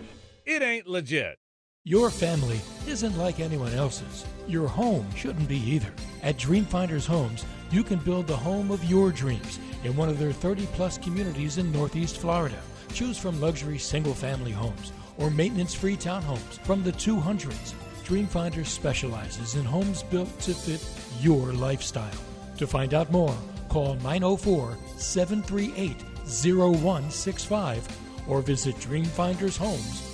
[0.45, 1.37] it ain't legit.
[1.83, 4.25] Your family isn't like anyone else's.
[4.47, 5.91] Your home shouldn't be either.
[6.21, 10.31] At Dreamfinders Homes, you can build the home of your dreams in one of their
[10.31, 12.59] 30 plus communities in Northeast Florida.
[12.93, 17.73] Choose from luxury single family homes or maintenance free townhomes from the 200s.
[18.05, 20.85] Dreamfinders specializes in homes built to fit
[21.19, 22.11] your lifestyle.
[22.57, 23.35] To find out more,
[23.69, 25.95] call 904 738
[26.25, 27.87] 0165
[28.27, 30.10] or visit dreamfindershomes.com.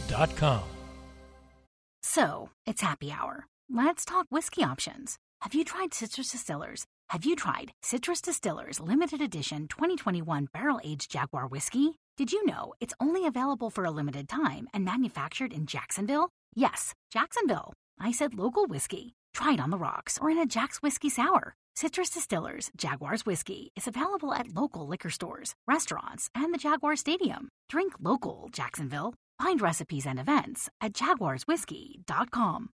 [2.02, 3.46] So, it's happy hour.
[3.70, 5.18] Let's talk whiskey options.
[5.42, 6.86] Have you tried Citrus Distillers?
[7.10, 11.98] Have you tried Citrus Distillers limited edition 2021 barrel aged Jaguar whiskey?
[12.16, 16.30] Did you know it's only available for a limited time and manufactured in Jacksonville?
[16.56, 17.74] Yes, Jacksonville.
[18.00, 19.14] I said local whiskey.
[19.34, 21.54] Try it on the rocks or in a Jack's Whiskey Sour.
[21.76, 27.50] Citrus Distillers Jaguars Whiskey is available at local liquor stores, restaurants, and the Jaguar Stadium.
[27.70, 29.14] Drink local, Jacksonville.
[29.39, 32.69] Find recipes and events at jaguarswhiskey.com.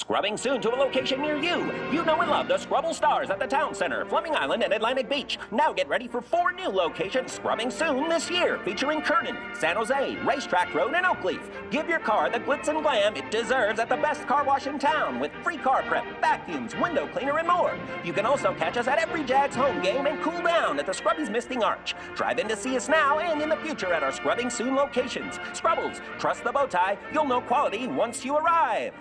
[0.00, 1.70] Scrubbing soon to a location near you.
[1.92, 5.10] You know and love the Scrubble Stars at the Town Center, Fleming Island, and Atlantic
[5.10, 5.38] Beach.
[5.52, 10.16] Now get ready for four new locations scrubbing soon this year, featuring Kernan, San Jose,
[10.24, 11.42] Racetrack Road, and Oakleaf.
[11.70, 14.78] Give your car the glitz and glam it deserves at the best car wash in
[14.78, 17.78] town with free car prep, vacuums, window cleaner, and more.
[18.02, 20.92] You can also catch us at every Jags home game and cool down at the
[20.92, 21.94] Scrubbies Misting Arch.
[22.14, 25.38] Drive in to see us now and in the future at our Scrubbing Soon locations.
[25.52, 26.96] Scrubbles, trust the bow tie.
[27.12, 28.94] You'll know quality once you arrive.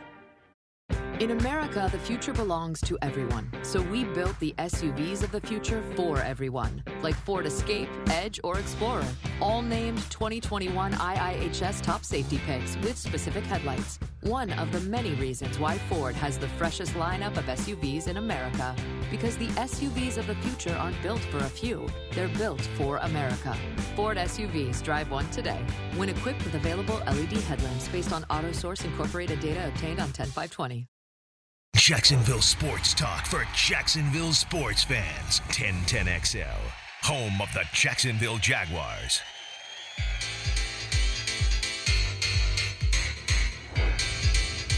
[1.20, 3.52] In America, the future belongs to everyone.
[3.62, 8.58] So we built the SUVs of the future for everyone, like Ford Escape, Edge, or
[8.58, 9.06] Explorer,
[9.41, 14.00] all named 2021 IIHS top safety picks with specific headlights.
[14.22, 18.74] One of the many reasons why Ford has the freshest lineup of SUVs in America.
[19.12, 23.54] Because the SUVs of the future aren't built for a few, they're built for America.
[23.94, 25.60] Ford SUVs drive one today.
[25.98, 30.88] When equipped with available LED headlamps based on AutoSource Incorporated data obtained on 10520.
[31.76, 35.40] Jacksonville Sports Talk for Jacksonville sports fans.
[35.50, 36.46] 1010XL,
[37.02, 39.22] home of the Jacksonville Jaguars.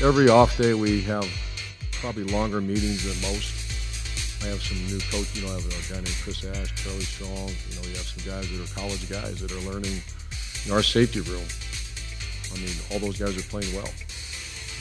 [0.02, 1.30] Every off day, we have
[1.92, 4.44] probably longer meetings than most.
[4.44, 5.36] I have some new coach.
[5.36, 7.50] You know, I have a guy named Chris Ash, Charlie Strong.
[7.70, 10.02] You know, you have some guys that are college guys that are learning
[10.66, 11.46] in our safety room.
[12.54, 13.90] I mean, all those guys are playing well.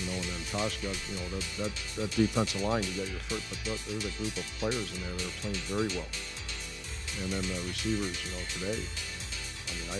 [0.01, 3.09] You know, and then Tosh got, you know, that, that, that defensive line, you got
[3.13, 6.09] your first, but there's a group of players in there that are playing very well.
[7.21, 9.99] And then the receivers, you know, today, I mean, I,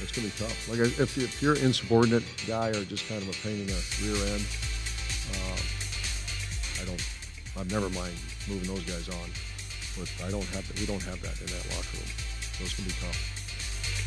[0.00, 0.56] it's going to be tough.
[0.70, 4.16] Like, if, if you're insubordinate guy or just kind of a pain in the rear
[4.32, 4.46] end,
[5.36, 5.60] uh,
[6.80, 7.04] I don't,
[7.58, 8.14] I've never mind
[8.48, 9.28] moving those guys on.
[9.98, 12.08] But I don't have, we don't have that in that locker room.
[12.56, 13.37] So it's going to be tough.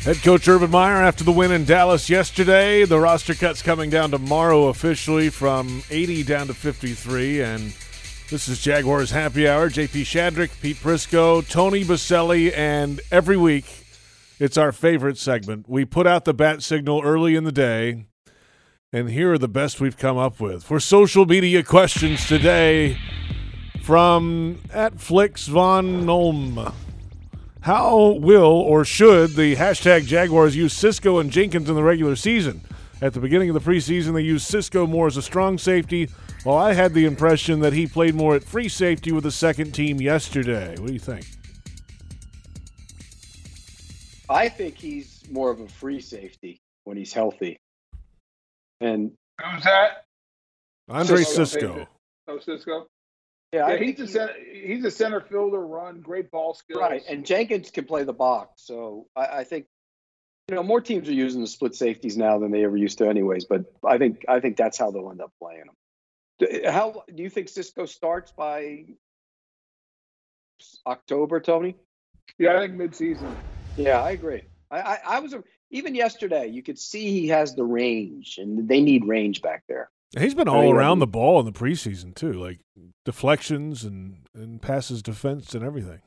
[0.00, 2.84] Head coach Urban Meyer after the win in Dallas yesterday.
[2.84, 7.42] The roster cuts coming down tomorrow officially from 80 down to 53.
[7.42, 7.72] And
[8.28, 9.70] this is Jaguars Happy Hour.
[9.70, 13.86] JP Shadrick, Pete Prisco, Tony Boselli, and every week
[14.40, 15.68] it's our favorite segment.
[15.68, 18.06] We put out the bat signal early in the day,
[18.92, 20.64] and here are the best we've come up with.
[20.64, 22.98] For social media questions today
[23.84, 26.72] from at Flix Von Nolm.
[27.62, 32.60] How will or should the hashtag Jaguars use Cisco and Jenkins in the regular season?
[33.00, 36.08] At the beginning of the preseason, they used Cisco more as a strong safety,
[36.42, 39.72] while I had the impression that he played more at free safety with the second
[39.72, 40.70] team yesterday.
[40.70, 41.24] What do you think?
[44.28, 47.60] I think he's more of a free safety when he's healthy.
[48.80, 50.04] And who's that?
[50.88, 51.86] Andre Cisco.
[52.26, 52.88] Oh, Cisco.
[53.52, 56.80] Yeah, Yeah, he's a center, he's a center fielder, run, great ball skills.
[56.80, 59.66] Right, and Jenkins can play the box, so I, I think
[60.48, 63.08] you know more teams are using the split safeties now than they ever used to,
[63.08, 63.44] anyways.
[63.44, 66.72] But I think I think that's how they'll end up playing them.
[66.72, 68.86] How do you think Cisco starts by
[70.86, 71.76] October, Tony?
[72.38, 73.36] Yeah, I think midseason.
[73.76, 74.42] Yeah, I agree.
[74.70, 76.48] I, I, I was a, even yesterday.
[76.48, 79.90] You could see he has the range, and they need range back there.
[80.18, 82.60] He's been I all mean, around the ball in the preseason too, like
[83.04, 86.00] deflections and, and passes defense and everything.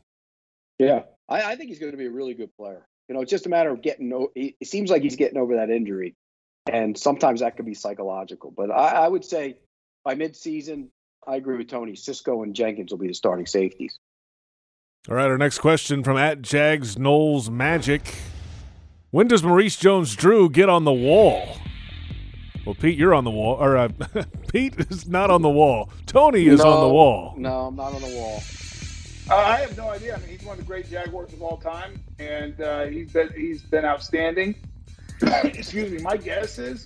[0.77, 2.85] Yeah, I, I think he's going to be a really good player.
[3.07, 4.11] You know, it's just a matter of getting.
[4.13, 6.15] o- It seems like he's getting over that injury,
[6.71, 8.51] and sometimes that could be psychological.
[8.55, 9.57] But I, I would say
[10.03, 10.87] by midseason,
[11.27, 11.95] I agree with Tony.
[11.95, 13.97] Cisco and Jenkins will be the starting safeties.
[15.09, 18.01] All right, our next question from at Jags Knowles Magic.
[19.11, 21.57] When does Maurice Jones Drew get on the wall?
[22.65, 23.55] Well, Pete, you're on the wall.
[23.55, 23.89] Or uh,
[24.51, 25.89] Pete is not on the wall.
[26.07, 27.35] Tony is on the wall.
[27.37, 28.41] No, I'm not on the wall.
[29.29, 30.15] Uh, I have no idea.
[30.15, 33.31] I mean, he's one of the great Jaguars of all time, and uh, he's been
[33.35, 34.55] he's been outstanding.
[35.21, 35.99] Excuse me.
[35.99, 36.85] My guess is,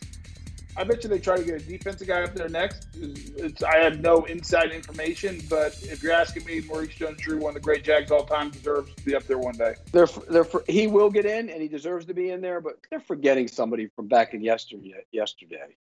[0.76, 2.88] I bet you they try to get a defensive guy up there next.
[2.94, 7.56] It's, I have no inside information, but if you're asking me, Maurice Jones-Drew, one of
[7.56, 9.74] the great Jags all time, deserves to be up there one day.
[9.91, 12.62] They're they're he will get in, and he deserves to be in there.
[12.62, 15.06] But they're forgetting somebody from back in yesterday.
[15.12, 15.76] Yesterday,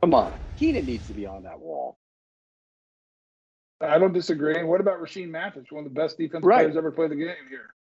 [0.00, 1.98] come on, Keenan needs to be on that wall.
[3.80, 4.62] I don't disagree.
[4.64, 6.62] What about Rashean Mathis, one of the best defensive Right.
[6.64, 7.74] players ever played the game here?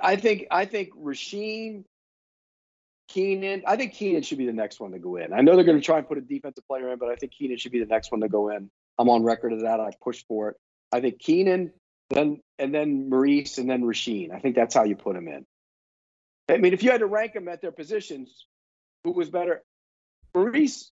[0.00, 1.84] I think I think Rashean,
[3.08, 3.62] Keenan.
[3.66, 5.32] I think Keenan should be the next one to go in.
[5.32, 7.32] I know they're going to try and put a defensive player in, but I think
[7.32, 8.70] Keenan should be the next one to go in.
[8.98, 9.80] I'm on record of that.
[9.80, 10.56] I pushed for it.
[10.92, 11.72] I think Keenan,
[12.10, 14.32] then and then Maurice, and then Rashean.
[14.32, 15.44] I think that's how you put them in.
[16.48, 18.46] I mean, if you had to rank them at their positions,
[19.02, 19.62] who was better?
[20.34, 20.90] Maurice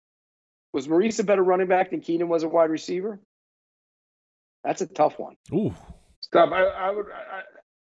[0.74, 3.20] was Maurice a better running back than Keenan was a wide receiver?
[4.64, 5.36] That's a tough one.
[5.54, 5.74] Ooh.
[6.22, 6.52] Stop.
[6.52, 7.06] I, I would.
[7.06, 7.42] I,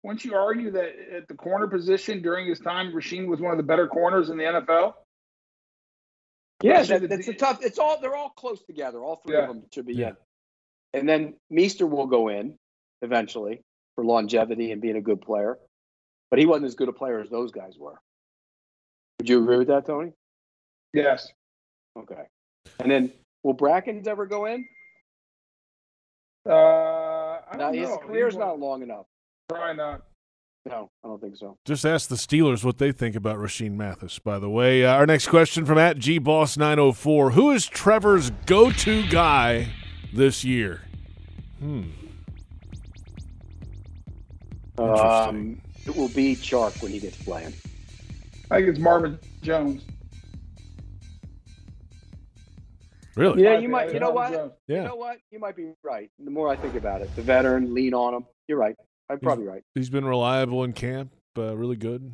[0.03, 3.51] I, once you argue that at the corner position during his time, Rashean was one
[3.51, 4.93] of the better corners in the NFL.
[6.61, 7.63] Yeah, Especially that, that's a tough.
[7.63, 8.99] It's all they're all close together.
[9.03, 9.41] All three Yeah.
[9.43, 10.15] of them should be in.
[10.93, 12.57] And then Meester will go in
[13.01, 13.61] eventually
[13.95, 15.57] for longevity and being a good player,
[16.29, 17.99] but he wasn't as good a player as those guys were.
[19.19, 20.13] Would you agree with that, Tony?
[20.93, 21.31] Yes.
[21.97, 22.23] Okay.
[22.79, 23.11] And then
[23.43, 24.65] will Brackens ever go in?
[26.47, 27.97] Uh, I No, don't his know.
[27.97, 29.05] career's not long enough.
[29.53, 30.01] Probably not.
[30.65, 31.57] No, I don't think so.
[31.65, 34.85] Just ask the Steelers what they think about Rashean Mathis, by the way.
[34.85, 37.33] Uh, our next question from at GBoss904.
[37.33, 39.67] Who is Trevor's go to guy
[40.13, 40.81] this year?
[41.59, 41.83] Hmm.
[44.77, 47.53] Um, it will be Chark when he gets playing.
[48.49, 49.83] I think it's Marvin Jones.
[53.15, 53.43] Really?
[53.43, 53.93] Yeah, you might.
[53.93, 54.31] You know what?
[54.31, 54.53] Jones.
[54.67, 55.17] You know what?
[55.29, 56.09] You might be right.
[56.23, 58.25] The more I think about it, the veteran, lean on him.
[58.47, 58.75] You're right.
[59.09, 59.63] I'm probably right.
[59.75, 62.13] He's been reliable in camp, uh, really good.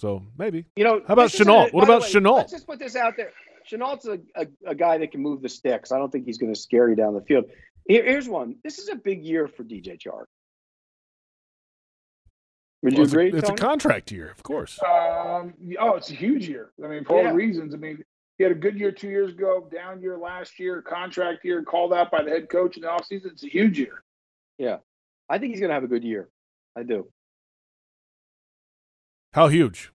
[0.00, 0.64] So maybe.
[0.76, 1.68] You know, how about this Shenault?
[1.68, 2.36] a- What about way, Shenault?
[2.38, 3.30] Let's just put this out there.
[3.70, 5.92] Shenault's a, a, a guy that can move the sticks.
[5.92, 7.44] I don't think he's going to scare you down the field.
[7.86, 8.56] Here, here's one.
[8.64, 10.24] This is a big year for DJ Chark.
[12.82, 13.38] Would you Well, it's a- agree?
[13.38, 14.80] It's a contract year, of course.
[14.82, 16.72] Um, oh, it's a huge year.
[16.82, 17.30] I mean, for all Yeah.
[17.30, 17.74] the reasons.
[17.74, 18.02] I mean,
[18.38, 21.92] He had a good year two years ago, down year last year, contract year, called
[21.92, 23.26] out by the head coach in the offseason.
[23.26, 24.02] It's a huge year.
[24.62, 24.76] Yeah,
[25.28, 26.28] I think he's going to have a good year.
[26.76, 27.08] I do.
[29.34, 29.90] How huge?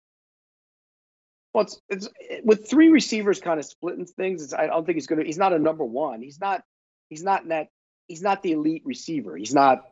[1.52, 2.08] Well, it's, it's
[2.44, 4.40] with three receivers kind of splitting things.
[4.40, 5.26] It's, I don't think he's going to.
[5.26, 6.22] He's not a number one.
[6.22, 6.62] He's not.
[7.10, 7.70] He's not that.
[8.06, 9.36] He's not the elite receiver.
[9.36, 9.82] He's not.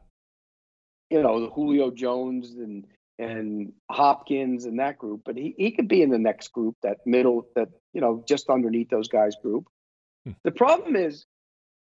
[1.11, 2.87] You know, the Julio Jones and
[3.19, 6.99] and Hopkins and that group, but he, he could be in the next group, that
[7.05, 9.67] middle, that you know, just underneath those guys group.
[10.25, 10.35] Hmm.
[10.45, 11.27] The problem is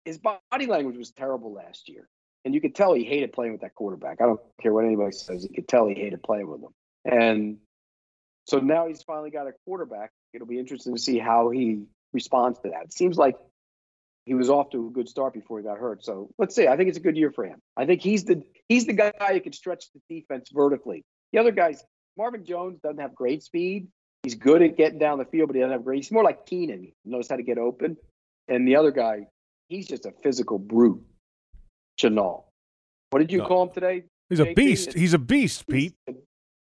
[0.04, 2.06] his body language was terrible last year,
[2.46, 4.20] and you could tell he hated playing with that quarterback.
[4.20, 6.70] I don't care what anybody says; you could tell he hated playing with him.
[7.04, 7.58] And
[8.44, 10.12] so now he's finally got a quarterback.
[10.32, 11.82] It'll be interesting to see how he
[12.12, 12.84] responds to that.
[12.84, 13.34] It seems like
[14.26, 16.04] he was off to a good start before he got hurt.
[16.04, 16.68] So let's see.
[16.68, 17.60] I think it's a good year for him.
[17.76, 21.04] I think he's the he's the guy who can stretch the defense vertically.
[21.32, 21.82] The other guys,
[22.16, 23.88] Marvin Jones doesn't have great speed.
[24.22, 25.96] He's good at getting down the field, but he doesn't have great.
[25.96, 26.84] He's more like Keenan.
[26.84, 27.96] He knows how to get open.
[28.46, 29.26] And the other guy,
[29.68, 31.02] he's just a physical brute.
[31.98, 32.44] Shenault.
[33.10, 33.46] What did you no.
[33.46, 34.04] call him today?
[34.28, 34.50] He's JP?
[34.50, 34.92] a beast.
[34.92, 35.94] He's a beast, Pete.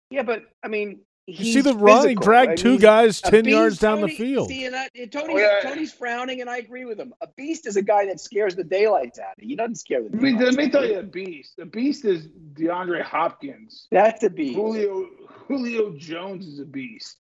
[0.09, 2.07] Yeah, but I mean, you see the run?
[2.07, 4.47] He dragged two guys ten beast, yards down Tony, the field.
[4.47, 5.59] See, and I, Tony's, oh, yeah.
[5.61, 7.13] Tony's frowning, and I agree with him.
[7.19, 9.49] A beast is a guy that scares the daylights out of you.
[9.49, 10.09] He doesn't scare the.
[10.15, 11.59] Let let me tell you, a beast.
[11.59, 13.87] A beast is DeAndre Hopkins.
[13.91, 14.55] That's a beast.
[14.55, 15.09] Julio
[15.47, 17.17] Julio Jones is a beast.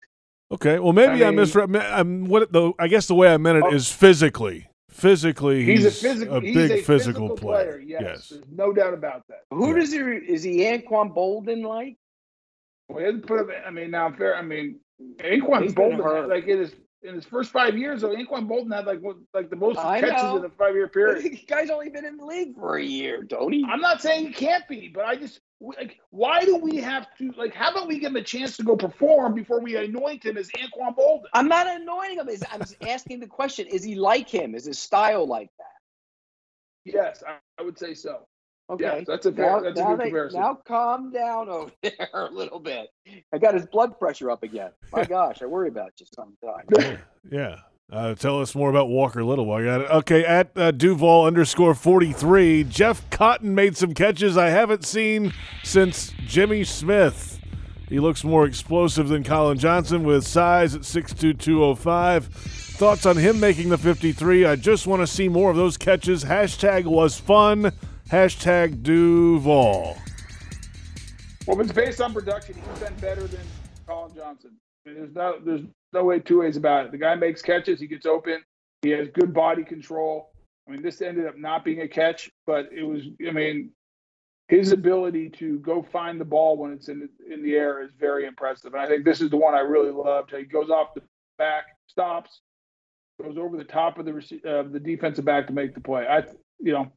[0.52, 1.76] Okay, well maybe I, mean, I misread.
[1.76, 4.68] I'm what the I guess the way I meant it oh, is physically.
[4.96, 7.66] Physically, he's, he's a, physical, a big he's a physical, physical player.
[7.66, 7.80] player.
[7.80, 8.30] Yes, yes.
[8.30, 9.42] There's no doubt about that.
[9.52, 9.80] Who yeah.
[9.80, 10.00] does he?
[10.00, 11.98] Is he Anquan Boldin like?
[12.88, 13.48] Well, he hasn't put up.
[13.68, 14.38] I mean, now I'm fair.
[14.38, 14.80] I mean,
[15.18, 19.02] Anquan Boldin, like in his in his first five years, though, Anquan Boldin had like
[19.34, 20.38] like the most I catches know.
[20.38, 21.24] in a five year period.
[21.30, 23.66] The guy's only been in the league for a year, Tony.
[23.68, 27.32] I'm not saying he can't be, but I just like why do we have to
[27.38, 27.54] like?
[27.54, 30.50] How about we give him a chance to go perform before we anoint him as
[30.50, 31.24] Anquan Boldin?
[31.34, 32.30] I'm not anointing him.
[32.52, 34.54] I'm just asking the question: Is he like him?
[34.54, 36.94] Is his style like that?
[36.94, 38.28] Yes, I, I would say so.
[38.70, 40.42] Okay, that's a fair, now, that's a good they, comparison.
[40.42, 42.88] Now calm down over there a little bit.
[43.32, 44.72] I got his blood pressure up again.
[44.92, 47.00] My gosh, I worry about you sometimes.
[47.32, 47.58] yeah.
[47.92, 49.90] Uh, tell us more about Walker Little while you got it.
[49.92, 55.34] Okay, at uh, Duval underscore 43, Jeff Cotton made some catches I haven't seen
[55.64, 57.40] since Jimmy Smith.
[57.88, 62.26] He looks more explosive than Collin Johnson with size at 6'2, 205.
[62.26, 64.46] Thoughts on him making the 53?
[64.46, 66.24] I just want to see more of those catches.
[66.24, 67.72] Hashtag was fun.
[68.10, 69.96] Hashtag Duval.
[71.46, 73.42] Well, it's based on production, he's been better than
[73.86, 74.58] Collin Johnson.
[74.88, 75.62] I there's no there's
[75.94, 76.92] no way two ways about it.
[76.92, 78.44] The guy makes catches, he gets open,
[78.82, 80.32] he has good body control.
[80.68, 83.04] I mean, this ended up not being a catch, but it was.
[83.28, 83.72] I mean,
[84.48, 87.92] his ability to go find the ball when it's in the, in the air is
[88.00, 88.74] very impressive.
[88.74, 90.32] And I think this is the one I really loved.
[90.36, 91.02] He goes off the
[91.38, 92.42] back, stops,
[93.22, 96.06] goes over the top of the uh, the defensive back to make the play.
[96.08, 96.24] I,
[96.60, 96.92] you know,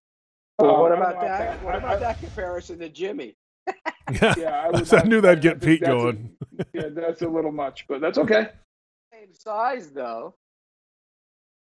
[0.59, 1.63] well, uh, what about that?
[1.63, 3.37] What about that comparison to Jimmy?
[4.11, 6.37] Yeah, yeah I, I, knew that'd get Pete going.
[6.59, 8.49] A, yeah, that's a little much, but that's okay.
[9.13, 10.35] Same size though.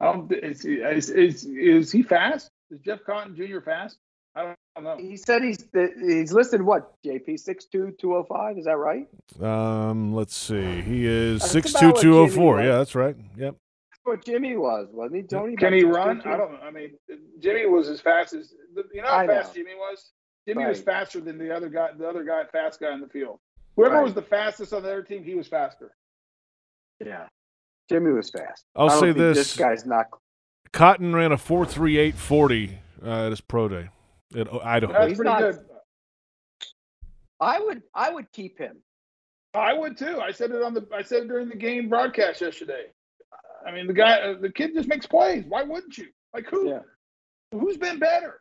[0.01, 2.51] Um, is, is, is, is he fast?
[2.70, 3.60] Is Jeff Cotton Jr.
[3.60, 3.98] fast?
[4.36, 4.97] I don't know.
[4.97, 8.56] He said he's he's listed what JP six two two oh five.
[8.56, 9.09] Is that right?
[9.43, 10.80] Um, let's see.
[10.82, 12.60] He is six two two oh four.
[12.60, 13.16] Yeah, that's right.
[13.36, 13.56] Yep
[13.90, 15.22] That's what Jimmy was, wasn't he?
[15.22, 15.56] Tony?
[15.56, 16.20] Can he run?
[16.24, 16.52] I don't.
[16.52, 16.59] Know.
[16.62, 16.93] I mean,
[17.40, 18.55] Jimmy was as fast as
[18.94, 19.62] you know how I fast know.
[19.62, 20.12] Jimmy was.
[20.48, 20.70] Jimmy right.
[20.70, 21.90] was faster than the other guy.
[21.98, 23.38] The other guy, fast guy in the field.
[23.76, 24.02] Whoever right.
[24.02, 25.94] was the fastest on the other team, he was faster.
[27.04, 27.26] Yeah,
[27.90, 28.64] Jimmy was fast.
[28.74, 30.06] I'll say this: this guy's not.
[30.72, 33.90] Cotton ran a four three eight forty uh, at his pro day
[34.34, 34.94] at Idaho.
[34.94, 35.58] That's pretty not, good.
[37.40, 38.78] I would I would keep him.
[39.52, 40.18] I would too.
[40.18, 42.86] I said it on the I said it during the game broadcast yesterday.
[43.66, 45.44] I mean, the guy, uh, the kid just makes plays.
[45.46, 46.06] Why wouldn't you?
[46.32, 46.70] Like who?
[46.70, 46.80] Yeah.
[47.52, 48.40] Who's been better?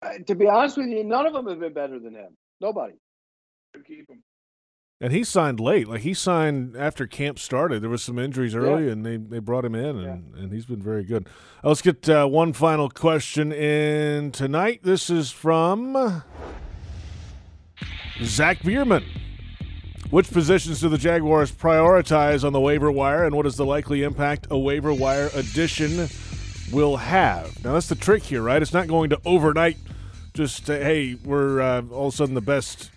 [0.00, 2.36] Uh, to be honest with you, none of them have been better than him.
[2.60, 2.94] Nobody.
[3.86, 4.22] Keep him.
[5.00, 5.86] And he signed late.
[5.86, 7.82] Like he signed after camp started.
[7.82, 8.92] There was some injuries early, yeah.
[8.92, 10.42] and they, they brought him in, and, yeah.
[10.42, 11.28] and he's been very good.
[11.62, 14.80] Uh, let's get uh, one final question in tonight.
[14.82, 16.24] This is from
[18.22, 19.04] Zach Bierman.
[20.10, 24.02] Which positions do the Jaguars prioritize on the waiver wire, and what is the likely
[24.02, 26.08] impact a waiver wire addition
[26.72, 27.64] will have?
[27.64, 28.60] Now, that's the trick here, right?
[28.60, 29.76] It's not going to overnight
[30.34, 32.90] just, uh, hey, we're uh, all of a sudden the best,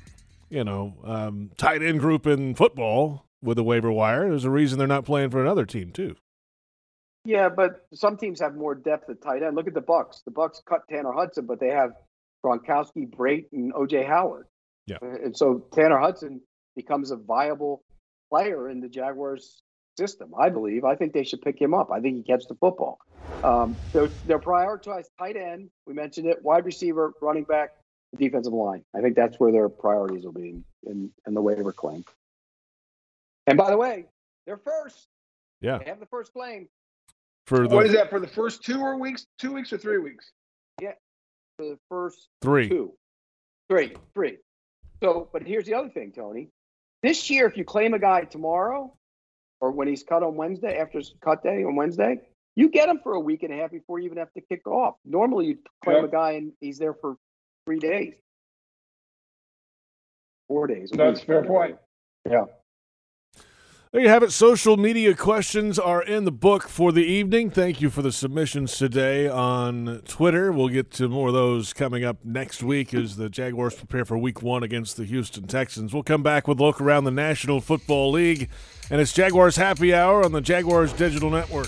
[0.50, 4.30] you know, um, tight end group in football with the waiver wire.
[4.30, 6.16] There's a reason they're not playing for another team, too.
[7.24, 9.56] Yeah, but some teams have more depth at tight end.
[9.56, 10.24] Look at the Bucs.
[10.26, 11.92] The Bucs cut Tanner Hudson, but they have
[12.44, 14.48] Gronkowski, Brate, and OJ Howard.
[14.88, 14.98] Yeah.
[15.02, 16.42] And so Tanner Hudson
[16.76, 17.84] becomes a viable
[18.32, 19.62] player in the Jaguars
[19.98, 20.34] system.
[20.38, 20.84] I believe.
[20.86, 21.92] I think they should pick him up.
[21.92, 23.00] I think he catches the football.
[23.44, 25.70] Um, they're, they're prioritized tight end.
[25.86, 26.44] We mentioned it.
[26.44, 27.72] Wide receiver, running back,
[28.18, 28.84] defensive line.
[28.96, 32.04] I think that's where their priorities will be in, in the waiver claim.
[33.48, 34.06] And by the way,
[34.46, 35.08] they're first.
[35.62, 35.80] Yeah.
[35.80, 36.68] They have the first claim.
[37.48, 39.26] For the what is that for the first two or weeks?
[39.40, 40.32] Two weeks or three weeks?
[40.80, 40.94] Yeah,
[41.58, 42.70] for the first Three.
[42.70, 42.94] two,
[43.70, 44.38] three, three.
[45.04, 46.50] So, but here's the other thing, Tony.
[47.02, 48.96] This year, if you claim a guy tomorrow,
[49.62, 52.20] or when he's cut on Wednesday after his cut day on Wednesday,
[52.56, 54.68] you get him for a week and a half before you even have to kick
[54.68, 54.96] off.
[55.06, 56.06] Normally, you claim Yep.
[56.06, 57.16] a guy and he's there for
[57.66, 58.16] three days,
[60.48, 60.90] four days.
[60.92, 61.24] That's week.
[61.24, 61.78] a fair point.
[62.30, 62.46] Yeah.
[63.94, 64.32] There you have it.
[64.32, 67.50] Social media questions are in the book for the evening.
[67.50, 70.50] Thank you for the submissions today on Twitter.
[70.54, 74.18] We'll get to more of those coming up next week as the Jaguars prepare for
[74.18, 75.94] week one against the Houston Texans.
[75.94, 78.48] We'll come back with a look around the National Football League,
[78.90, 81.68] and it's Jaguars Happy Hour on the Jaguars Digital Network.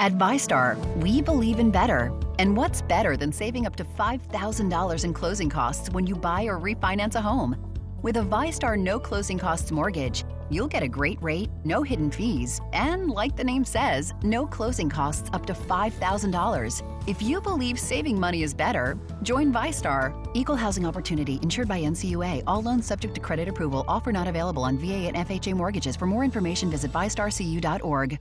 [0.00, 2.10] At VyStar, we believe in better.
[2.38, 6.58] And what's better than saving up to $5,000 in closing costs when you buy or
[6.58, 7.54] refinance a home?
[8.00, 12.62] With a VyStar no closing costs mortgage, you'll get a great rate, no hidden fees,
[12.72, 16.82] and like the name says, no closing costs up to $5,000.
[17.06, 20.14] If you believe saving money is better, join VyStar.
[20.32, 22.44] Equal housing opportunity insured by NCUA.
[22.46, 23.84] All loans subject to credit approval.
[23.86, 25.94] Offer not available on VA and FHA mortgages.
[25.94, 28.18] For more information, visit vystarcu.org.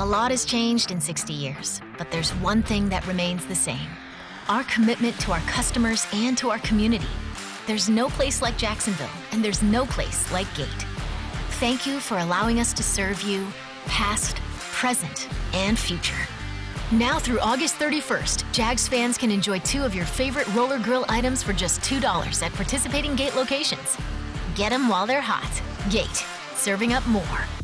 [0.00, 3.88] A lot has changed in 60 years, but there's one thing that remains the same
[4.48, 7.08] our commitment to our customers and to our community.
[7.66, 10.86] There's no place like Jacksonville, and there's no place like Gate.
[11.58, 13.46] Thank you for allowing us to serve you,
[13.86, 14.36] past,
[14.72, 16.28] present, and future.
[16.92, 21.42] Now through August 31st, Jags fans can enjoy two of your favorite roller grill items
[21.42, 23.98] for just $2 at participating Gate locations.
[24.54, 25.50] Get them while they're hot.
[25.90, 27.57] Gate, serving up more.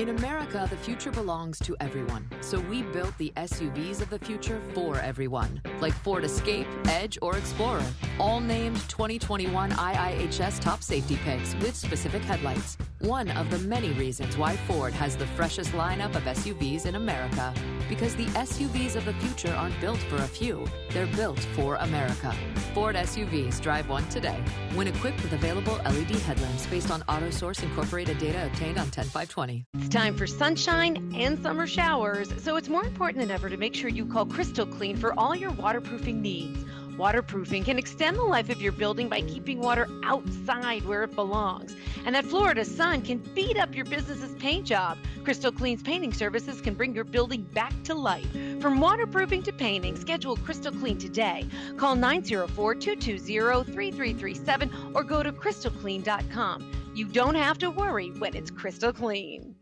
[0.00, 2.26] In America, the future belongs to everyone.
[2.40, 7.36] So we built the SUVs of the future for everyone, like Ford Escape, Edge, or
[7.36, 7.84] Explorer,
[8.18, 12.78] all named 2021 IIHS top safety picks with specific headlights.
[13.00, 17.52] One of the many reasons why Ford has the freshest lineup of SUVs in America.
[17.88, 22.34] Because the SUVs of the future aren't built for a few, they're built for America.
[22.72, 24.42] Ford SUVs drive one today.
[24.74, 29.66] When equipped with available LED headlamps based on AutoSource Incorporated data obtained on 10520.
[29.90, 33.90] Time for sunshine and summer showers, so it's more important than ever to make sure
[33.90, 36.64] you call Crystal Clean for all your waterproofing needs.
[36.96, 41.74] Waterproofing can extend the life of your building by keeping water outside where it belongs.
[42.06, 44.96] And that Florida sun can beat up your business's paint job.
[45.24, 48.30] Crystal Clean's painting services can bring your building back to life.
[48.60, 51.48] From waterproofing to painting, schedule Crystal Clean today.
[51.76, 56.70] Call 904 220 3337 or go to crystalclean.com.
[56.94, 59.56] You don't have to worry when it's crystal clean.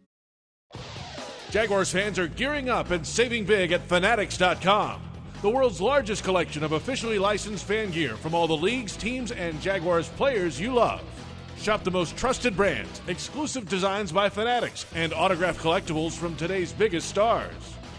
[1.51, 5.01] Jaguars fans are gearing up and saving big at Fanatics.com,
[5.41, 9.59] the world's largest collection of officially licensed fan gear from all the leagues, teams, and
[9.63, 11.01] Jaguars players you love.
[11.57, 17.09] Shop the most trusted brands, exclusive designs by Fanatics, and autographed collectibles from today's biggest
[17.09, 17.55] stars.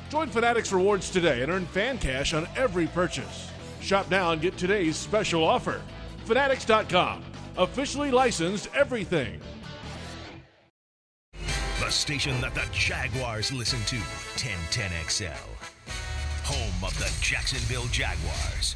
[0.10, 3.50] Join Fanatics Rewards today and earn fan cash on every purchase.
[3.82, 5.82] Shop now and get today's special offer.
[6.26, 7.24] Fanatics.com,
[7.58, 9.42] officially licensed everything.
[11.80, 13.96] The station that the Jaguars listen to,
[14.36, 15.32] 1010XL.
[16.44, 18.76] Home of the Jacksonville Jaguars.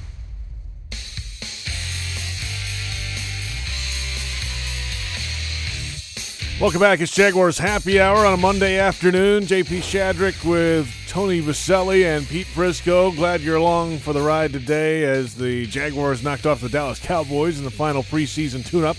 [6.61, 7.01] Welcome back.
[7.01, 9.43] It's Jaguars Happy Hour on a Monday afternoon.
[9.43, 13.13] JP Shadrick with Tony Boselli and Pete Prisco.
[13.13, 17.57] Glad you're along for the ride today as the Jaguars knocked off the Dallas Cowboys
[17.59, 18.95] in the final preseason tune-up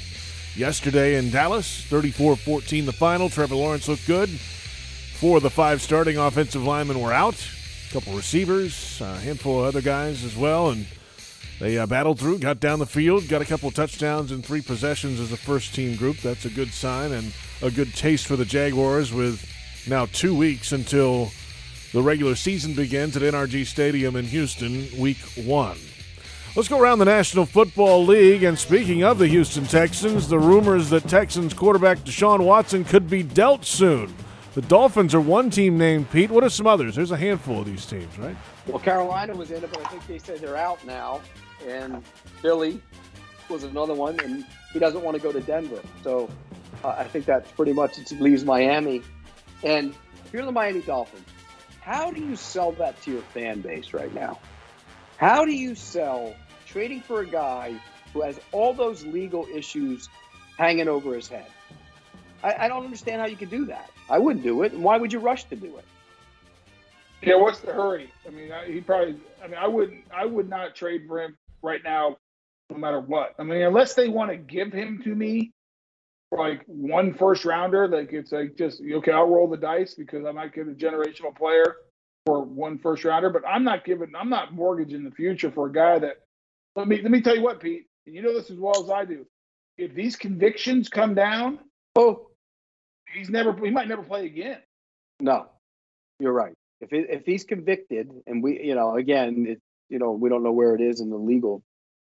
[0.57, 1.85] yesterday in Dallas.
[1.89, 3.29] 34-14 the final.
[3.29, 4.29] Trevor Lawrence looked good.
[4.29, 7.35] Four of the five starting offensive linemen were out.
[7.89, 10.87] A couple receivers, a handful of other guys as well, and
[11.61, 15.21] they uh, battled through, got down the field, got a couple touchdowns in three possessions
[15.21, 16.17] as a first team group.
[16.19, 17.33] That's a good sign and
[17.63, 19.49] a good taste for the Jaguars with
[19.89, 21.31] now two weeks until
[21.93, 25.79] the regular season begins at NRG Stadium in Houston, week one.
[26.57, 28.45] Let's go around the National Football League.
[28.45, 33.25] And speaking of the Houston Texans, the rumors that Texans quarterback Deshaun Watson could be
[33.25, 34.15] dealt soon.
[34.55, 36.31] The Dolphins are one team named Pete.
[36.31, 36.95] What are some others?
[36.95, 38.37] There's a handful of these teams, right?
[38.69, 41.23] Well, Carolina was in it, but I think they said they're out now.
[41.67, 42.05] And
[42.41, 42.81] Philly
[43.49, 45.81] was another one, and he doesn't want to go to Denver.
[46.05, 46.31] So
[46.85, 49.03] uh, I think that's pretty much it leaves Miami.
[49.65, 49.93] And
[50.33, 51.27] you're the Miami Dolphins,
[51.81, 54.39] how do you sell that to your fan base right now?
[55.17, 56.35] How do you sell
[56.75, 57.73] trading for a guy
[58.13, 60.09] who has all those legal issues
[60.59, 61.47] hanging over his head?
[62.43, 63.91] I, I don't understand how you could do that.
[64.11, 64.73] I wouldn't do it.
[64.73, 65.85] And why would you rush to do it?
[67.23, 68.11] Yeah, what's the hurry?
[68.27, 69.17] I mean, I, he probably.
[69.43, 70.05] I mean, I wouldn't.
[70.13, 72.17] I would not trade for him right now,
[72.71, 73.37] no matter what.
[73.39, 75.53] I mean, unless they want to give him to me
[76.29, 80.27] for like one first rounder, like it's like just okay, I'll roll the dice because
[80.27, 81.77] I might get a generational player
[82.27, 83.31] for one first rounder.
[83.31, 84.13] But I'm not giving.
[84.19, 86.17] I'm not mortgaging the future for a guy that.
[86.77, 87.87] Let me let me tell you what, Pete.
[88.07, 89.27] And you know this as well as I do.
[89.79, 91.59] If these convictions come down,
[91.97, 92.29] oh,
[93.13, 93.55] he's never.
[93.55, 94.59] He might never play again.
[95.21, 95.47] No,
[96.19, 96.55] you're right.
[96.81, 100.43] If it, if he's convicted, and we, you know, again, it, you know, we don't
[100.43, 101.63] know where it is in the legal,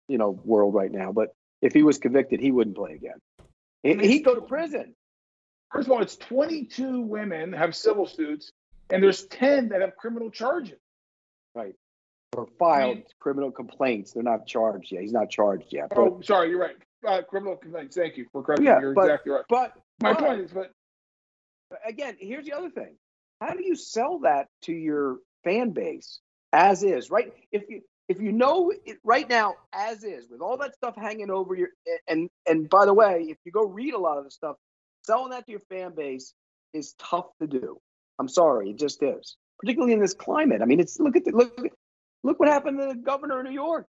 [0.07, 1.11] you know, world right now.
[1.11, 1.29] But
[1.61, 3.19] if he was convicted, he wouldn't play again.
[3.83, 4.95] He, he'd go to prison.
[5.71, 8.51] First of all, it's 22 women have civil suits,
[8.89, 10.79] and there's 10 that have criminal charges.
[12.36, 14.14] Or filed criminal complaints.
[14.14, 15.02] They're not charged yet.
[15.02, 15.90] He's not charged yet.
[15.90, 16.76] But, Oh, sorry, you're right.
[17.07, 17.95] Uh, criminal complaints.
[17.95, 18.66] Thank you for correcting.
[18.68, 19.44] yeah, you're but, exactly right.
[19.49, 20.72] But My but- point is, but
[21.86, 22.95] again, here's the other thing.
[23.41, 26.20] How do you sell that to your fan base
[26.53, 27.34] as is, right?
[27.52, 31.30] If you if you know it right now as is with all that stuff hanging
[31.32, 31.70] over your
[32.07, 34.56] and and by the way, if you go read a lot of the stuff,
[35.03, 36.34] selling that to your fan base
[36.74, 37.78] is tough to do.
[38.20, 39.36] I'm sorry, it just is.
[39.60, 40.62] Particularly in this climate.
[40.62, 41.57] I mean, it's look at the look
[42.26, 43.85] look what happened to the governor of New York.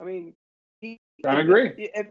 [0.00, 0.34] I mean,
[0.80, 1.70] he, I agree.
[1.78, 2.06] If,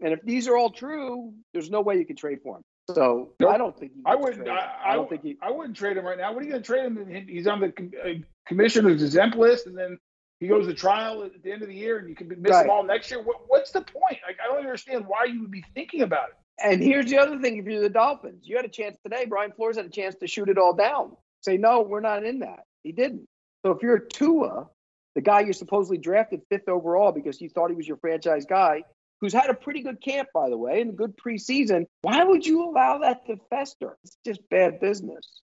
[0.00, 2.62] and if these are all true, there's no way you can trade for him.
[2.94, 3.50] So Nope.
[3.50, 4.44] I don't think I wouldn't.
[4.44, 4.48] trade.
[4.50, 5.36] I, I, don't think he.
[5.42, 6.32] I wouldn't trade him right now.
[6.32, 7.26] What are you going to trade him?
[7.28, 8.08] He's on the uh,
[8.46, 9.98] commissioner's exempt list, and then
[10.40, 12.62] he goes to trial at the end of the year, and you can miss Right.
[12.62, 13.22] them all next year.
[13.22, 14.18] What, what's the point?
[14.26, 16.34] Like, I don't understand why you would be thinking about it.
[16.62, 19.26] And here's the other thing: if you're the Dolphins, you had a chance today.
[19.28, 21.16] Brian Flores had a chance to shoot it all down.
[21.42, 22.60] Say no, we're not in that.
[22.82, 23.28] He didn't.
[23.64, 24.68] So if you're a Tua,
[25.14, 28.82] the guy you supposedly drafted fifth overall because you thought he was your franchise guy,
[29.20, 32.44] who's had a pretty good camp by the way and a good preseason, why would
[32.44, 33.96] you allow that to fester?
[34.04, 35.40] It's just bad business.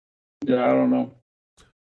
[0.44, 1.12] Yeah, I don't know.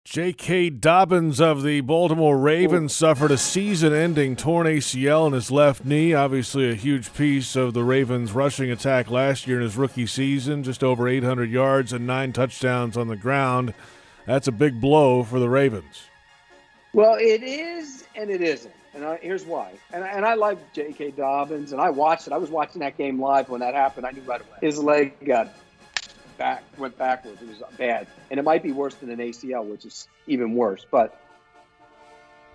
[0.05, 0.71] J.K.
[0.71, 3.09] Dobbins of the Baltimore Ravens oh.
[3.09, 6.15] suffered a season ending torn ACL in his left knee.
[6.15, 10.63] Obviously, a huge piece of the Ravens' rushing attack last year in his rookie season,
[10.63, 13.75] just over 800 yards and nine touchdowns on the ground.
[14.29, 16.03] That's a big blow for the Ravens.
[16.93, 18.75] Well, it is and it isn't.
[18.93, 19.73] And I, here's why.
[19.91, 21.13] And, I- and I like J.K.
[21.13, 22.35] Dobbins, and I watched it.
[22.35, 24.05] I was watching that game live when that happened.
[24.07, 24.59] I knew right away.
[24.61, 25.49] His leg got
[26.37, 27.41] back, went backwards.
[27.41, 28.07] It was bad.
[28.31, 30.85] And it might be worse than an ACL, which is even worse.
[30.91, 31.19] But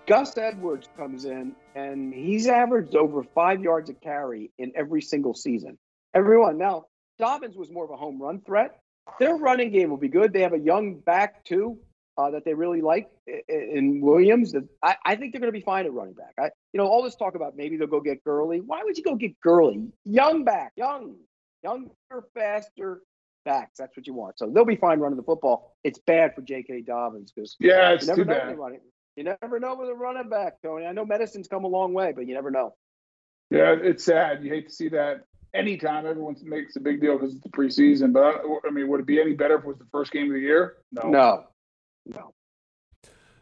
[0.05, 5.33] Gus Edwards comes in, and he's averaged over five yards a carry in every single
[5.33, 5.79] season.
[6.13, 6.59] Everyone.
[6.59, 6.85] Now,
[7.17, 8.79] Dobbins was more of a home run threat.
[9.19, 10.33] Their running game will be good.
[10.33, 11.79] They have a young back, too
[12.17, 13.09] uh, that they really like
[13.47, 14.53] in Williams.
[14.81, 16.33] I, I think they're going to be fine at running back.
[16.39, 18.61] I, you know, all this talk about maybe they'll go get Gurley.
[18.61, 19.87] Why would you go get Gurley?
[20.05, 21.15] Young back, young,
[21.63, 21.91] younger,
[22.35, 23.01] faster
[23.45, 23.77] backs.
[23.79, 24.37] That's what you want.
[24.37, 25.75] So they'll be fine running the football.
[25.83, 26.81] It's bad for J.K.
[26.81, 28.57] Dobbins because Yeah, it's never too bad.
[29.15, 30.85] You never know with a running back, Tony.
[30.85, 32.73] I know medicine's come a long way, but you never know.
[33.51, 34.43] Yeah, it's sad.
[34.43, 35.25] You hate to see that.
[35.53, 39.01] Anytime everyone makes a big deal because it's the preseason, but I, I mean, would
[39.01, 40.77] it be any better if it was the first game of the year?
[40.91, 41.09] No.
[41.09, 41.43] No,
[42.07, 42.33] no.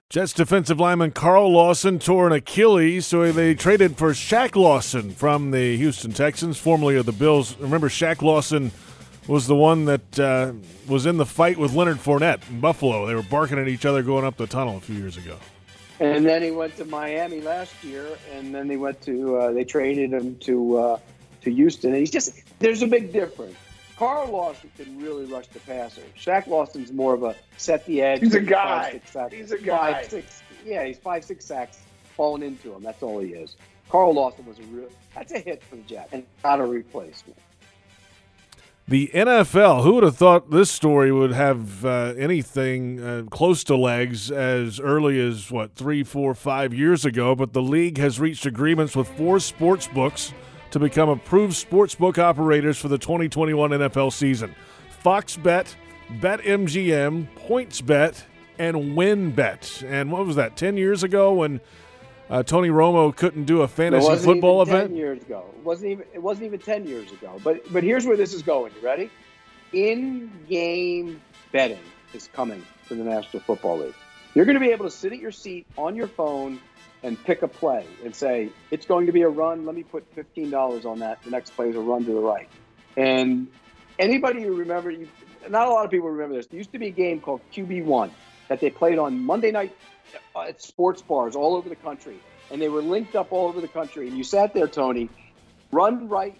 [0.09, 5.51] Jets defensive lineman Carl Lawson tore an Achilles, so they traded for Shaq Lawson from
[5.51, 7.55] the Houston Texans, formerly of the Bills.
[7.59, 8.71] Remember, Shaq Lawson
[9.27, 10.51] was the one that uh,
[10.89, 13.05] was in the fight with Leonard Fournette in Buffalo.
[13.05, 15.37] They were barking at each other going up the tunnel a few years ago.
[16.01, 19.63] And then he went to Miami last year, and then they went to uh, they
[19.63, 20.99] traded him to uh,
[21.41, 21.91] to Houston.
[21.91, 23.55] And he's just there's a big difference.
[23.97, 26.01] Carl Lawson can really rush the passer.
[26.17, 28.21] Shaq Lawson's more of a set the edge.
[28.21, 28.91] He's a five, guy.
[28.93, 29.33] six sacks.
[29.33, 29.93] He's a guy.
[29.93, 31.79] Five, six, yeah, he's five six sacks
[32.15, 32.81] falling into him.
[32.81, 33.55] That's all he is.
[33.89, 37.37] Carl Lawson was a real that's a hit for the Jets and not a replacement.
[38.87, 43.77] The NFL, who would have thought this story would have uh, anything uh, close to
[43.77, 47.33] legs as early as, what, three, four, five years ago?
[47.33, 50.33] But the league has reached agreements with four sports books
[50.71, 54.55] to become approved sportsbook operators for the 2021 NFL season
[54.89, 55.75] Fox Bet,
[56.19, 58.23] BetMGM, PointsBet,
[58.59, 59.83] and WynnBET.
[59.89, 61.59] And what was that, 10 years ago when
[62.29, 64.89] uh, Tony Romo couldn't do a fantasy football even event?
[64.91, 66.05] Ten years ago, it wasn't even.
[66.13, 67.37] It wasn't even ten years ago.
[67.43, 68.71] But but here's where this is going.
[68.79, 69.09] You ready?
[69.73, 71.21] In-game
[71.51, 71.79] betting
[72.13, 73.93] is coming to the National Football League.
[74.33, 76.61] You're going to be able to sit at your seat on your phone
[77.03, 79.65] and pick a play and say it's going to be a run.
[79.65, 81.23] Let me put fifteen dollars on that.
[81.23, 82.49] The next play is a run to the right.
[82.95, 83.47] And
[83.97, 84.93] anybody who remember,
[85.49, 86.47] not a lot of people remember this.
[86.47, 88.11] There used to be a game called QB One
[88.49, 89.75] that they played on Monday night
[90.35, 92.19] uh, at sports bars all over the country,
[92.51, 94.07] and they were linked up all over the country.
[94.07, 95.09] And you sat there, Tony,
[95.71, 96.37] run right,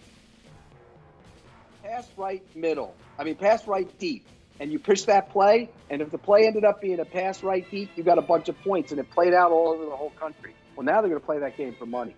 [1.83, 2.95] pass right, middle.
[3.17, 4.27] I mean, pass right, deep.
[4.61, 7.65] And you push that play, and if the play ended up being a pass right
[7.71, 10.11] deep, you got a bunch of points, and it played out all over the whole
[10.11, 10.53] country.
[10.75, 12.15] Well, now they're going to play that game for money.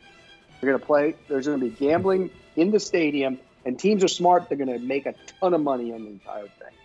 [0.60, 1.16] They're going to play.
[1.30, 4.50] There's going to be gambling in the stadium, and teams are smart.
[4.50, 6.76] They're going to make a ton of money on the entire thing.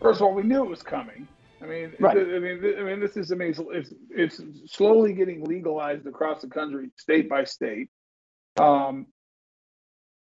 [0.00, 1.28] First of all, we knew it was coming.
[1.62, 2.16] I mean, Right.
[2.16, 3.30] I mean, I mean, this is.
[3.30, 3.60] I mean, it's,
[4.10, 7.88] it's it's slowly getting legalized across the country, state by state.
[8.58, 9.06] Um,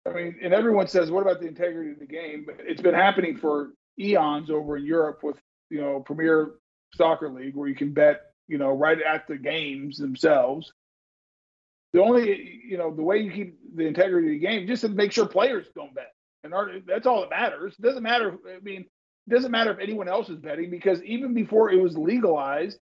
[0.05, 2.95] I mean, and everyone says, "What about the integrity of the game?" But it's been
[2.95, 5.37] happening for eons over in Europe with
[5.70, 6.53] you know Premier
[6.95, 10.73] Soccer League, where you can bet you know right at the games themselves.
[11.93, 14.89] The only you know the way you keep the integrity of the game just to
[14.89, 16.12] make sure players don't bet,
[16.45, 16.53] and
[16.87, 17.75] that's all that matters.
[17.79, 18.37] It doesn't matter.
[18.47, 18.83] I mean,
[19.27, 22.79] it doesn't matter if anyone else is betting because even before it was legalized,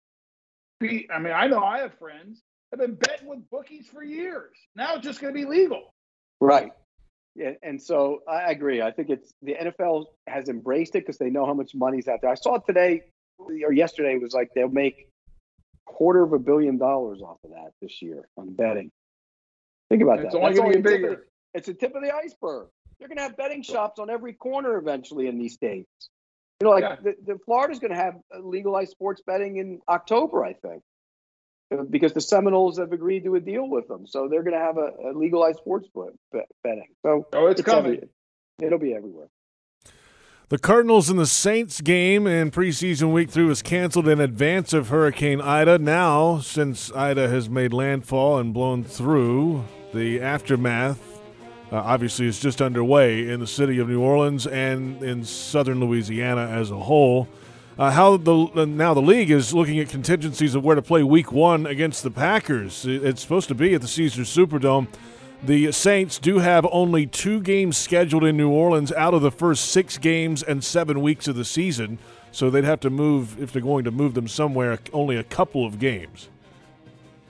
[0.82, 0.86] I
[1.20, 2.42] mean, I know I have friends
[2.72, 4.56] have been betting with bookies for years.
[4.76, 5.94] Now it's just going to be legal.
[6.42, 6.72] Right.
[7.36, 8.82] Yeah, and so I agree.
[8.82, 12.22] I think it's the NFL has embraced it because they know how much money's out
[12.22, 12.30] there.
[12.30, 13.02] I saw it today
[13.40, 14.14] or yesterday.
[14.16, 15.08] It was like they'll make
[15.86, 18.92] quarter of a billion dollars off of that this year on betting.
[19.90, 20.38] Think about It's that.
[20.40, 21.16] only That's gonna get the tip of bigger.
[21.16, 22.68] the- it's the tip of the iceberg.
[23.00, 25.90] They're going to have betting shops on every corner eventually in these states.
[26.62, 26.96] You know, like Yeah.
[27.02, 30.82] the, the Florida's going to have legalized sports betting in October, I think,
[31.90, 34.06] because the Seminoles have agreed to a deal with them.
[34.08, 36.88] So they're going to have a, a legalized sports bet, bet- betting.
[37.06, 37.96] So Oh, it's coming.
[37.96, 38.10] every-
[38.62, 39.28] it'll be everywhere.
[40.50, 44.90] The Cardinals and the Saints game in preseason week three was canceled in advance of
[44.90, 45.80] Hurricane Ida.
[45.80, 49.64] Now, since Ida has made landfall and blown through,
[49.94, 51.00] the aftermath
[51.72, 56.46] uh, obviously is just underway in the city of New Orleans and in southern Louisiana
[56.48, 57.28] as a whole.
[57.78, 61.02] Uh, how the uh, now the league is looking at contingencies of where to play
[61.02, 62.86] Week One against the Packers.
[62.86, 64.88] It's supposed to be at the Caesars Superdome.
[65.42, 69.72] The Saints do have only two games scheduled in New Orleans out of the first
[69.72, 71.98] six games and seven weeks of the season,
[72.32, 74.78] so they'd have to move if they're going to move them somewhere.
[74.94, 76.30] Only a couple of games.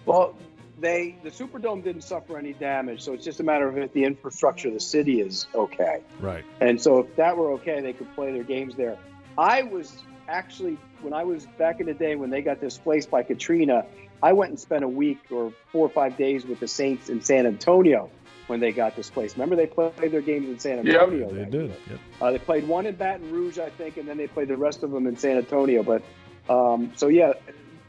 [0.06, 0.36] Well,
[0.78, 4.04] they the Superdome didn't suffer any damage, so it's just a matter of if the
[4.04, 6.02] infrastructure of the city is okay.
[6.20, 6.44] Right.
[6.60, 8.98] And so if that were okay, they could play their games there.
[9.38, 13.24] I was actually when I was back in the day when they got displaced by
[13.24, 13.86] Katrina,
[14.22, 17.22] I went and spent a week or four or five days with the Saints in
[17.22, 18.10] San Antonio
[18.48, 19.36] when they got displaced.
[19.36, 21.30] Remember they played their games in San Yep, Antonio.
[21.30, 21.70] they did.
[21.90, 22.00] Yep.
[22.22, 24.84] Uh, they played one in Baton Rouge, I think, and then they played the rest
[24.84, 25.84] of them in San Antonio.
[25.84, 26.04] But
[26.50, 27.34] um, so yeah,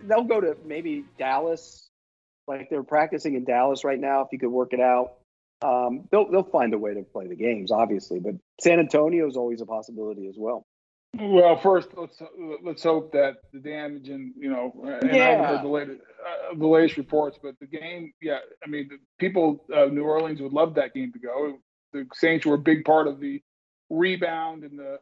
[0.02, 1.88] they'll go to maybe Dallas,
[2.46, 4.22] like they're practicing in Dallas right now.
[4.22, 5.14] If you could work it out,
[5.62, 8.20] um, they'll they'll find a way to play the games, obviously.
[8.20, 10.66] But San Antonio is always a possibility as well.
[11.20, 12.20] Well, first let's
[12.62, 16.54] let's hope that the damage and you know, and I haven't heard the latest uh,
[16.56, 20.52] the latest reports, but the game, yeah, I mean, the people of New Orleans would
[20.52, 21.58] love that game to go.
[21.92, 23.40] The Saints were a big part of the
[23.90, 24.98] rebound and the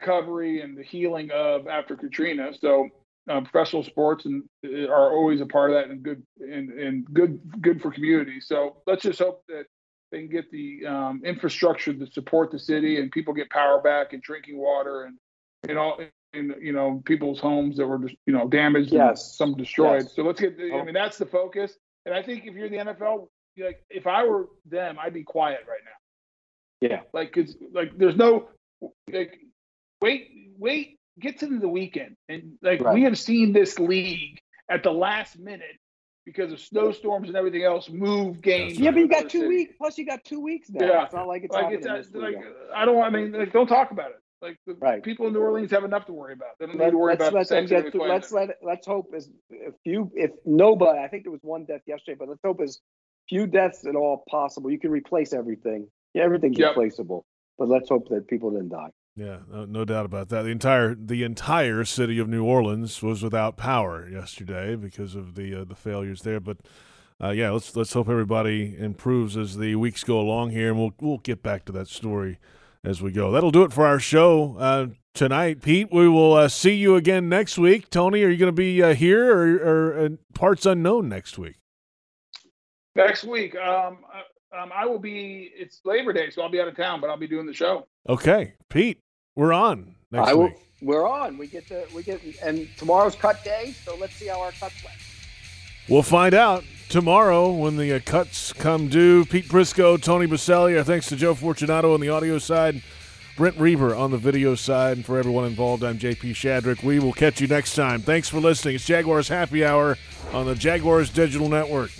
[0.00, 2.52] recovery and the healing of after Katrina.
[2.58, 2.88] So
[3.30, 7.04] uh, professional sports and uh, are always a part of that and good and, and
[7.12, 8.46] good good for communities.
[8.48, 9.64] So let's just hope that
[10.10, 14.12] they can get the um, infrastructure to support the city and people get power back
[14.12, 15.16] and drinking water and
[15.68, 15.98] you know
[16.34, 19.36] in you know people's homes that were just you know damaged Yes.
[19.36, 20.02] some destroyed.
[20.02, 20.14] Yes.
[20.14, 20.56] So let's get.
[20.60, 20.84] I Oh.
[20.84, 21.76] mean that's the focus.
[22.04, 23.28] And I think if you're the NFL,
[23.58, 26.88] like if I were them, I'd be quiet right now.
[26.88, 27.00] Yeah.
[27.12, 28.48] Like, cause like there's no
[29.12, 29.38] like
[30.02, 30.28] wait
[30.58, 32.94] wait get to the weekend and like Right.
[32.94, 34.38] we have seen this league
[34.70, 35.78] at the last minute
[36.26, 38.78] because of snowstorms and everything else move games.
[38.78, 39.72] Yeah, but you got two weeks.
[39.78, 40.84] Plus, you got two weeks now.
[40.86, 42.36] Yeah, It's not like it's like it's uh, like.
[42.74, 43.00] I don't.
[43.02, 44.20] I mean, like, don't talk about it.
[44.42, 45.02] Like the Right.
[45.02, 46.58] people in New Orleans have enough to worry about.
[46.58, 48.12] They don't need Let, to worry let's about let the them Saints get or to,
[48.12, 51.80] let's let let's hope as a few if nobody I think there was one death
[51.86, 52.80] yesterday, but let's hope as
[53.28, 54.70] few deaths at all possible.
[54.70, 55.88] You can replace everything.
[56.12, 56.76] Yeah, everything's Yep.
[56.76, 57.24] replaceable.
[57.58, 58.90] But let's hope that people didn't die.
[59.16, 60.42] Yeah, no, no doubt about that.
[60.42, 65.62] The entire the entire city of New Orleans was without power yesterday because of the
[65.62, 66.40] uh, the failures there.
[66.40, 66.58] But
[67.22, 70.92] uh, yeah, let's let's hope everybody improves as the weeks go along here, and we'll
[71.00, 72.38] we'll get back to that story
[72.86, 73.32] as we go.
[73.32, 75.88] That'll do it for our show uh, tonight, Pete.
[75.92, 77.90] We will uh, see you again next week.
[77.90, 81.56] Tony, are you going to be uh, here or, or uh, parts unknown next week?
[82.94, 85.50] Next week, um, uh, um, I will be.
[85.54, 87.86] It's Labor Day, so I'll be out of town, but I'll be doing the show.
[88.08, 89.00] Okay, Pete,
[89.34, 90.54] we're on next I will, week.
[90.80, 91.36] We're on.
[91.36, 94.82] We get the we get and tomorrow's cut day, so let's see how our cuts
[94.82, 94.96] went.
[95.88, 99.24] We'll find out tomorrow when the uh, cuts come due.
[99.24, 100.76] Pete Prisco, Tony Boselli.
[100.76, 102.82] Our thanks to Joe Fortunato on the audio side,
[103.36, 106.82] Brent Reber on the video side, and for everyone involved, I'm JP Shadrick.
[106.82, 108.00] We will catch you next time.
[108.00, 108.76] Thanks for listening.
[108.76, 109.98] It's Jaguars Happy Hour
[110.32, 111.90] on the Jaguars Digital Network.